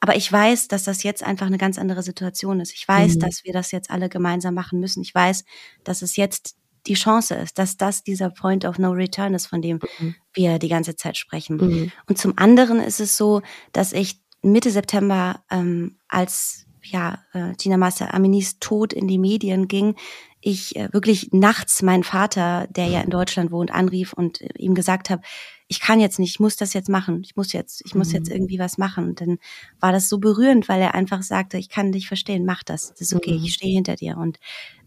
Aber 0.00 0.16
ich 0.16 0.30
weiß, 0.30 0.68
dass 0.68 0.84
das 0.84 1.02
jetzt 1.02 1.22
einfach 1.22 1.46
eine 1.46 1.58
ganz 1.58 1.78
andere 1.78 2.02
Situation 2.02 2.60
ist. 2.60 2.72
Ich 2.72 2.86
weiß, 2.86 3.16
mhm. 3.16 3.20
dass 3.20 3.44
wir 3.44 3.52
das 3.52 3.70
jetzt 3.70 3.90
alle 3.90 4.08
gemeinsam 4.08 4.54
machen 4.54 4.80
müssen. 4.80 5.02
Ich 5.02 5.14
weiß, 5.14 5.44
dass 5.84 6.02
es 6.02 6.16
jetzt 6.16 6.56
die 6.86 6.94
Chance 6.94 7.36
ist, 7.36 7.58
dass 7.58 7.76
das 7.76 8.02
dieser 8.02 8.30
Point 8.30 8.64
of 8.64 8.78
No 8.78 8.90
Return 8.90 9.34
ist, 9.34 9.46
von 9.46 9.62
dem 9.62 9.78
mhm. 9.98 10.14
wir 10.32 10.58
die 10.58 10.68
ganze 10.68 10.96
Zeit 10.96 11.16
sprechen. 11.16 11.56
Mhm. 11.56 11.92
Und 12.08 12.18
zum 12.18 12.32
anderen 12.36 12.80
ist 12.80 13.00
es 13.00 13.16
so, 13.16 13.42
dass 13.72 13.92
ich 13.92 14.20
Mitte 14.42 14.70
September, 14.70 15.44
ähm, 15.50 15.98
als 16.08 16.66
ja, 16.82 17.20
äh, 17.32 17.54
Tina 17.54 17.76
Master 17.76 18.12
Aminis 18.12 18.58
Tod 18.58 18.92
in 18.92 19.06
die 19.06 19.18
Medien 19.18 19.68
ging, 19.68 19.94
ich 20.42 20.76
äh, 20.76 20.92
wirklich 20.92 21.30
nachts 21.32 21.82
meinen 21.82 22.02
Vater, 22.02 22.66
der 22.70 22.86
ja 22.86 23.00
in 23.00 23.10
Deutschland 23.10 23.50
wohnt, 23.50 23.70
anrief 23.70 24.12
und 24.12 24.40
äh, 24.40 24.48
ihm 24.58 24.74
gesagt 24.74 25.08
habe, 25.08 25.22
ich 25.68 25.80
kann 25.80 26.00
jetzt 26.00 26.18
nicht, 26.18 26.32
ich 26.32 26.40
muss 26.40 26.56
das 26.56 26.74
jetzt 26.74 26.90
machen, 26.90 27.22
ich 27.24 27.34
muss 27.36 27.52
jetzt, 27.52 27.82
ich 27.86 27.94
muss 27.94 28.08
mhm. 28.08 28.16
jetzt 28.16 28.30
irgendwie 28.30 28.58
was 28.58 28.76
machen. 28.76 29.08
Und 29.08 29.20
dann 29.20 29.38
war 29.80 29.92
das 29.92 30.08
so 30.08 30.18
berührend, 30.18 30.68
weil 30.68 30.82
er 30.82 30.94
einfach 30.94 31.22
sagte, 31.22 31.56
ich 31.56 31.70
kann 31.70 31.92
dich 31.92 32.08
verstehen, 32.08 32.44
mach 32.44 32.62
das, 32.62 32.90
das 32.90 33.00
ist 33.00 33.14
okay, 33.14 33.38
mhm. 33.38 33.44
ich 33.44 33.54
stehe 33.54 33.74
hinter 33.74 33.96
dir. 33.96 34.18
Und 34.18 34.38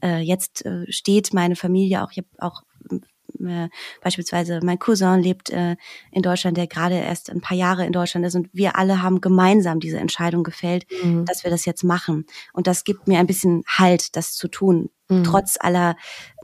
äh, 0.03 0.19
jetzt 0.19 0.65
äh, 0.65 0.85
steht 0.91 1.33
meine 1.33 1.55
Familie 1.55 2.03
auch, 2.03 2.11
ich 2.11 2.17
habe 2.17 2.27
auch 2.37 2.63
äh, 3.39 3.69
beispielsweise 4.01 4.59
mein 4.63 4.79
Cousin 4.79 5.21
lebt 5.21 5.49
äh, 5.49 5.75
in 6.11 6.21
Deutschland, 6.21 6.57
der 6.57 6.67
gerade 6.67 6.95
erst 6.95 7.29
ein 7.29 7.41
paar 7.41 7.57
Jahre 7.57 7.85
in 7.85 7.91
Deutschland 7.91 8.25
ist 8.25 8.35
und 8.35 8.49
wir 8.53 8.77
alle 8.77 9.01
haben 9.01 9.21
gemeinsam 9.21 9.79
diese 9.79 9.97
Entscheidung 9.97 10.43
gefällt, 10.43 10.85
mhm. 11.03 11.25
dass 11.25 11.43
wir 11.43 11.51
das 11.51 11.65
jetzt 11.65 11.83
machen. 11.83 12.25
Und 12.53 12.67
das 12.67 12.83
gibt 12.83 13.07
mir 13.07 13.19
ein 13.19 13.27
bisschen 13.27 13.63
Halt, 13.67 14.15
das 14.15 14.33
zu 14.33 14.47
tun, 14.47 14.89
mhm. 15.09 15.23
trotz 15.23 15.57
aller 15.59 15.95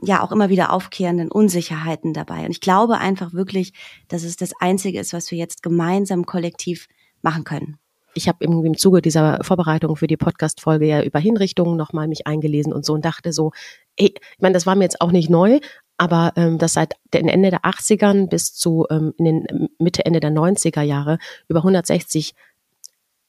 ja 0.02 0.24
auch 0.24 0.32
immer 0.32 0.50
wieder 0.50 0.72
aufkehrenden 0.72 1.32
Unsicherheiten 1.32 2.14
dabei. 2.14 2.46
Und 2.46 2.52
ich 2.52 2.62
glaube 2.62 2.98
einfach 2.98 3.34
wirklich, 3.34 3.74
dass 4.08 4.24
es 4.24 4.36
das 4.36 4.52
Einzige 4.60 5.00
ist, 5.00 5.14
was 5.14 5.32
wir 5.32 5.38
jetzt 5.38 5.64
gemeinsam 5.64 6.26
kollektiv 6.26 6.88
machen 7.22 7.44
können 7.44 7.78
ich 8.14 8.28
habe 8.28 8.40
irgendwie 8.42 8.68
im 8.68 8.78
Zuge 8.78 9.02
dieser 9.02 9.44
Vorbereitung 9.44 9.96
für 9.96 10.08
die 10.08 10.18
Podcast-Folge 10.18 10.86
ja 10.86 11.04
über 11.04 11.20
Hinrichtungen 11.20 11.78
nochmal 11.78 12.08
mich 12.08 12.28
eingelesen 12.28 12.74
und 12.74 12.86
so 12.86 12.94
und 12.94 13.06
dachte 13.06 13.34
so, 13.34 13.52
ey, 13.96 14.14
ich 14.16 14.42
meine, 14.42 14.54
das 14.54 14.66
war 14.66 14.76
mir 14.76 14.84
jetzt 14.84 15.02
auch 15.02 15.12
nicht 15.12 15.30
neu, 15.30 15.60
aber 16.02 16.34
ähm, 16.36 16.58
dass 16.58 16.74
seit 16.74 16.96
den 17.14 17.28
Ende 17.28 17.52
der 17.52 17.62
80ern 17.62 18.28
bis 18.28 18.56
zu 18.56 18.88
ähm, 18.90 19.14
in 19.20 19.26
den 19.26 19.70
Mitte, 19.78 20.04
Ende 20.04 20.20
der 20.20 20.32
90er 20.32 20.82
Jahre 20.82 21.20
über 21.48 21.60
160 21.60 22.34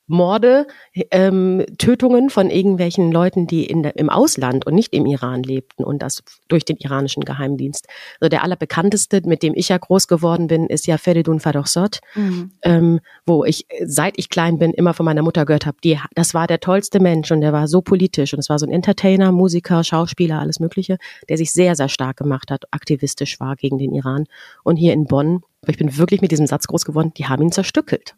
Morde, 0.07 0.67
ähm, 1.11 1.65
Tötungen 1.79 2.29
von 2.29 2.51
irgendwelchen 2.51 3.13
Leuten, 3.13 3.47
die 3.47 3.65
in 3.65 3.83
der, 3.83 3.97
im 3.97 4.11
Ausland 4.11 4.67
und 4.67 4.75
nicht 4.75 4.93
im 4.93 5.07
Iran 5.07 5.43
lebten 5.43 5.85
und 5.85 6.03
das 6.03 6.23
durch 6.49 6.65
den 6.65 6.77
iranischen 6.77 7.25
Geheimdienst. 7.25 7.87
Also 8.21 8.29
der 8.29 8.43
allerbekannteste, 8.43 9.23
mit 9.25 9.43
dem 9.43 9.55
ich 9.55 9.69
ja 9.69 9.79
groß 9.79 10.09
geworden 10.09 10.49
bin, 10.49 10.67
ist 10.67 10.87
ja 10.87 10.99
Feridun 10.99 11.41
Farokhzad, 11.41 12.01
mhm. 12.15 12.51
ähm, 12.63 13.01
wo 13.27 13.45
ich, 13.45 13.67
seit 13.85 14.19
ich 14.19 14.29
klein 14.29 14.59
bin, 14.59 14.73
immer 14.73 14.93
von 14.93 15.07
meiner 15.07 15.23
Mutter 15.23 15.47
gehört 15.47 15.67
habe, 15.67 15.79
die, 15.85 15.99
das 16.15 16.35
war 16.35 16.47
der 16.47 16.61
tollste 16.61 17.01
Mensch 17.01 17.31
und 17.31 17.41
der 17.41 17.53
war 17.53 17.69
so 17.69 17.81
politisch 17.81 18.33
und 18.35 18.41
es 18.41 18.49
war 18.49 18.59
so 18.59 18.67
ein 18.67 18.73
Entertainer, 18.73 19.31
Musiker, 19.31 19.85
Schauspieler, 19.85 20.41
alles 20.41 20.59
Mögliche, 20.59 20.99
der 21.29 21.39
sich 21.39 21.53
sehr, 21.53 21.77
sehr 21.77 21.89
stark 21.89 22.17
gemacht 22.17 22.51
hat, 22.51 22.65
aktivistisch 22.73 23.39
war 23.41 23.57
gegen 23.57 23.79
den 23.79 23.95
Iran. 23.95 24.25
Und 24.65 24.77
hier 24.77 24.93
in 24.93 25.05
Bonn, 25.05 25.43
ich 25.67 25.79
bin 25.79 25.97
wirklich 25.97 26.21
mit 26.21 26.33
diesem 26.33 26.47
Satz 26.47 26.67
groß 26.67 26.85
geworden, 26.85 27.13
die 27.17 27.27
haben 27.27 27.43
ihn 27.43 27.53
zerstückelt 27.53 28.17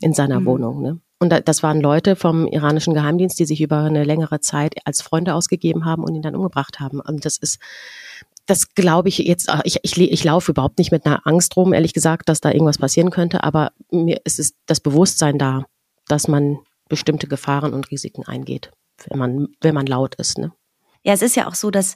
in 0.00 0.12
seiner 0.12 0.40
mhm. 0.40 0.46
Wohnung. 0.46 0.82
Ne? 0.82 1.00
Und 1.18 1.32
das 1.46 1.62
waren 1.62 1.80
Leute 1.80 2.16
vom 2.16 2.48
iranischen 2.48 2.94
Geheimdienst, 2.94 3.38
die 3.38 3.44
sich 3.44 3.60
über 3.60 3.78
eine 3.78 4.02
längere 4.02 4.40
Zeit 4.40 4.74
als 4.84 5.02
Freunde 5.02 5.34
ausgegeben 5.34 5.84
haben 5.84 6.02
und 6.02 6.14
ihn 6.14 6.22
dann 6.22 6.34
umgebracht 6.34 6.80
haben. 6.80 7.00
Und 7.00 7.24
das 7.24 7.36
ist, 7.36 7.60
das 8.46 8.74
glaube 8.74 9.08
ich 9.08 9.18
jetzt, 9.18 9.48
ich, 9.64 9.78
ich, 9.82 9.98
ich 9.98 10.24
laufe 10.24 10.50
überhaupt 10.50 10.78
nicht 10.78 10.90
mit 10.90 11.06
einer 11.06 11.24
Angst 11.26 11.56
rum, 11.56 11.72
ehrlich 11.72 11.94
gesagt, 11.94 12.28
dass 12.28 12.40
da 12.40 12.50
irgendwas 12.50 12.78
passieren 12.78 13.10
könnte, 13.10 13.44
aber 13.44 13.70
mir 13.90 14.20
ist 14.24 14.40
es 14.40 14.54
das 14.66 14.80
Bewusstsein 14.80 15.38
da, 15.38 15.64
dass 16.08 16.26
man 16.26 16.58
bestimmte 16.88 17.28
Gefahren 17.28 17.72
und 17.72 17.90
Risiken 17.90 18.26
eingeht, 18.26 18.72
wenn 19.08 19.18
man, 19.18 19.48
wenn 19.60 19.74
man 19.74 19.86
laut 19.86 20.16
ist. 20.16 20.38
Ne? 20.38 20.52
Ja, 21.04 21.12
es 21.12 21.22
ist 21.22 21.36
ja 21.36 21.46
auch 21.46 21.54
so, 21.54 21.70
dass 21.70 21.94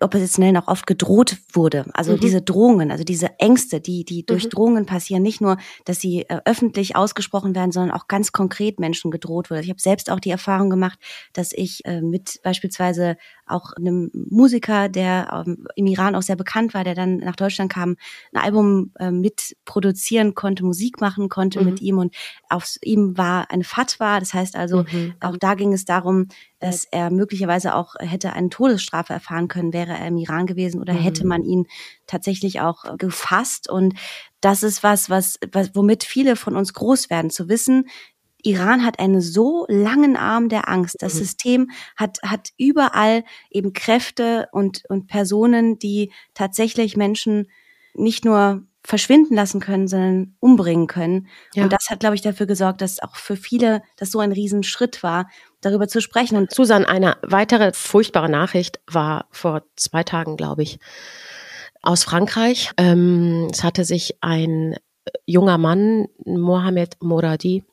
oppositionell 0.00 0.52
noch 0.52 0.68
oft 0.68 0.86
gedroht 0.86 1.36
wurde. 1.52 1.86
Also 1.94 2.12
mhm. 2.12 2.20
diese 2.20 2.42
Drohungen, 2.42 2.90
also 2.90 3.04
diese 3.04 3.38
Ängste, 3.38 3.80
die, 3.80 4.04
die 4.04 4.26
durch 4.26 4.44
mhm. 4.44 4.50
Drohungen 4.50 4.86
passieren, 4.86 5.22
nicht 5.22 5.40
nur, 5.40 5.56
dass 5.84 6.00
sie 6.00 6.22
äh, 6.28 6.40
öffentlich 6.44 6.96
ausgesprochen 6.96 7.54
werden, 7.54 7.72
sondern 7.72 7.96
auch 7.96 8.08
ganz 8.08 8.32
konkret 8.32 8.80
Menschen 8.80 9.10
gedroht 9.10 9.50
wurde. 9.50 9.62
Ich 9.62 9.70
habe 9.70 9.80
selbst 9.80 10.10
auch 10.10 10.20
die 10.20 10.30
Erfahrung 10.30 10.70
gemacht, 10.70 10.98
dass 11.32 11.52
ich 11.52 11.84
äh, 11.84 12.00
mit 12.00 12.40
beispielsweise 12.42 13.16
auch 13.46 13.72
einem 13.72 14.10
Musiker, 14.12 14.88
der 14.88 15.44
ähm, 15.46 15.66
im 15.76 15.86
Iran 15.86 16.14
auch 16.14 16.22
sehr 16.22 16.36
bekannt 16.36 16.74
war, 16.74 16.84
der 16.84 16.94
dann 16.94 17.18
nach 17.18 17.36
Deutschland 17.36 17.72
kam, 17.72 17.96
ein 18.32 18.42
Album 18.42 18.90
äh, 18.98 19.10
mit 19.10 19.56
produzieren 19.64 20.34
konnte, 20.34 20.64
Musik 20.64 21.00
machen 21.00 21.28
konnte 21.28 21.60
mhm. 21.60 21.66
mit 21.66 21.80
ihm 21.80 21.98
und 21.98 22.14
auf 22.48 22.76
ihm 22.82 23.16
war 23.16 23.50
eine 23.50 23.64
Fatwa. 23.64 24.18
Das 24.18 24.34
heißt 24.34 24.56
also, 24.56 24.84
mhm. 24.90 25.14
auch 25.20 25.36
da 25.36 25.54
ging 25.54 25.72
es 25.72 25.84
darum, 25.84 26.26
dass 26.58 26.84
er 26.84 27.10
möglicherweise 27.10 27.74
auch 27.74 27.94
hätte 27.98 28.32
eine 28.32 28.48
Todesstrafe 28.48 29.12
erfahren 29.12 29.48
können, 29.48 29.72
wäre 29.76 29.92
er 29.92 30.08
im 30.08 30.16
Iran 30.16 30.46
gewesen 30.46 30.80
oder 30.80 30.94
mhm. 30.94 30.98
hätte 30.98 31.26
man 31.26 31.42
ihn 31.42 31.66
tatsächlich 32.06 32.60
auch 32.60 32.86
äh, 32.86 32.96
gefasst. 32.96 33.68
Und 33.68 33.94
das 34.40 34.62
ist 34.62 34.82
was, 34.82 35.10
was, 35.10 35.38
was, 35.52 35.74
womit 35.74 36.02
viele 36.02 36.34
von 36.34 36.56
uns 36.56 36.72
groß 36.72 37.10
werden, 37.10 37.30
zu 37.30 37.50
wissen, 37.50 37.84
Iran 38.42 38.84
hat 38.84 39.00
einen 39.00 39.20
so 39.20 39.66
langen 39.68 40.16
Arm 40.16 40.48
der 40.48 40.68
Angst. 40.68 40.96
Das 41.00 41.14
mhm. 41.14 41.18
System 41.18 41.70
hat, 41.96 42.18
hat 42.22 42.50
überall 42.56 43.24
eben 43.50 43.72
Kräfte 43.72 44.48
und, 44.52 44.82
und 44.88 45.08
Personen, 45.08 45.78
die 45.78 46.12
tatsächlich 46.32 46.96
Menschen 46.96 47.48
nicht 47.94 48.24
nur 48.24 48.62
verschwinden 48.84 49.34
lassen 49.34 49.58
können, 49.58 49.88
sondern 49.88 50.36
umbringen 50.38 50.86
können. 50.86 51.26
Ja. 51.54 51.64
Und 51.64 51.72
das 51.72 51.90
hat, 51.90 51.98
glaube 52.00 52.14
ich, 52.14 52.22
dafür 52.22 52.46
gesorgt, 52.46 52.80
dass 52.80 53.02
auch 53.02 53.16
für 53.16 53.36
viele 53.36 53.82
das 53.96 54.12
so 54.12 54.20
ein 54.20 54.30
Riesenschritt 54.30 55.02
war, 55.02 55.28
darüber 55.66 55.88
zu 55.88 56.00
sprechen. 56.00 56.36
Und 56.36 56.52
Susan, 56.52 56.84
eine 56.84 57.16
weitere 57.22 57.72
furchtbare 57.72 58.28
Nachricht 58.28 58.80
war 58.86 59.26
vor 59.30 59.62
zwei 59.76 60.02
Tagen, 60.02 60.36
glaube 60.36 60.62
ich, 60.62 60.78
aus 61.82 62.04
Frankreich. 62.04 62.72
Ähm, 62.76 63.48
es 63.52 63.62
hatte 63.62 63.84
sich 63.84 64.18
ein 64.20 64.76
junger 65.26 65.58
Mann, 65.58 66.06
Mohamed 66.24 66.96
Moradi, 67.00 67.64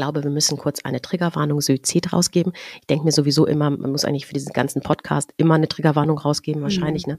glaube, 0.00 0.24
wir 0.24 0.30
müssen 0.30 0.56
kurz 0.56 0.80
eine 0.82 1.02
Triggerwarnung 1.02 1.60
Suizid 1.60 2.14
rausgeben. 2.14 2.54
Ich 2.80 2.86
denke 2.86 3.04
mir 3.04 3.12
sowieso 3.12 3.46
immer, 3.46 3.68
man 3.68 3.90
muss 3.90 4.06
eigentlich 4.06 4.24
für 4.24 4.32
diesen 4.32 4.54
ganzen 4.54 4.80
Podcast 4.80 5.34
immer 5.36 5.56
eine 5.56 5.68
Triggerwarnung 5.68 6.16
rausgeben, 6.16 6.62
wahrscheinlich, 6.62 7.06
mhm. 7.06 7.14
ne? 7.14 7.18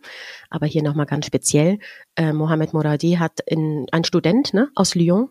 Aber 0.49 0.65
hier 0.65 0.81
nochmal 0.81 1.05
ganz 1.05 1.27
speziell. 1.27 1.77
Äh, 2.15 2.33
Mohamed 2.33 2.73
Moradi 2.73 3.17
hat 3.19 3.39
in, 3.45 3.85
ein 3.91 4.03
Student, 4.03 4.55
ne, 4.55 4.69
aus 4.73 4.95
Lyon, 4.95 5.29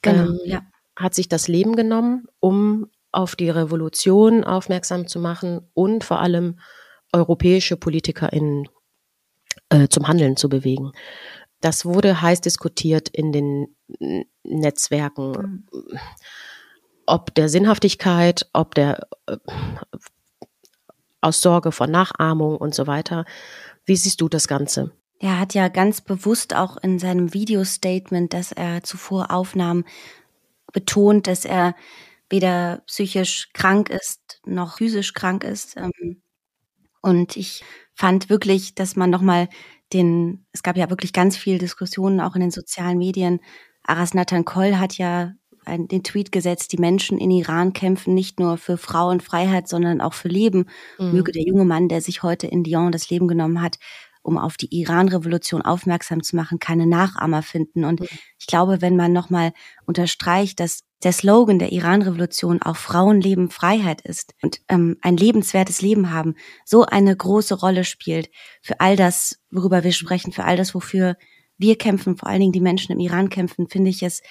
genau, 0.00 0.30
ähm, 0.30 0.40
ja. 0.46 0.62
hat 0.96 1.14
sich 1.14 1.28
das 1.28 1.48
Leben 1.48 1.76
genommen, 1.76 2.28
um 2.40 2.88
auf 3.14 3.36
die 3.36 3.50
Revolution 3.50 4.44
aufmerksam 4.44 5.06
zu 5.06 5.18
machen 5.18 5.60
und 5.74 6.04
vor 6.04 6.20
allem 6.20 6.58
europäische 7.12 7.76
PolitikerInnen 7.76 8.68
äh, 9.68 9.88
zum 9.88 10.08
Handeln 10.08 10.36
zu 10.36 10.48
bewegen. 10.48 10.92
Das 11.60 11.84
wurde 11.84 12.20
heiß 12.20 12.40
diskutiert 12.40 13.08
in 13.08 13.32
den 13.32 13.76
Netzwerken. 14.42 15.30
Mhm 15.30 15.64
ob 17.06 17.34
der 17.34 17.48
Sinnhaftigkeit, 17.48 18.48
ob 18.52 18.74
der 18.74 19.06
äh, 19.26 19.36
aus 21.20 21.40
Sorge 21.40 21.72
vor 21.72 21.86
Nachahmung 21.86 22.56
und 22.56 22.74
so 22.74 22.86
weiter. 22.86 23.24
Wie 23.84 23.96
siehst 23.96 24.20
du 24.20 24.28
das 24.28 24.48
Ganze? 24.48 24.92
Er 25.18 25.38
hat 25.38 25.54
ja 25.54 25.68
ganz 25.68 26.00
bewusst 26.00 26.54
auch 26.54 26.76
in 26.76 26.98
seinem 26.98 27.32
Video-Statement, 27.32 28.32
das 28.32 28.52
er 28.52 28.82
zuvor 28.82 29.30
aufnahm, 29.30 29.84
betont, 30.72 31.26
dass 31.26 31.44
er 31.44 31.74
weder 32.34 32.82
psychisch 32.86 33.50
krank 33.52 33.90
ist 33.90 34.40
noch 34.44 34.78
physisch 34.78 35.14
krank 35.14 35.44
ist. 35.44 35.76
Ähm, 35.76 36.20
und 37.00 37.36
ich 37.36 37.64
fand 37.94 38.28
wirklich, 38.28 38.74
dass 38.74 38.96
man 38.96 39.08
nochmal 39.08 39.48
den, 39.92 40.46
es 40.52 40.64
gab 40.64 40.76
ja 40.76 40.90
wirklich 40.90 41.12
ganz 41.12 41.36
viele 41.36 41.58
Diskussionen 41.58 42.20
auch 42.20 42.34
in 42.34 42.40
den 42.40 42.50
sozialen 42.50 42.98
Medien. 42.98 43.40
Aras 43.84 44.14
Nathan 44.14 44.44
Koll 44.44 44.76
hat 44.76 44.98
ja 44.98 45.34
den 45.66 46.02
Tweet 46.02 46.30
gesetzt, 46.32 46.72
die 46.72 46.78
Menschen 46.78 47.16
in 47.16 47.30
Iran 47.30 47.72
kämpfen 47.72 48.12
nicht 48.12 48.38
nur 48.38 48.58
für 48.58 48.76
Frauenfreiheit, 48.76 49.66
sondern 49.66 50.02
auch 50.02 50.12
für 50.12 50.28
Leben. 50.28 50.66
Mhm. 50.98 51.12
Möge 51.12 51.32
der 51.32 51.42
junge 51.42 51.64
Mann, 51.64 51.88
der 51.88 52.00
sich 52.02 52.22
heute 52.22 52.46
in 52.46 52.64
Lyon 52.64 52.92
das 52.92 53.08
Leben 53.08 53.28
genommen 53.28 53.62
hat, 53.62 53.78
um 54.22 54.36
auf 54.36 54.56
die 54.58 54.74
Iran-Revolution 54.78 55.62
aufmerksam 55.62 56.22
zu 56.22 56.36
machen, 56.36 56.58
keine 56.58 56.86
Nachahmer 56.86 57.42
finden. 57.42 57.84
Und 57.84 58.00
mhm. 58.00 58.08
ich 58.38 58.46
glaube, 58.46 58.82
wenn 58.82 58.96
man 58.96 59.12
nochmal 59.12 59.52
unterstreicht, 59.86 60.60
dass 60.60 60.80
der 61.04 61.12
Slogan 61.12 61.58
der 61.58 61.70
Iran-Revolution 61.70 62.62
auch 62.62 62.76
Frauenleben 62.76 63.50
Freiheit 63.50 64.00
ist 64.00 64.34
und 64.42 64.60
ähm, 64.68 64.96
ein 65.02 65.16
lebenswertes 65.16 65.82
Leben 65.82 66.10
haben, 66.10 66.34
so 66.64 66.84
eine 66.84 67.14
große 67.14 67.54
Rolle 67.54 67.84
spielt 67.84 68.30
für 68.62 68.80
all 68.80 68.96
das, 68.96 69.38
worüber 69.50 69.84
wir 69.84 69.92
sprechen, 69.92 70.32
für 70.32 70.44
all 70.44 70.56
das, 70.56 70.74
wofür 70.74 71.16
wir 71.58 71.76
kämpfen, 71.76 72.16
vor 72.16 72.28
allen 72.28 72.40
Dingen 72.40 72.52
die 72.52 72.60
Menschen 72.60 72.92
im 72.92 73.00
Iran 73.00 73.28
kämpfen, 73.28 73.68
finde 73.68 73.90
ich 73.90 74.02
es 74.02 74.22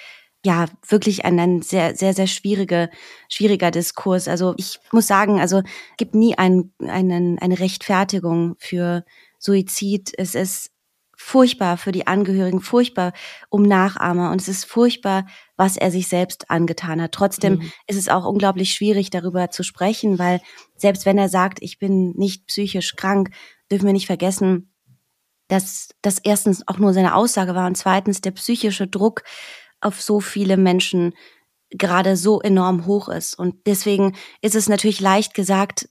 ja 0.46 0.66
wirklich 0.88 1.24
ein, 1.24 1.40
ein 1.40 1.62
sehr, 1.62 1.96
sehr, 1.96 2.14
sehr 2.14 2.28
schwierige, 2.28 2.90
schwieriger 3.30 3.72
Diskurs. 3.72 4.28
Also 4.28 4.56
ich 4.58 4.80
muss 4.92 5.08
sagen, 5.08 5.40
also 5.40 5.62
gibt 5.98 6.16
nie 6.16 6.38
ein, 6.38 6.74
einen, 6.80 7.40
eine 7.40 7.60
Rechtfertigung 7.60 8.56
für 8.58 9.06
Suizid. 9.40 10.12
Es 10.18 10.36
ist 10.36 10.72
furchtbar 11.16 11.78
für 11.78 11.94
die 11.94 12.08
Angehörigen, 12.08 12.60
furchtbar 12.60 13.14
um 13.50 13.64
Nachahmer 13.64 14.32
und 14.32 14.42
es 14.42 14.50
ist 14.50 14.66
furchtbar, 14.66 15.26
was 15.56 15.78
er 15.78 15.92
sich 15.92 16.08
selbst 16.08 16.50
angetan 16.50 17.02
hat. 17.02 17.12
Trotzdem 17.12 17.56
mhm. 17.56 17.72
ist 17.88 17.98
es 17.98 18.10
auch 18.10 18.26
unglaublich 18.26 18.74
schwierig, 18.74 19.10
darüber 19.10 19.52
zu 19.52 19.63
sprechen, 19.63 20.20
weil 20.20 20.42
selbst 20.76 21.06
wenn 21.06 21.18
er 21.18 21.30
sagt, 21.30 21.60
ich 21.62 21.80
bin 21.80 22.12
nicht 22.16 22.48
psychisch 22.48 22.96
krank, 22.96 23.30
dürfen 23.72 23.86
wir 23.86 23.94
nicht 23.94 24.08
vergessen, 24.08 24.74
dass 25.48 25.89
das 26.02 26.20
erstens 26.20 26.68
auch 26.68 26.80
nur 26.80 26.94
seine 26.94 27.16
Aussage 27.16 27.54
war 27.54 27.68
und 27.68 27.78
zweitens 27.78 28.22
der 28.22 28.32
psychische 28.32 28.88
Druck, 28.88 29.24
auf 29.82 30.02
so 30.02 30.20
viele 30.20 30.58
Menschen 30.58 31.13
gerade 31.70 32.16
so 32.16 32.39
enorm 32.42 32.86
hoch 32.86 33.10
ist. 33.10 33.38
Und 33.38 33.56
deswegen 33.66 34.16
ist 34.42 34.56
es 34.56 34.70
natürlich 34.70 35.00
leicht 35.00 35.34
gesagt, 35.34 35.89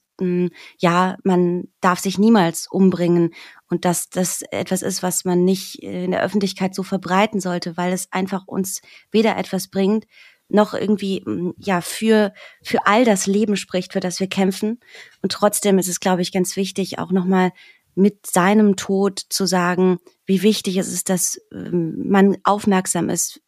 ja, 0.77 1.17
man 1.23 1.69
darf 1.81 1.99
sich 1.99 2.17
niemals 2.17 2.67
umbringen 2.69 3.33
und 3.69 3.85
dass 3.85 4.09
das 4.09 4.43
etwas 4.51 4.81
ist, 4.81 5.01
was 5.01 5.25
man 5.25 5.43
nicht 5.43 5.81
in 5.81 6.11
der 6.11 6.21
Öffentlichkeit 6.21 6.75
so 6.75 6.83
verbreiten 6.83 7.39
sollte, 7.39 7.77
weil 7.77 7.93
es 7.93 8.11
einfach 8.11 8.47
uns 8.47 8.81
weder 9.11 9.37
etwas 9.37 9.69
bringt, 9.69 10.05
noch 10.49 10.73
irgendwie 10.73 11.23
hm, 11.25 11.53
ja 11.57 11.81
für 11.81 12.33
für 12.61 12.85
all 12.85 13.05
das 13.05 13.25
Leben 13.25 13.55
spricht, 13.57 13.93
für 13.93 13.99
das 13.99 14.19
wir 14.19 14.27
kämpfen. 14.27 14.79
Und 15.21 15.31
trotzdem 15.31 15.79
ist 15.79 15.87
es, 15.87 15.99
glaube 15.99 16.21
ich, 16.21 16.31
ganz 16.31 16.55
wichtig, 16.55 16.99
auch 16.99 17.11
nochmal 17.11 17.51
mit 17.95 18.25
seinem 18.27 18.75
Tod 18.75 19.19
zu 19.29 19.45
sagen, 19.45 19.99
wie 20.25 20.41
wichtig 20.41 20.77
es 20.77 20.91
ist, 20.91 21.09
dass 21.09 21.39
ähm, 21.51 21.95
man 22.07 22.37
aufmerksam 22.43 23.09
ist 23.09 23.41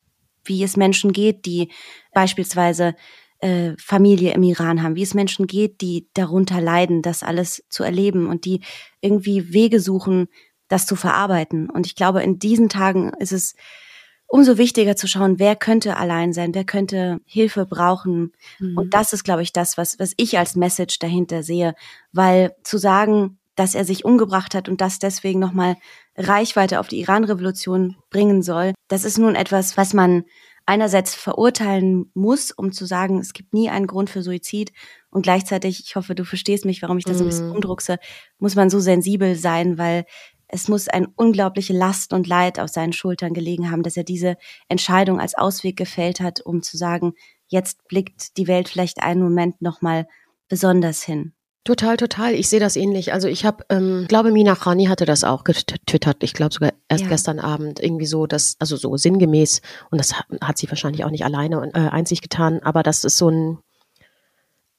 wie 0.45 0.63
es 0.63 0.78
Menschen 0.78 1.12
geht, 1.12 1.45
die 1.45 1.71
beispielsweise 2.13 2.95
äh, 3.39 3.74
Familie 3.78 4.34
im 4.34 4.43
Iran 4.43 4.82
haben, 4.82 4.95
wie 4.95 5.04
es 5.04 5.13
Menschen 5.13 5.48
geht, 5.48 5.82
die 5.82 6.08
darunter 6.13 6.62
leiden, 6.62 7.02
das 7.02 7.24
alles 7.24 7.63
zu 7.69 7.84
erleben 7.84 8.28
und 8.28 8.45
die 8.45 8.62
irgendwie 9.02 9.54
Wege 9.54 9.80
suchen, 9.80 10.28
das 10.67 10.86
zu 10.86 10.95
verarbeiten. 10.95 11.69
Und 11.69 11.86
ich 11.86 11.95
glaube, 11.95 12.24
in 12.24 12.39
diesen 12.39 12.69
Tagen 12.69 13.12
ist 13.19 13.32
es 13.32 13.56
umso 14.28 14.58
wichtiger 14.58 14.95
zu 14.95 15.08
schauen, 15.08 15.39
wer 15.39 15.56
könnte 15.56 15.98
allein 15.98 16.34
sein, 16.34 16.56
wer 16.56 16.63
könnte 16.63 17.19
Hilfe 17.26 17.65
brauchen. 17.65 18.34
Mhm. 18.60 18.78
Und 18.78 18.93
das 18.93 19.13
ist, 19.13 19.24
glaube 19.24 19.43
ich, 19.43 19.54
das, 19.54 19.78
was, 19.78 20.00
was 20.00 20.13
ich 20.17 20.38
als 20.38 20.56
Message 20.56 21.00
dahinter 21.00 21.43
sehe. 21.43 21.76
Weil 22.12 22.56
zu 22.63 22.78
sagen, 22.78 23.38
dass 23.56 23.76
er 23.76 23.86
sich 23.86 24.04
umgebracht 24.04 24.54
hat 24.54 24.67
und 24.67 24.82
das 24.82 25.00
deswegen 25.00 25.39
nochmal 25.39 25.78
Reichweite 26.17 26.80
auf 26.80 26.88
die 26.88 27.00
Iran-Revolution 27.00 27.95
bringen 28.10 28.41
soll. 28.41 28.74
Das 28.88 29.06
ist 29.06 29.17
nun 29.17 29.36
etwas, 29.36 29.78
was 29.78 29.93
man 29.93 30.26
einerseits 30.65 31.13
verurteilen 31.13 32.12
muss, 32.13 32.51
um 32.51 32.71
zu 32.71 32.86
sagen, 32.86 33.19
es 33.19 33.34
gibt 33.34 33.54
nie 33.54 33.69
einen 33.69 33.88
Grund 33.88 34.10
für 34.10 34.23
Suizid. 34.23 34.71
Und 35.10 35.21
gleichzeitig, 35.21 35.84
ich 35.86 35.95
hoffe, 35.95 36.15
du 36.15 36.25
verstehst 36.25 36.65
mich, 36.65 36.82
warum 36.82 36.97
ich 36.97 37.06
das 37.06 37.19
so 37.19 37.23
ein 37.23 37.28
bisschen 37.28 37.49
mhm. 37.49 37.56
umdruckse, 37.56 37.97
muss 38.39 38.56
man 38.56 38.69
so 38.69 38.80
sensibel 38.80 39.36
sein, 39.36 39.78
weil 39.78 40.06
es 40.47 40.67
muss 40.67 40.88
ein 40.88 41.08
unglaubliche 41.15 41.73
Last 41.73 42.13
und 42.13 42.28
Leid 42.28 42.60
auf 42.60 42.69
seinen 42.69 42.93
Schultern 42.93 43.34
gelegen 43.34 43.71
haben, 43.71 43.84
dass 43.84 43.97
er 43.97 44.04
diese 44.04 44.38
Entscheidung 44.67 45.19
als 45.19 45.36
Ausweg 45.36 45.78
gefällt 45.78 46.19
hat, 46.19 46.41
um 46.41 46.62
zu 46.62 46.78
sagen, 46.78 47.13
jetzt 47.47 47.88
blickt 47.88 48.38
die 48.38 48.47
Welt 48.47 48.69
vielleicht 48.69 49.01
einen 49.04 49.21
Moment 49.21 49.62
nochmal 49.62 50.08
besonders 50.47 51.04
hin. 51.04 51.35
Total, 51.65 51.97
total. 51.97 52.36
Ich 52.36 52.47
sehe 52.47 52.60
das 52.60 52.75
ähnlich. 52.75 53.12
Also 53.12 53.28
ich 53.28 53.43
habe, 53.43 53.65
ähm, 53.69 54.06
glaube, 54.08 54.32
Mina 54.32 54.54
Khani 54.54 54.86
hatte 54.86 55.06
das 55.06 55.23
auch 55.23 55.43
getwittert. 55.43 56.21
Ich 56.21 56.34
glaube 56.34 56.54
sogar 56.54 56.73
erst 56.88 57.06
ja. 57.06 57.10
gestern 57.10 57.39
Abend 57.39 57.80
irgendwie 57.80 58.06
so, 58.06 58.28
dass 58.28 58.56
also 58.60 58.78
so 58.78 58.95
sinngemäß 58.95 59.62
und 59.89 59.97
das 59.97 60.13
hat, 60.13 60.28
hat 60.41 60.60
sie 60.60 60.69
wahrscheinlich 60.69 61.04
auch 61.04 61.10
nicht 61.10 61.25
alleine 61.25 61.60
und 61.60 61.75
äh, 61.75 61.89
einzig 61.89 62.21
getan, 62.21 62.60
aber 62.62 62.84
das 62.84 63.04
ist 63.04 63.17
so 63.17 63.30
ein, 63.30 63.58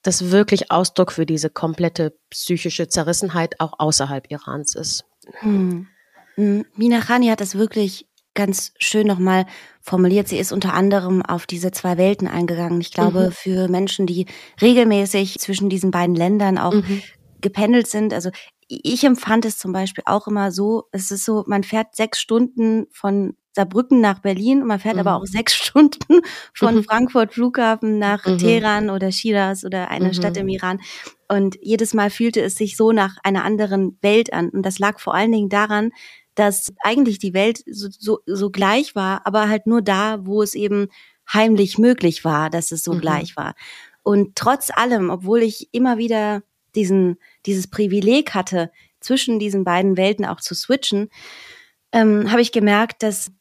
das 0.02 0.30
wirklich 0.30 0.70
Ausdruck 0.70 1.10
für 1.10 1.26
diese 1.26 1.50
komplette 1.50 2.16
psychische 2.30 2.86
Zerrissenheit 2.86 3.58
auch 3.58 3.80
außerhalb 3.80 4.30
Irans 4.30 4.76
ist. 4.76 5.04
Hm. 5.40 5.88
hm. 6.36 6.66
Mina 6.76 7.00
Khani 7.00 7.26
hat 7.26 7.40
das 7.40 7.56
wirklich 7.56 8.06
ganz 8.36 8.72
schön 8.78 9.08
nochmal 9.08 9.46
formuliert. 9.80 10.28
Sie 10.28 10.38
ist 10.38 10.52
unter 10.52 10.74
anderem 10.74 11.22
auf 11.22 11.46
diese 11.46 11.72
zwei 11.72 11.98
Welten 11.98 12.28
eingegangen. 12.28 12.80
Ich 12.80 12.92
glaube, 12.92 13.26
mhm. 13.26 13.32
für 13.32 13.68
Menschen, 13.68 14.06
die 14.06 14.26
regelmäßig 14.62 15.40
zwischen 15.40 15.68
diesen 15.68 15.90
beiden 15.90 16.14
Ländern 16.14 16.58
auch 16.58 16.74
mhm. 16.74 17.02
gependelt 17.40 17.88
sind, 17.88 18.14
also 18.14 18.30
ich 18.68 19.04
empfand 19.04 19.44
es 19.44 19.58
zum 19.58 19.72
Beispiel 19.72 20.02
auch 20.06 20.26
immer 20.26 20.50
so, 20.50 20.84
es 20.90 21.10
ist 21.10 21.24
so, 21.24 21.44
man 21.46 21.62
fährt 21.62 21.94
sechs 21.94 22.20
Stunden 22.20 22.86
von 22.90 23.36
Saarbrücken 23.54 24.00
nach 24.00 24.20
Berlin 24.20 24.60
und 24.60 24.68
man 24.68 24.80
fährt 24.80 24.94
mhm. 24.94 25.00
aber 25.00 25.16
auch 25.16 25.24
sechs 25.24 25.54
Stunden 25.56 26.20
von 26.52 26.76
mhm. 26.76 26.84
Frankfurt 26.84 27.34
Flughafen 27.34 27.98
nach 27.98 28.26
mhm. 28.26 28.38
Teheran 28.38 28.90
oder 28.90 29.12
Shiraz 29.12 29.64
oder 29.64 29.90
einer 29.90 30.12
Stadt 30.12 30.34
mhm. 30.34 30.42
im 30.42 30.48
Iran. 30.48 30.80
Und 31.28 31.56
jedes 31.60 31.94
Mal 31.94 32.10
fühlte 32.10 32.40
es 32.40 32.56
sich 32.56 32.76
so 32.76 32.92
nach 32.92 33.16
einer 33.24 33.44
anderen 33.44 33.98
Welt 34.02 34.32
an. 34.32 34.50
Und 34.50 34.62
das 34.62 34.78
lag 34.78 35.00
vor 35.00 35.14
allen 35.14 35.32
Dingen 35.32 35.48
daran, 35.48 35.90
dass 36.36 36.72
eigentlich 36.82 37.18
die 37.18 37.34
Welt 37.34 37.64
so, 37.66 37.88
so, 37.90 38.20
so 38.26 38.50
gleich 38.50 38.94
war, 38.94 39.26
aber 39.26 39.48
halt 39.48 39.66
nur 39.66 39.82
da, 39.82 40.24
wo 40.24 40.42
es 40.42 40.54
eben 40.54 40.88
heimlich 41.32 41.78
möglich 41.78 42.24
war, 42.24 42.50
dass 42.50 42.70
es 42.70 42.84
so 42.84 42.92
mhm. 42.92 43.00
gleich 43.00 43.36
war. 43.36 43.54
Und 44.04 44.36
trotz 44.36 44.70
allem, 44.70 45.10
obwohl 45.10 45.42
ich 45.42 45.68
immer 45.72 45.98
wieder 45.98 46.42
diesen, 46.76 47.16
dieses 47.46 47.66
Privileg 47.66 48.34
hatte, 48.34 48.70
zwischen 49.00 49.38
diesen 49.38 49.64
beiden 49.64 49.96
Welten 49.96 50.24
auch 50.24 50.40
zu 50.40 50.54
switchen, 50.54 51.08
ähm, 51.92 52.30
habe 52.30 52.42
ich 52.42 52.52
gemerkt, 52.52 53.02
dass 53.02 53.32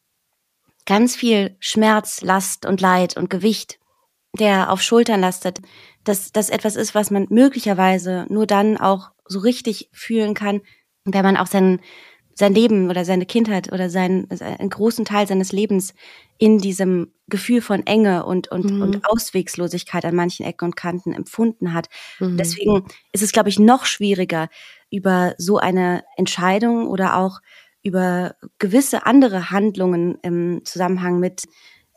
ganz 0.85 1.15
viel 1.15 1.55
Schmerz, 1.59 2.21
Last 2.21 2.65
und 2.65 2.81
Leid 2.81 3.17
und 3.17 3.29
Gewicht, 3.29 3.79
der 4.37 4.71
auf 4.71 4.81
Schultern 4.81 5.21
lastet, 5.21 5.59
dass 6.03 6.31
das 6.31 6.49
etwas 6.49 6.75
ist, 6.75 6.95
was 6.95 7.11
man 7.11 7.27
möglicherweise 7.29 8.25
nur 8.29 8.45
dann 8.45 8.77
auch 8.77 9.11
so 9.27 9.39
richtig 9.39 9.89
fühlen 9.91 10.33
kann, 10.33 10.61
wenn 11.03 11.23
man 11.23 11.37
auch 11.37 11.47
sein, 11.47 11.81
sein 12.37 12.53
Leben 12.53 12.89
oder 12.89 13.05
seine 13.05 13.25
Kindheit 13.25 13.71
oder 13.71 13.89
sein, 13.89 14.27
einen 14.29 14.69
großen 14.69 15.05
Teil 15.05 15.25
seines 15.25 15.53
Lebens 15.53 15.93
in 16.37 16.57
diesem 16.57 17.13
Gefühl 17.27 17.61
von 17.61 17.87
Enge 17.87 18.25
und, 18.25 18.49
und, 18.51 18.69
mhm. 18.69 18.81
und 18.81 19.09
Auswegslosigkeit 19.09 20.03
an 20.03 20.15
manchen 20.15 20.45
Ecken 20.45 20.65
und 20.65 20.75
Kanten 20.75 21.13
empfunden 21.13 21.73
hat. 21.73 21.87
Mhm. 22.19 22.37
Deswegen 22.37 22.85
ist 23.13 23.23
es, 23.23 23.31
glaube 23.31 23.49
ich, 23.49 23.57
noch 23.57 23.85
schwieriger, 23.85 24.49
über 24.91 25.33
so 25.37 25.57
eine 25.57 26.03
Entscheidung 26.17 26.87
oder 26.87 27.17
auch 27.17 27.39
über 27.81 28.35
gewisse 28.59 29.05
andere 29.05 29.49
Handlungen 29.49 30.17
im 30.21 30.61
Zusammenhang 30.65 31.19
mit, 31.19 31.43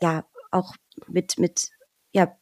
ja, 0.01 0.25
auch 0.51 0.75
mit, 1.07 1.37
mit, 1.37 1.69
ja, 2.11 2.33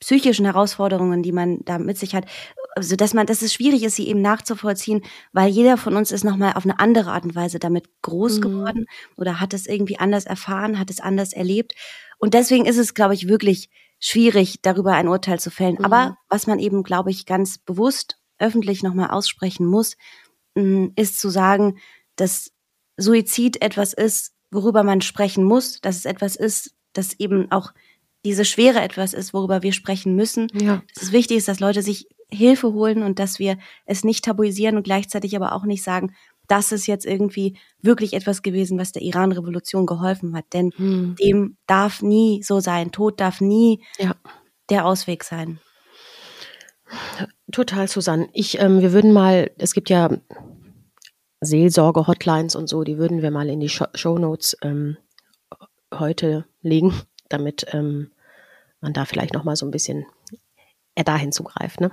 psychischen 0.00 0.46
Herausforderungen, 0.46 1.22
die 1.22 1.32
man 1.32 1.60
da 1.64 1.78
mit 1.78 1.96
sich 1.96 2.14
hat, 2.14 2.26
also 2.74 2.96
dass 2.96 3.14
man, 3.14 3.26
dass 3.26 3.42
es 3.42 3.52
schwierig 3.52 3.82
ist, 3.82 3.96
sie 3.96 4.08
eben 4.08 4.22
nachzuvollziehen, 4.22 5.02
weil 5.32 5.50
jeder 5.50 5.76
von 5.76 5.96
uns 5.96 6.12
ist 6.12 6.24
nochmal 6.24 6.54
auf 6.54 6.64
eine 6.64 6.78
andere 6.78 7.12
Art 7.12 7.24
und 7.24 7.34
Weise 7.34 7.58
damit 7.58 7.88
groß 8.02 8.38
mhm. 8.38 8.42
geworden 8.42 8.86
oder 9.16 9.40
hat 9.40 9.54
es 9.54 9.66
irgendwie 9.66 9.98
anders 9.98 10.24
erfahren, 10.24 10.78
hat 10.78 10.90
es 10.90 11.00
anders 11.00 11.32
erlebt. 11.32 11.74
Und 12.18 12.34
deswegen 12.34 12.66
ist 12.66 12.78
es, 12.78 12.94
glaube 12.94 13.14
ich, 13.14 13.28
wirklich 13.28 13.68
schwierig, 13.98 14.60
darüber 14.62 14.92
ein 14.94 15.08
Urteil 15.08 15.38
zu 15.38 15.50
fällen. 15.50 15.76
Mhm. 15.78 15.84
Aber 15.84 16.16
was 16.28 16.46
man 16.46 16.58
eben, 16.58 16.82
glaube 16.82 17.10
ich, 17.10 17.26
ganz 17.26 17.58
bewusst 17.58 18.18
öffentlich 18.38 18.82
nochmal 18.82 19.10
aussprechen 19.10 19.66
muss, 19.66 19.96
mm, 20.54 20.88
ist 20.96 21.20
zu 21.20 21.30
sagen, 21.30 21.78
dass 22.16 22.50
Suizid 22.96 23.62
etwas 23.62 23.92
ist, 23.92 24.32
worüber 24.50 24.82
man 24.82 25.00
sprechen 25.00 25.44
muss, 25.44 25.80
dass 25.80 25.96
es 25.96 26.04
etwas 26.04 26.36
ist, 26.36 26.74
das 26.92 27.18
eben 27.18 27.50
auch 27.50 27.72
diese 28.24 28.44
Schwere 28.44 28.80
etwas 28.80 29.14
ist, 29.14 29.32
worüber 29.32 29.62
wir 29.62 29.72
sprechen 29.72 30.14
müssen. 30.14 30.48
Ja. 30.54 30.82
Dass 30.94 31.04
es 31.04 31.12
wichtig 31.12 31.38
ist, 31.38 31.48
dass 31.48 31.60
Leute 31.60 31.82
sich 31.82 32.06
Hilfe 32.32 32.72
holen 32.72 33.02
und 33.02 33.18
dass 33.18 33.38
wir 33.38 33.58
es 33.84 34.04
nicht 34.04 34.24
tabuisieren 34.24 34.76
und 34.76 34.84
gleichzeitig 34.84 35.36
aber 35.36 35.52
auch 35.52 35.64
nicht 35.64 35.82
sagen, 35.82 36.14
das 36.48 36.72
ist 36.72 36.86
jetzt 36.86 37.06
irgendwie 37.06 37.56
wirklich 37.80 38.14
etwas 38.14 38.42
gewesen, 38.42 38.78
was 38.78 38.92
der 38.92 39.02
Iran-Revolution 39.02 39.86
geholfen 39.86 40.36
hat. 40.36 40.44
Denn 40.52 40.72
hm. 40.76 41.16
dem 41.16 41.56
darf 41.66 42.02
nie 42.02 42.42
so 42.42 42.60
sein. 42.60 42.92
Tod 42.92 43.20
darf 43.20 43.40
nie 43.40 43.82
ja. 43.98 44.14
der 44.68 44.86
Ausweg 44.86 45.24
sein. 45.24 45.60
Total, 47.50 47.88
Susanne. 47.88 48.28
Ich, 48.32 48.58
ähm, 48.60 48.80
wir 48.80 48.92
würden 48.92 49.12
mal, 49.12 49.50
es 49.58 49.72
gibt 49.72 49.88
ja 49.88 50.10
Seelsorge-Hotlines 51.40 52.54
und 52.54 52.68
so, 52.68 52.84
die 52.84 52.98
würden 52.98 53.22
wir 53.22 53.30
mal 53.30 53.48
in 53.48 53.60
die 53.60 53.68
Show 53.68 54.18
Notes 54.18 54.56
ähm, 54.62 54.96
heute 55.92 56.44
legen, 56.60 56.94
damit 57.28 57.66
ähm, 57.72 58.10
man 58.80 58.92
da 58.92 59.04
vielleicht 59.04 59.34
noch 59.34 59.44
mal 59.44 59.56
so 59.56 59.66
ein 59.66 59.70
bisschen 59.70 60.06
äh, 60.94 61.04
dahin 61.04 61.32
zugreift. 61.32 61.80
Ne? 61.80 61.90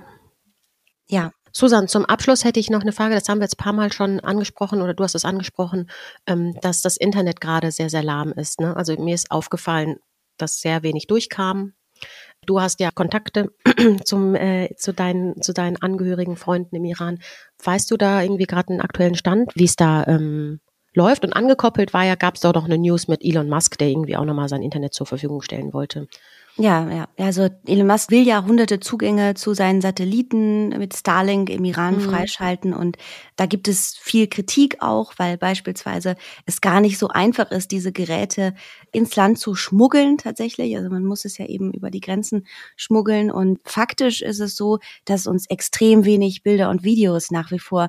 Ja. 1.10 1.32
Susan, 1.52 1.88
zum 1.88 2.04
Abschluss 2.04 2.44
hätte 2.44 2.60
ich 2.60 2.70
noch 2.70 2.82
eine 2.82 2.92
Frage, 2.92 3.16
das 3.16 3.28
haben 3.28 3.38
wir 3.38 3.44
jetzt 3.44 3.54
ein 3.58 3.64
paar 3.64 3.72
Mal 3.72 3.92
schon 3.92 4.20
angesprochen 4.20 4.80
oder 4.80 4.94
du 4.94 5.02
hast 5.02 5.16
es 5.16 5.24
angesprochen, 5.24 5.90
ähm, 6.26 6.54
dass 6.62 6.80
das 6.80 6.96
Internet 6.96 7.40
gerade 7.40 7.72
sehr, 7.72 7.90
sehr 7.90 8.04
lahm 8.04 8.32
ist. 8.32 8.60
Ne? 8.60 8.76
Also 8.76 8.94
mir 8.94 9.16
ist 9.16 9.32
aufgefallen, 9.32 9.96
dass 10.38 10.60
sehr 10.60 10.84
wenig 10.84 11.08
durchkam. 11.08 11.72
Du 12.46 12.60
hast 12.60 12.78
ja 12.78 12.92
Kontakte 12.92 13.52
zum, 14.04 14.36
äh, 14.36 14.74
zu, 14.76 14.92
deinen, 14.92 15.42
zu 15.42 15.52
deinen 15.52 15.76
Angehörigen, 15.82 16.36
Freunden 16.36 16.76
im 16.76 16.84
Iran. 16.84 17.18
Weißt 17.64 17.90
du 17.90 17.96
da 17.96 18.22
irgendwie 18.22 18.46
gerade 18.46 18.68
einen 18.70 18.80
aktuellen 18.80 19.16
Stand, 19.16 19.50
wie 19.56 19.64
es 19.64 19.74
da 19.74 20.06
ähm, 20.06 20.60
läuft? 20.94 21.24
Und 21.24 21.32
angekoppelt 21.32 21.92
war 21.92 22.04
ja, 22.04 22.14
gab 22.14 22.36
es 22.36 22.42
doch 22.42 22.54
noch 22.54 22.66
eine 22.66 22.78
News 22.78 23.08
mit 23.08 23.24
Elon 23.24 23.48
Musk, 23.48 23.76
der 23.78 23.88
irgendwie 23.88 24.16
auch 24.16 24.24
nochmal 24.24 24.48
sein 24.48 24.62
Internet 24.62 24.94
zur 24.94 25.06
Verfügung 25.06 25.42
stellen 25.42 25.72
wollte. 25.74 26.06
Ja, 26.60 26.90
ja. 26.90 27.08
Also 27.16 27.48
Elon 27.64 27.86
Musk 27.86 28.10
will 28.10 28.26
ja 28.26 28.44
hunderte 28.44 28.80
Zugänge 28.80 29.32
zu 29.32 29.54
seinen 29.54 29.80
Satelliten 29.80 30.68
mit 30.68 30.94
Starlink 30.94 31.48
im 31.48 31.64
Iran 31.64 31.96
mhm. 31.96 32.00
freischalten 32.02 32.74
und 32.74 32.98
da 33.36 33.46
gibt 33.46 33.66
es 33.66 33.96
viel 33.96 34.26
Kritik 34.26 34.76
auch, 34.82 35.14
weil 35.16 35.38
beispielsweise 35.38 36.16
es 36.44 36.60
gar 36.60 36.82
nicht 36.82 36.98
so 36.98 37.08
einfach 37.08 37.50
ist, 37.50 37.70
diese 37.70 37.92
Geräte 37.92 38.52
ins 38.92 39.16
Land 39.16 39.38
zu 39.38 39.54
schmuggeln 39.54 40.18
tatsächlich. 40.18 40.76
Also 40.76 40.90
man 40.90 41.02
muss 41.02 41.24
es 41.24 41.38
ja 41.38 41.46
eben 41.46 41.72
über 41.72 41.90
die 41.90 42.00
Grenzen 42.00 42.46
schmuggeln 42.76 43.30
und 43.30 43.60
faktisch 43.64 44.20
ist 44.20 44.40
es 44.40 44.54
so, 44.54 44.80
dass 45.06 45.26
uns 45.26 45.48
extrem 45.48 46.04
wenig 46.04 46.42
Bilder 46.42 46.68
und 46.68 46.84
Videos 46.84 47.30
nach 47.30 47.50
wie 47.50 47.58
vor 47.58 47.88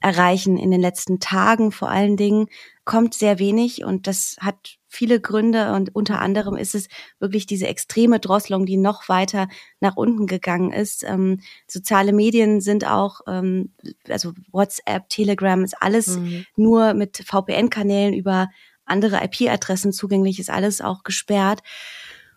erreichen 0.00 0.58
in 0.58 0.70
den 0.70 0.80
letzten 0.82 1.20
Tagen 1.20 1.72
vor 1.72 1.88
allen 1.88 2.18
Dingen 2.18 2.48
kommt 2.84 3.14
sehr 3.14 3.38
wenig 3.38 3.82
und 3.82 4.06
das 4.06 4.36
hat 4.40 4.79
viele 4.90 5.20
Gründe 5.20 5.72
und 5.72 5.94
unter 5.94 6.20
anderem 6.20 6.56
ist 6.56 6.74
es 6.74 6.88
wirklich 7.20 7.46
diese 7.46 7.68
extreme 7.68 8.18
Drosselung, 8.18 8.66
die 8.66 8.76
noch 8.76 9.08
weiter 9.08 9.48
nach 9.78 9.96
unten 9.96 10.26
gegangen 10.26 10.72
ist. 10.72 11.04
Ähm, 11.04 11.40
soziale 11.68 12.12
Medien 12.12 12.60
sind 12.60 12.84
auch, 12.84 13.20
ähm, 13.28 13.72
also 14.08 14.32
WhatsApp, 14.50 15.08
Telegram 15.08 15.62
ist 15.64 15.80
alles 15.80 16.18
mhm. 16.18 16.44
nur 16.56 16.92
mit 16.94 17.18
VPN-Kanälen 17.24 18.12
über 18.12 18.48
andere 18.84 19.22
IP-Adressen 19.24 19.92
zugänglich, 19.92 20.40
ist 20.40 20.50
alles 20.50 20.80
auch 20.80 21.04
gesperrt. 21.04 21.60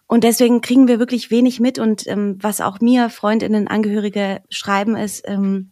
Und 0.05 0.23
deswegen 0.23 0.61
kriegen 0.61 0.87
wir 0.87 0.99
wirklich 0.99 1.31
wenig 1.31 1.59
mit. 1.59 1.79
Und 1.79 2.05
ähm, 2.05 2.37
was 2.39 2.61
auch 2.61 2.79
mir 2.81 3.09
Freundinnen, 3.09 3.67
Angehörige 3.67 4.43
schreiben, 4.49 4.95
ist, 4.95 5.23
ähm, 5.25 5.71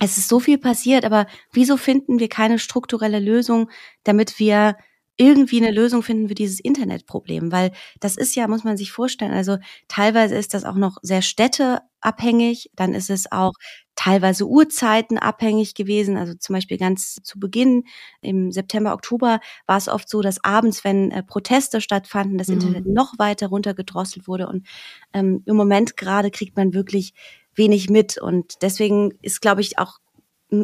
es 0.00 0.16
ist 0.16 0.28
so 0.28 0.38
viel 0.38 0.58
passiert, 0.58 1.04
aber 1.04 1.26
wieso 1.52 1.76
finden 1.76 2.20
wir 2.20 2.28
keine 2.28 2.60
strukturelle 2.60 3.18
Lösung, 3.18 3.70
damit 4.04 4.38
wir 4.38 4.76
irgendwie 5.16 5.64
eine 5.64 5.70
Lösung 5.70 6.02
finden 6.02 6.28
für 6.28 6.34
dieses 6.34 6.58
Internetproblem, 6.60 7.52
weil 7.52 7.72
das 8.00 8.16
ist 8.16 8.34
ja, 8.34 8.48
muss 8.48 8.64
man 8.64 8.76
sich 8.76 8.90
vorstellen, 8.90 9.32
also 9.32 9.58
teilweise 9.86 10.34
ist 10.34 10.54
das 10.54 10.64
auch 10.64 10.74
noch 10.74 10.98
sehr 11.02 11.22
städteabhängig, 11.22 12.70
dann 12.74 12.94
ist 12.94 13.10
es 13.10 13.30
auch 13.30 13.52
teilweise 13.94 14.46
Uhrzeiten 14.48 15.18
abhängig 15.18 15.74
gewesen, 15.74 16.16
also 16.16 16.34
zum 16.34 16.54
Beispiel 16.54 16.78
ganz 16.78 17.16
zu 17.22 17.38
Beginn 17.38 17.84
im 18.22 18.50
September, 18.50 18.92
Oktober 18.92 19.38
war 19.66 19.76
es 19.76 19.88
oft 19.88 20.08
so, 20.08 20.20
dass 20.20 20.42
abends, 20.42 20.82
wenn 20.82 21.12
äh, 21.12 21.22
Proteste 21.22 21.80
stattfanden, 21.80 22.36
das 22.36 22.48
mhm. 22.48 22.54
Internet 22.54 22.86
noch 22.86 23.14
weiter 23.18 23.48
runtergedrosselt 23.48 24.26
wurde 24.26 24.48
und 24.48 24.66
ähm, 25.12 25.42
im 25.46 25.56
Moment 25.56 25.96
gerade 25.96 26.32
kriegt 26.32 26.56
man 26.56 26.74
wirklich 26.74 27.14
wenig 27.56 27.90
mit. 27.90 28.18
Und 28.18 28.62
deswegen 28.62 29.12
ist, 29.22 29.40
glaube 29.40 29.60
ich, 29.60 29.78
auch 29.78 29.98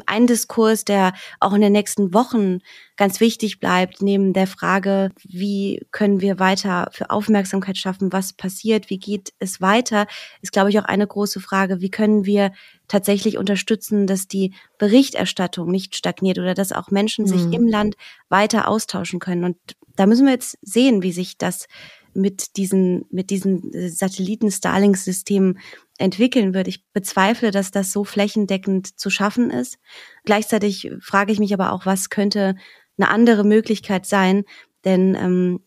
ein 0.07 0.27
Diskurs, 0.27 0.85
der 0.85 1.13
auch 1.41 1.53
in 1.53 1.61
den 1.61 1.73
nächsten 1.73 2.15
Wochen 2.15 2.59
ganz 2.97 3.21
wichtig 3.21 3.61
bleibt, 3.61 4.03
neben 4.03 4.33
der 4.33 4.47
Frage, 4.47 5.11
wie 5.23 5.87
können 5.91 6.21
wir 6.21 6.39
weiter 6.39 6.89
für 6.93 7.11
Aufmerksamkeit 7.11 7.79
schaffen, 7.79 8.13
was 8.13 8.33
passiert, 8.33 8.91
wie 8.91 8.99
geht 8.99 9.33
es 9.39 9.61
weiter, 9.61 10.07
ist, 10.43 10.53
glaube 10.53 10.71
ich, 10.71 10.79
auch 10.79 10.85
eine 10.85 11.07
große 11.07 11.41
Frage, 11.41 11.81
wie 11.81 11.91
können 11.91 12.27
wir 12.27 12.53
tatsächlich 12.89 13.39
unterstützen, 13.39 14.07
dass 14.07 14.29
die 14.29 14.53
Berichterstattung 14.79 15.71
nicht 15.71 15.97
stagniert 15.97 16.39
oder 16.39 16.55
dass 16.55 16.73
auch 16.73 16.91
Menschen 16.91 17.27
sich 17.27 17.45
mhm. 17.47 17.53
im 17.53 17.69
Land 17.69 17.97
weiter 18.29 18.69
austauschen 18.69 19.21
können. 19.21 19.45
Und 19.45 19.57
da 19.97 20.07
müssen 20.07 20.27
wir 20.27 20.33
jetzt 20.33 20.59
sehen, 20.63 21.03
wie 21.03 21.13
sich 21.13 21.39
das 21.39 21.67
mit 22.15 22.57
diesen, 22.57 23.05
mit 23.11 23.31
diesen 23.31 23.71
Satelliten-Starlink-Systemen 23.73 25.59
entwickeln 25.99 26.55
wird. 26.55 26.69
Ich 26.69 26.85
bezweifle, 26.93 27.51
dass 27.51 27.71
das 27.71 27.93
so 27.93 28.05
flächendeckend 28.05 28.99
zu 28.99 29.11
schaffen 29.11 29.51
ist. 29.51 29.79
Gleichzeitig 30.25 30.91
frage 31.01 31.33
ich 31.33 31.39
mich 31.39 31.53
aber 31.55 31.73
auch, 31.73 31.87
was 31.87 32.11
könnte 32.11 32.57
eine 32.99 33.09
andere 33.09 33.45
Möglichkeit 33.45 34.07
sein? 34.07 34.45
Denn 34.85 35.15
ähm, 35.15 35.61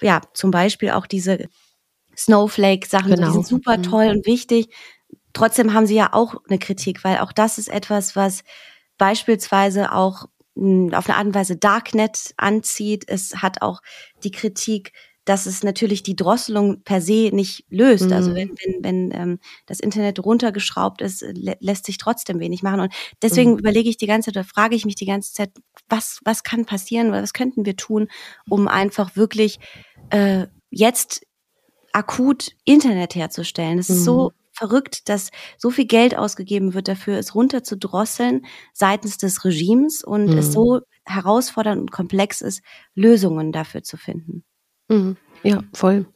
ja, 0.00 0.20
zum 0.34 0.50
Beispiel 0.50 0.90
auch 0.90 1.06
diese 1.06 1.48
Snowflake-Sachen, 2.16 3.14
genau. 3.14 3.28
die 3.28 3.32
sind 3.32 3.46
super 3.46 3.78
mhm. 3.78 3.82
toll 3.82 4.06
und 4.08 4.26
wichtig. 4.26 4.74
Trotzdem 5.32 5.72
haben 5.72 5.86
sie 5.86 5.94
ja 5.94 6.12
auch 6.12 6.36
eine 6.48 6.58
Kritik, 6.58 7.04
weil 7.04 7.18
auch 7.18 7.32
das 7.32 7.58
ist 7.58 7.68
etwas, 7.68 8.16
was 8.16 8.42
beispielsweise 8.98 9.92
auch 9.92 10.26
hm, 10.56 10.92
auf 10.92 11.08
eine 11.08 11.16
Art 11.16 11.26
und 11.26 11.34
Weise 11.34 11.56
Darknet 11.56 12.34
anzieht. 12.36 13.04
Es 13.06 13.36
hat 13.36 13.62
auch 13.62 13.80
die 14.24 14.32
Kritik, 14.32 14.92
dass 15.28 15.44
es 15.44 15.62
natürlich 15.62 16.02
die 16.02 16.16
Drosselung 16.16 16.82
per 16.84 17.02
se 17.02 17.30
nicht 17.32 17.66
löst. 17.68 18.10
Also 18.10 18.14
mhm. 18.14 18.28
Also 18.28 18.34
wenn, 18.34 18.50
wenn, 18.50 18.84
wenn 18.84 19.10
ähm, 19.12 19.38
das 19.66 19.78
Internet 19.78 20.24
runtergeschraubt 20.24 21.02
ist, 21.02 21.22
lä 21.22 21.54
lässt 21.60 21.84
sich 21.84 21.98
trotzdem 21.98 22.40
wenig 22.40 22.62
machen. 22.62 22.80
Und 22.80 22.94
deswegen 23.20 23.52
mhm. 23.52 23.58
überlege 23.58 23.90
ich 23.90 23.98
die 23.98 24.06
ganze 24.06 24.30
Zeit 24.32 24.36
oder 24.36 24.44
frage 24.44 24.74
ich 24.74 24.86
mich 24.86 24.94
die 24.94 25.06
ganze 25.06 25.32
Zeit, 25.34 25.50
was, 25.88 26.20
was 26.24 26.42
kann 26.44 26.64
passieren 26.64 27.10
oder 27.10 27.22
was 27.22 27.34
könnten 27.34 27.66
wir 27.66 27.76
tun, 27.76 28.08
um 28.48 28.68
einfach 28.68 29.16
wirklich 29.16 29.58
äh, 30.10 30.46
jetzt 30.70 31.26
akut 31.92 32.52
Internet 32.64 33.14
herzustellen. 33.14 33.78
Es 33.78 33.90
mhm. 33.90 33.96
ist 33.96 34.04
so 34.04 34.30
mhm. 34.30 34.34
verrückt, 34.52 35.10
dass 35.10 35.30
so 35.58 35.70
viel 35.70 35.86
Geld 35.86 36.16
ausgegeben 36.16 36.72
wird 36.72 36.88
dafür, 36.88 37.18
es 37.18 37.34
runterzudrosseln 37.34 38.46
seitens 38.72 39.18
des 39.18 39.44
Regimes 39.44 40.02
und 40.02 40.30
es 40.30 40.48
mhm. 40.48 40.52
so 40.52 40.80
herausfordernd 41.04 41.80
und 41.82 41.92
komplex 41.92 42.40
ist, 42.40 42.62
Lösungen 42.94 43.52
dafür 43.52 43.82
zu 43.82 43.96
finden. 43.98 44.44
Mhm. 44.88 45.16
Ja, 45.42 45.62
voll. 45.72 46.06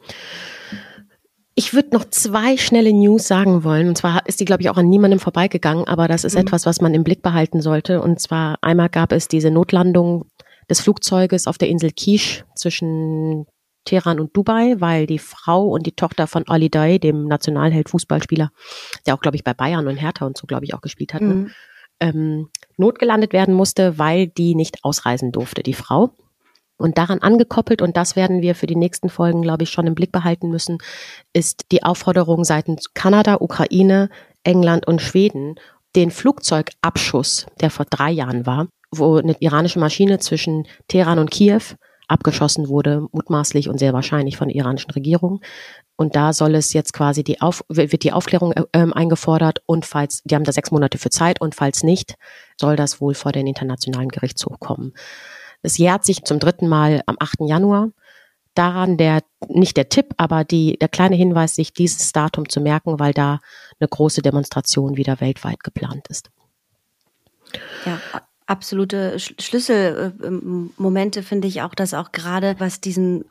Ich 1.54 1.74
würde 1.74 1.90
noch 1.92 2.06
zwei 2.06 2.56
schnelle 2.56 2.92
News 2.92 3.28
sagen 3.28 3.62
wollen. 3.62 3.88
Und 3.88 3.98
zwar 3.98 4.26
ist 4.26 4.40
die, 4.40 4.44
glaube 4.44 4.62
ich, 4.62 4.70
auch 4.70 4.78
an 4.78 4.88
niemandem 4.88 5.20
vorbeigegangen, 5.20 5.86
aber 5.86 6.08
das 6.08 6.24
ist 6.24 6.34
mhm. 6.34 6.42
etwas, 6.42 6.66
was 6.66 6.80
man 6.80 6.94
im 6.94 7.04
Blick 7.04 7.22
behalten 7.22 7.60
sollte. 7.60 8.00
Und 8.00 8.20
zwar 8.20 8.58
einmal 8.62 8.88
gab 8.88 9.12
es 9.12 9.28
diese 9.28 9.50
Notlandung 9.50 10.26
des 10.70 10.80
Flugzeuges 10.80 11.46
auf 11.46 11.58
der 11.58 11.68
Insel 11.68 11.90
Kish 11.90 12.44
zwischen 12.54 13.46
Teheran 13.84 14.20
und 14.20 14.36
Dubai, 14.36 14.76
weil 14.78 15.06
die 15.06 15.18
Frau 15.18 15.66
und 15.66 15.86
die 15.86 15.92
Tochter 15.92 16.26
von 16.26 16.44
Oli 16.48 16.70
Day, 16.70 16.98
dem 16.98 17.26
Nationalheld 17.26 17.90
Fußballspieler, 17.90 18.50
der 19.06 19.14
auch, 19.14 19.20
glaube 19.20 19.36
ich, 19.36 19.44
bei 19.44 19.54
Bayern 19.54 19.88
und 19.88 19.96
Hertha 19.96 20.24
und 20.24 20.38
so, 20.38 20.46
glaube 20.46 20.64
ich, 20.64 20.74
auch 20.74 20.80
gespielt 20.80 21.14
hat, 21.14 21.22
mhm. 21.22 21.50
ähm, 22.00 22.48
notgelandet 22.76 23.32
werden 23.32 23.54
musste, 23.54 23.98
weil 23.98 24.28
die 24.28 24.54
nicht 24.54 24.84
ausreisen 24.84 25.32
durfte, 25.32 25.62
die 25.62 25.74
Frau. 25.74 26.14
Und 26.82 26.98
daran 26.98 27.20
angekoppelt, 27.20 27.80
und 27.80 27.96
das 27.96 28.16
werden 28.16 28.42
wir 28.42 28.54
für 28.54 28.66
die 28.66 28.76
nächsten 28.76 29.08
Folgen, 29.08 29.42
glaube 29.42 29.62
ich, 29.62 29.70
schon 29.70 29.86
im 29.86 29.94
Blick 29.94 30.10
behalten 30.10 30.50
müssen, 30.50 30.78
ist 31.32 31.66
die 31.70 31.84
Aufforderung 31.84 32.44
seitens 32.44 32.92
Kanada, 32.92 33.36
Ukraine, 33.40 34.10
England 34.42 34.86
und 34.88 35.00
Schweden, 35.00 35.54
den 35.94 36.10
Flugzeugabschuss, 36.10 37.46
der 37.60 37.70
vor 37.70 37.86
drei 37.88 38.10
Jahren 38.10 38.46
war, 38.46 38.66
wo 38.90 39.16
eine 39.16 39.36
iranische 39.38 39.78
Maschine 39.78 40.18
zwischen 40.18 40.66
Teheran 40.88 41.20
und 41.20 41.30
Kiew 41.30 41.62
abgeschossen 42.08 42.68
wurde, 42.68 43.06
mutmaßlich 43.12 43.68
und 43.68 43.78
sehr 43.78 43.92
wahrscheinlich 43.92 44.36
von 44.36 44.48
der 44.48 44.56
iranischen 44.56 44.90
Regierung. 44.90 45.40
Und 45.96 46.16
da 46.16 46.32
soll 46.32 46.56
es 46.56 46.72
jetzt 46.72 46.92
quasi 46.92 47.22
die 47.22 47.40
Auf, 47.40 47.64
wird 47.68 48.02
die 48.02 48.12
Aufklärung 48.12 48.52
äh, 48.52 48.64
eingefordert 48.72 49.62
und 49.66 49.86
falls, 49.86 50.22
die 50.24 50.34
haben 50.34 50.44
da 50.44 50.50
sechs 50.52 50.72
Monate 50.72 50.98
für 50.98 51.10
Zeit 51.10 51.40
und 51.40 51.54
falls 51.54 51.84
nicht, 51.84 52.16
soll 52.60 52.74
das 52.74 53.00
wohl 53.00 53.14
vor 53.14 53.30
den 53.30 53.46
Internationalen 53.46 54.08
Gerichtshof 54.08 54.58
kommen. 54.58 54.94
Es 55.62 55.78
jährt 55.78 56.04
sich 56.04 56.24
zum 56.24 56.38
dritten 56.38 56.68
Mal 56.68 57.02
am 57.06 57.16
8. 57.18 57.40
Januar. 57.40 57.90
Daran 58.54 58.98
der, 58.98 59.22
nicht 59.48 59.78
der 59.78 59.88
Tipp, 59.88 60.12
aber 60.18 60.44
die, 60.44 60.78
der 60.78 60.88
kleine 60.88 61.16
Hinweis, 61.16 61.54
sich 61.54 61.72
dieses 61.72 62.12
Datum 62.12 62.50
zu 62.50 62.60
merken, 62.60 62.98
weil 62.98 63.14
da 63.14 63.40
eine 63.80 63.88
große 63.88 64.20
Demonstration 64.20 64.98
wieder 64.98 65.22
weltweit 65.22 65.64
geplant 65.64 66.06
ist. 66.08 66.28
Ja, 67.86 67.98
absolute 68.46 69.18
Schlüsselmomente 69.18 71.20
äh, 71.20 71.22
finde 71.22 71.48
ich 71.48 71.62
auch, 71.62 71.74
dass 71.74 71.94
auch 71.94 72.12
gerade 72.12 72.56
was 72.58 72.80
diesen 72.80 73.24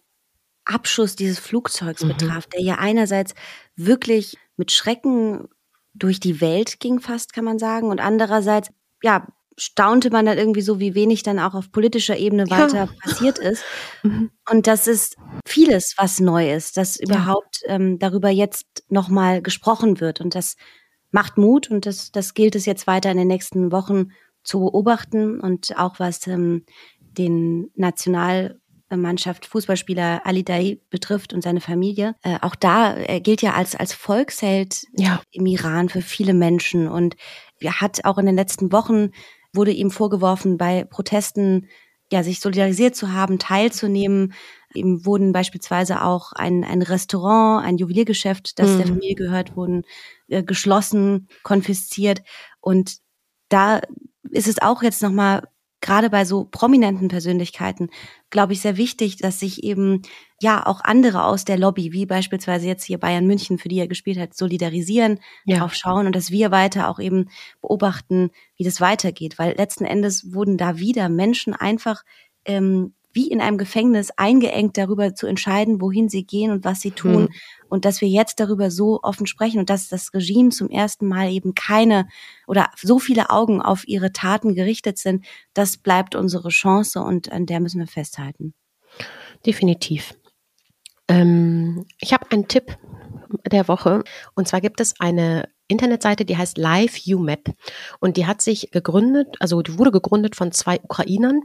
Abschuss 0.65 1.15
dieses 1.15 1.39
Flugzeugs 1.39 2.03
mhm. 2.03 2.09
betraf, 2.09 2.47
der 2.47 2.61
ja 2.61 2.75
einerseits 2.79 3.33
wirklich 3.75 4.37
mit 4.57 4.71
Schrecken 4.71 5.47
durch 5.93 6.19
die 6.19 6.41
Welt 6.41 6.79
ging, 6.79 6.99
fast 6.99 7.33
kann 7.33 7.45
man 7.45 7.59
sagen, 7.59 7.89
und 7.89 7.99
andererseits 7.99 8.69
ja 9.03 9.27
staunte 9.61 10.09
man 10.09 10.25
dann 10.25 10.39
irgendwie 10.39 10.61
so, 10.61 10.79
wie 10.79 10.95
wenig 10.95 11.21
dann 11.21 11.37
auch 11.37 11.53
auf 11.53 11.71
politischer 11.71 12.17
Ebene 12.17 12.49
weiter 12.49 12.75
ja. 12.75 12.89
passiert 13.01 13.37
ist. 13.37 13.63
Mhm. 14.03 14.31
Und 14.49 14.65
das 14.65 14.87
ist 14.87 15.15
vieles, 15.45 15.93
was 15.95 16.19
neu 16.19 16.51
ist, 16.51 16.75
dass 16.75 16.99
überhaupt 16.99 17.61
ähm, 17.65 17.99
darüber 17.99 18.29
jetzt 18.29 18.83
nochmal 18.89 19.43
gesprochen 19.43 19.99
wird. 19.99 20.21
Und 20.21 20.33
das 20.33 20.55
macht 21.11 21.37
Mut 21.37 21.69
und 21.69 21.85
das, 21.85 22.11
das 22.11 22.33
gilt 22.33 22.55
es 22.55 22.65
jetzt 22.65 22.87
weiter 22.87 23.11
in 23.11 23.17
den 23.17 23.27
nächsten 23.27 23.71
Wochen 23.71 24.07
zu 24.43 24.61
beobachten 24.61 25.39
und 25.39 25.77
auch 25.77 25.99
was 25.99 26.25
ähm, 26.25 26.65
den 26.99 27.69
Nationalmannschaft 27.75 29.45
Fußballspieler 29.45 30.25
Ali 30.25 30.43
Dai 30.43 30.79
betrifft 30.89 31.33
und 31.33 31.43
seine 31.43 31.61
Familie. 31.61 32.15
Äh, 32.23 32.39
auch 32.41 32.55
da, 32.55 32.93
er 32.93 33.19
gilt 33.19 33.43
ja 33.43 33.53
als, 33.53 33.75
als 33.75 33.93
Volksheld 33.93 34.87
ja. 34.97 35.21
im 35.29 35.45
Iran 35.45 35.89
für 35.89 36.01
viele 36.01 36.33
Menschen 36.33 36.87
und 36.87 37.15
er 37.59 37.81
hat 37.81 38.03
auch 38.05 38.17
in 38.17 38.25
den 38.25 38.35
letzten 38.35 38.71
Wochen 38.71 39.11
wurde 39.53 39.71
ihm 39.71 39.91
vorgeworfen, 39.91 40.57
bei 40.57 40.83
Protesten 40.83 41.67
ja, 42.11 42.23
sich 42.23 42.41
solidarisiert 42.41 42.95
zu 42.95 43.13
haben, 43.13 43.39
teilzunehmen. 43.39 44.33
Ihm 44.73 45.05
wurden 45.05 45.31
beispielsweise 45.31 46.03
auch 46.03 46.33
ein, 46.33 46.63
ein 46.63 46.81
Restaurant, 46.81 47.65
ein 47.65 47.77
Juweliergeschäft, 47.77 48.59
das 48.59 48.71
mhm. 48.71 48.77
der 48.77 48.87
Familie 48.87 49.15
gehört, 49.15 49.55
wurden 49.55 49.83
äh, 50.27 50.43
geschlossen, 50.43 51.29
konfisziert. 51.43 52.21
Und 52.59 52.97
da 53.47 53.81
ist 54.29 54.47
es 54.47 54.61
auch 54.61 54.83
jetzt 54.83 55.01
nochmal 55.01 55.47
gerade 55.81 56.09
bei 56.09 56.25
so 56.25 56.45
prominenten 56.45 57.07
Persönlichkeiten, 57.07 57.89
glaube 58.29 58.53
ich, 58.53 58.61
sehr 58.61 58.77
wichtig, 58.77 59.17
dass 59.17 59.39
sich 59.39 59.63
eben 59.63 60.03
ja 60.39 60.65
auch 60.65 60.81
andere 60.81 61.23
aus 61.23 61.43
der 61.43 61.57
Lobby, 61.57 61.91
wie 61.91 62.05
beispielsweise 62.05 62.67
jetzt 62.67 62.85
hier 62.85 62.99
Bayern 62.99 63.27
München, 63.27 63.57
für 63.57 63.67
die 63.67 63.79
er 63.79 63.87
gespielt 63.87 64.19
hat, 64.19 64.35
solidarisieren, 64.35 65.19
ja. 65.45 65.57
drauf 65.57 65.73
schauen 65.73 66.05
und 66.05 66.15
dass 66.15 66.31
wir 66.31 66.51
weiter 66.51 66.87
auch 66.87 66.99
eben 66.99 67.29
beobachten, 67.61 68.29
wie 68.55 68.63
das 68.63 68.79
weitergeht. 68.79 69.39
Weil 69.39 69.55
letzten 69.57 69.85
Endes 69.85 70.33
wurden 70.33 70.57
da 70.57 70.77
wieder 70.77 71.09
Menschen 71.09 71.53
einfach 71.53 72.03
ähm, 72.45 72.93
wie 73.13 73.29
in 73.29 73.41
einem 73.41 73.57
Gefängnis 73.57 74.11
eingeengt 74.15 74.77
darüber 74.77 75.13
zu 75.15 75.27
entscheiden, 75.27 75.81
wohin 75.81 76.09
sie 76.09 76.23
gehen 76.23 76.51
und 76.51 76.63
was 76.63 76.81
sie 76.81 76.91
tun. 76.91 77.27
Hm. 77.27 77.29
Und 77.71 77.85
dass 77.85 78.01
wir 78.01 78.09
jetzt 78.09 78.41
darüber 78.41 78.69
so 78.69 78.99
offen 79.01 79.25
sprechen 79.27 79.59
und 79.59 79.69
dass 79.69 79.87
das 79.87 80.13
Regime 80.13 80.49
zum 80.49 80.69
ersten 80.69 81.07
Mal 81.07 81.31
eben 81.31 81.55
keine 81.55 82.05
oder 82.45 82.69
so 82.75 82.99
viele 82.99 83.29
Augen 83.29 83.61
auf 83.61 83.87
ihre 83.87 84.11
Taten 84.11 84.55
gerichtet 84.55 84.97
sind, 84.97 85.23
das 85.53 85.77
bleibt 85.77 86.15
unsere 86.15 86.49
Chance 86.49 87.01
und 87.01 87.31
an 87.31 87.45
der 87.45 87.61
müssen 87.61 87.79
wir 87.79 87.87
festhalten. 87.87 88.53
Definitiv. 89.45 90.15
Ähm, 91.07 91.85
ich 92.01 92.11
habe 92.11 92.29
einen 92.31 92.49
Tipp 92.49 92.77
der 93.49 93.69
Woche 93.69 94.03
und 94.35 94.49
zwar 94.49 94.59
gibt 94.59 94.81
es 94.81 94.99
eine 94.99 95.47
Internetseite, 95.69 96.25
die 96.25 96.35
heißt 96.35 96.57
Live 96.57 96.99
UMap 97.07 97.55
und 98.01 98.17
die 98.17 98.25
hat 98.25 98.41
sich 98.41 98.71
gegründet, 98.71 99.37
also 99.39 99.61
die 99.61 99.77
wurde 99.77 99.91
gegründet 99.91 100.35
von 100.35 100.51
zwei 100.51 100.81
Ukrainern, 100.83 101.41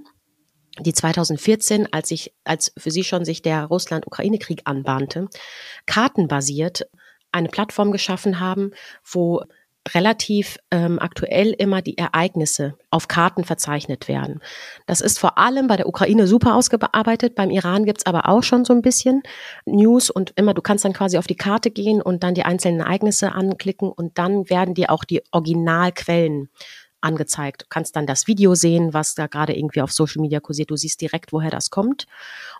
die 0.80 0.92
2014, 0.92 1.92
als 1.92 2.08
sich, 2.08 2.34
als 2.44 2.72
für 2.76 2.90
sie 2.90 3.04
schon 3.04 3.24
sich 3.24 3.42
der 3.42 3.64
Russland-Ukraine-Krieg 3.64 4.62
anbahnte, 4.64 5.28
kartenbasiert 5.86 6.88
eine 7.32 7.48
Plattform 7.48 7.92
geschaffen 7.92 8.40
haben, 8.40 8.72
wo 9.04 9.42
relativ 9.94 10.58
ähm, 10.70 10.98
aktuell 10.98 11.50
immer 11.50 11.82
die 11.82 11.98
Ereignisse 11.98 12.74
auf 12.90 13.08
Karten 13.08 13.44
verzeichnet 13.44 14.08
werden. 14.08 14.40
Das 14.86 15.00
ist 15.00 15.18
vor 15.18 15.38
allem 15.38 15.68
bei 15.68 15.76
der 15.76 15.88
Ukraine 15.88 16.26
super 16.26 16.54
ausgearbeitet, 16.56 17.34
beim 17.34 17.50
Iran 17.50 17.84
gibt's 17.84 18.06
aber 18.06 18.28
auch 18.28 18.42
schon 18.42 18.64
so 18.64 18.72
ein 18.72 18.82
bisschen 18.82 19.22
News 19.64 20.10
und 20.10 20.32
immer, 20.36 20.54
du 20.54 20.62
kannst 20.62 20.84
dann 20.84 20.92
quasi 20.92 21.18
auf 21.18 21.26
die 21.26 21.36
Karte 21.36 21.70
gehen 21.70 22.02
und 22.02 22.22
dann 22.22 22.34
die 22.34 22.44
einzelnen 22.44 22.80
Ereignisse 22.80 23.32
anklicken 23.32 23.90
und 23.90 24.18
dann 24.18 24.48
werden 24.50 24.74
dir 24.74 24.90
auch 24.90 25.04
die 25.04 25.22
Originalquellen 25.30 26.48
angezeigt. 27.00 27.62
Du 27.62 27.66
kannst 27.68 27.96
dann 27.96 28.06
das 28.06 28.26
Video 28.26 28.54
sehen, 28.54 28.92
was 28.92 29.14
da 29.14 29.26
gerade 29.26 29.56
irgendwie 29.56 29.80
auf 29.80 29.92
Social 29.92 30.20
Media 30.20 30.40
kursiert. 30.40 30.70
Du 30.70 30.76
siehst 30.76 31.00
direkt, 31.00 31.32
woher 31.32 31.50
das 31.50 31.70
kommt. 31.70 32.06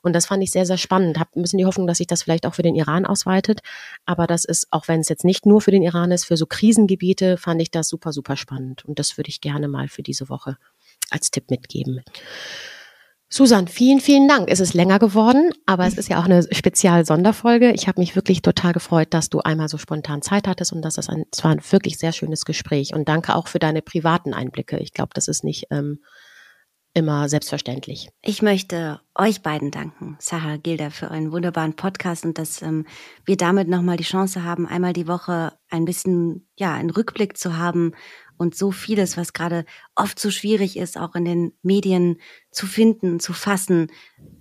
Und 0.03 0.13
das 0.15 0.27
fand 0.27 0.43
ich 0.43 0.51
sehr, 0.51 0.67
sehr 0.67 0.79
spannend. 0.79 1.19
Hab 1.19 1.35
ein 1.35 1.43
bisschen 1.43 1.59
die 1.59 1.67
Hoffnung, 1.67 1.87
dass 1.87 1.99
sich 1.99 2.07
das 2.07 2.23
vielleicht 2.23 2.47
auch 2.47 2.55
für 2.55 2.63
den 2.63 2.75
Iran 2.75 3.07
ausweitet. 3.07 3.61
Aber 4.05 4.27
das 4.27 4.45
ist, 4.45 4.69
auch 4.71 4.89
wenn 4.89 5.01
es 5.01 5.09
jetzt 5.09 5.25
nicht 5.25 5.47
nur 5.47 5.61
für 5.61 5.71
den 5.71 5.83
Iran 5.83 6.13
ist, 6.13 6.25
für 6.25 6.37
so 6.37 6.47
Krisengebiete, 6.47 7.37
fand 7.37 7.61
ich 7.61 7.71
das 7.71 7.89
super, 7.89 8.13
super 8.13 8.37
spannend. 8.37 8.85
Und 8.85 8.99
das 8.99 9.17
würde 9.17 9.29
ich 9.29 9.41
gerne 9.41 9.69
mal 9.69 9.89
für 9.89 10.03
diese 10.03 10.29
Woche 10.29 10.57
als 11.11 11.31
Tipp 11.31 11.51
mitgeben. 11.51 12.03
Susan, 13.29 13.67
vielen, 13.67 13.99
vielen 14.01 14.29
Dank. 14.29 14.49
Es 14.49 14.61
ist 14.61 14.73
länger 14.73 15.01
geworden, 15.01 15.51
aber 15.67 15.85
es 15.87 15.95
ist 15.95 16.09
ja 16.09 16.21
auch 16.21 16.27
eine 16.27 16.47
Spezial-Sonderfolge. 16.49 17.73
Ich 17.73 17.89
habe 17.89 18.01
mich 18.01 18.15
wirklich 18.15 18.41
total 18.41 18.73
gefreut, 18.73 19.09
dass 19.11 19.31
du 19.31 19.41
einmal 19.41 19.69
so 19.69 19.79
spontan 19.79 20.23
Zeit 20.23 20.47
hattest 20.47 20.73
und 20.73 20.83
dass 20.83 20.95
das 20.95 21.09
ein, 21.09 21.25
es 21.33 21.43
war 21.43 21.51
ein 21.51 21.61
wirklich 21.71 21.99
sehr 21.99 22.13
schönes 22.13 22.45
Gespräch. 22.45 22.95
Und 22.95 23.09
danke 23.09 23.35
auch 23.35 23.49
für 23.49 23.59
deine 23.59 23.83
privaten 23.83 24.33
Einblicke. 24.33 24.79
Ich 24.79 24.93
glaube, 24.93 25.11
das 25.15 25.27
ist 25.27 25.43
nicht 25.43 25.67
ähm, 25.71 25.99
immer 26.95 27.29
selbstverständlich. 27.29 28.11
Ich 28.23 28.43
möchte 28.43 29.01
euch 29.15 29.43
beiden 29.43 29.73
danken, 29.73 30.17
Sarah 30.21 30.57
Gilder, 30.57 30.93
für 30.93 31.11
einen 31.11 31.33
wunderbaren 31.33 31.75
Podcast 31.75 32.25
und 32.25 32.39
dass 32.39 32.63
ähm, 32.63 32.87
wir 33.25 33.37
damit 33.37 33.69
nochmal 33.69 33.97
die 33.97 34.05
Chance 34.05 34.45
haben, 34.45 34.69
einmal 34.69 34.93
die 34.93 35.09
Woche 35.09 35.53
ein 35.69 35.85
bisschen, 35.85 36.49
ja, 36.57 36.75
einen 36.75 36.91
Rückblick 36.91 37.37
zu 37.37 37.59
haben 37.59 37.93
und 38.39 38.55
so 38.55 38.71
vieles, 38.71 39.17
was 39.17 39.33
gerade 39.33 39.65
oft 39.95 40.19
so 40.19 40.31
schwierig 40.31 40.77
ist, 40.77 40.99
auch 40.99 41.15
in 41.15 41.25
den 41.25 41.53
Medien 41.63 42.21
zu 42.51 42.67
finden, 42.67 43.21
zu 43.21 43.33
fassen, 43.33 43.89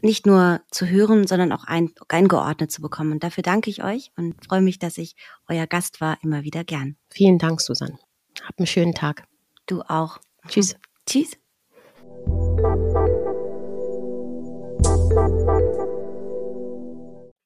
nicht 0.01 0.25
nur 0.25 0.61
zu 0.71 0.87
hören, 0.87 1.27
sondern 1.27 1.51
auch 1.51 1.65
ein, 1.65 1.91
eingeordnet 2.09 2.71
zu 2.71 2.81
bekommen. 2.81 3.13
Und 3.13 3.23
dafür 3.23 3.43
danke 3.43 3.69
ich 3.69 3.83
euch 3.83 4.11
und 4.17 4.35
freue 4.45 4.61
mich, 4.61 4.79
dass 4.79 4.97
ich 4.97 5.15
euer 5.47 5.67
Gast 5.67 6.01
war, 6.01 6.17
immer 6.23 6.43
wieder 6.43 6.63
gern. 6.63 6.95
Vielen 7.09 7.37
Dank, 7.37 7.61
Susanne. 7.61 7.97
Hab 8.43 8.57
einen 8.57 8.67
schönen 8.67 8.93
Tag. 8.93 9.27
Du 9.65 9.81
auch. 9.81 10.19
Tschüss. 10.47 10.75
Tschüss. 11.05 11.37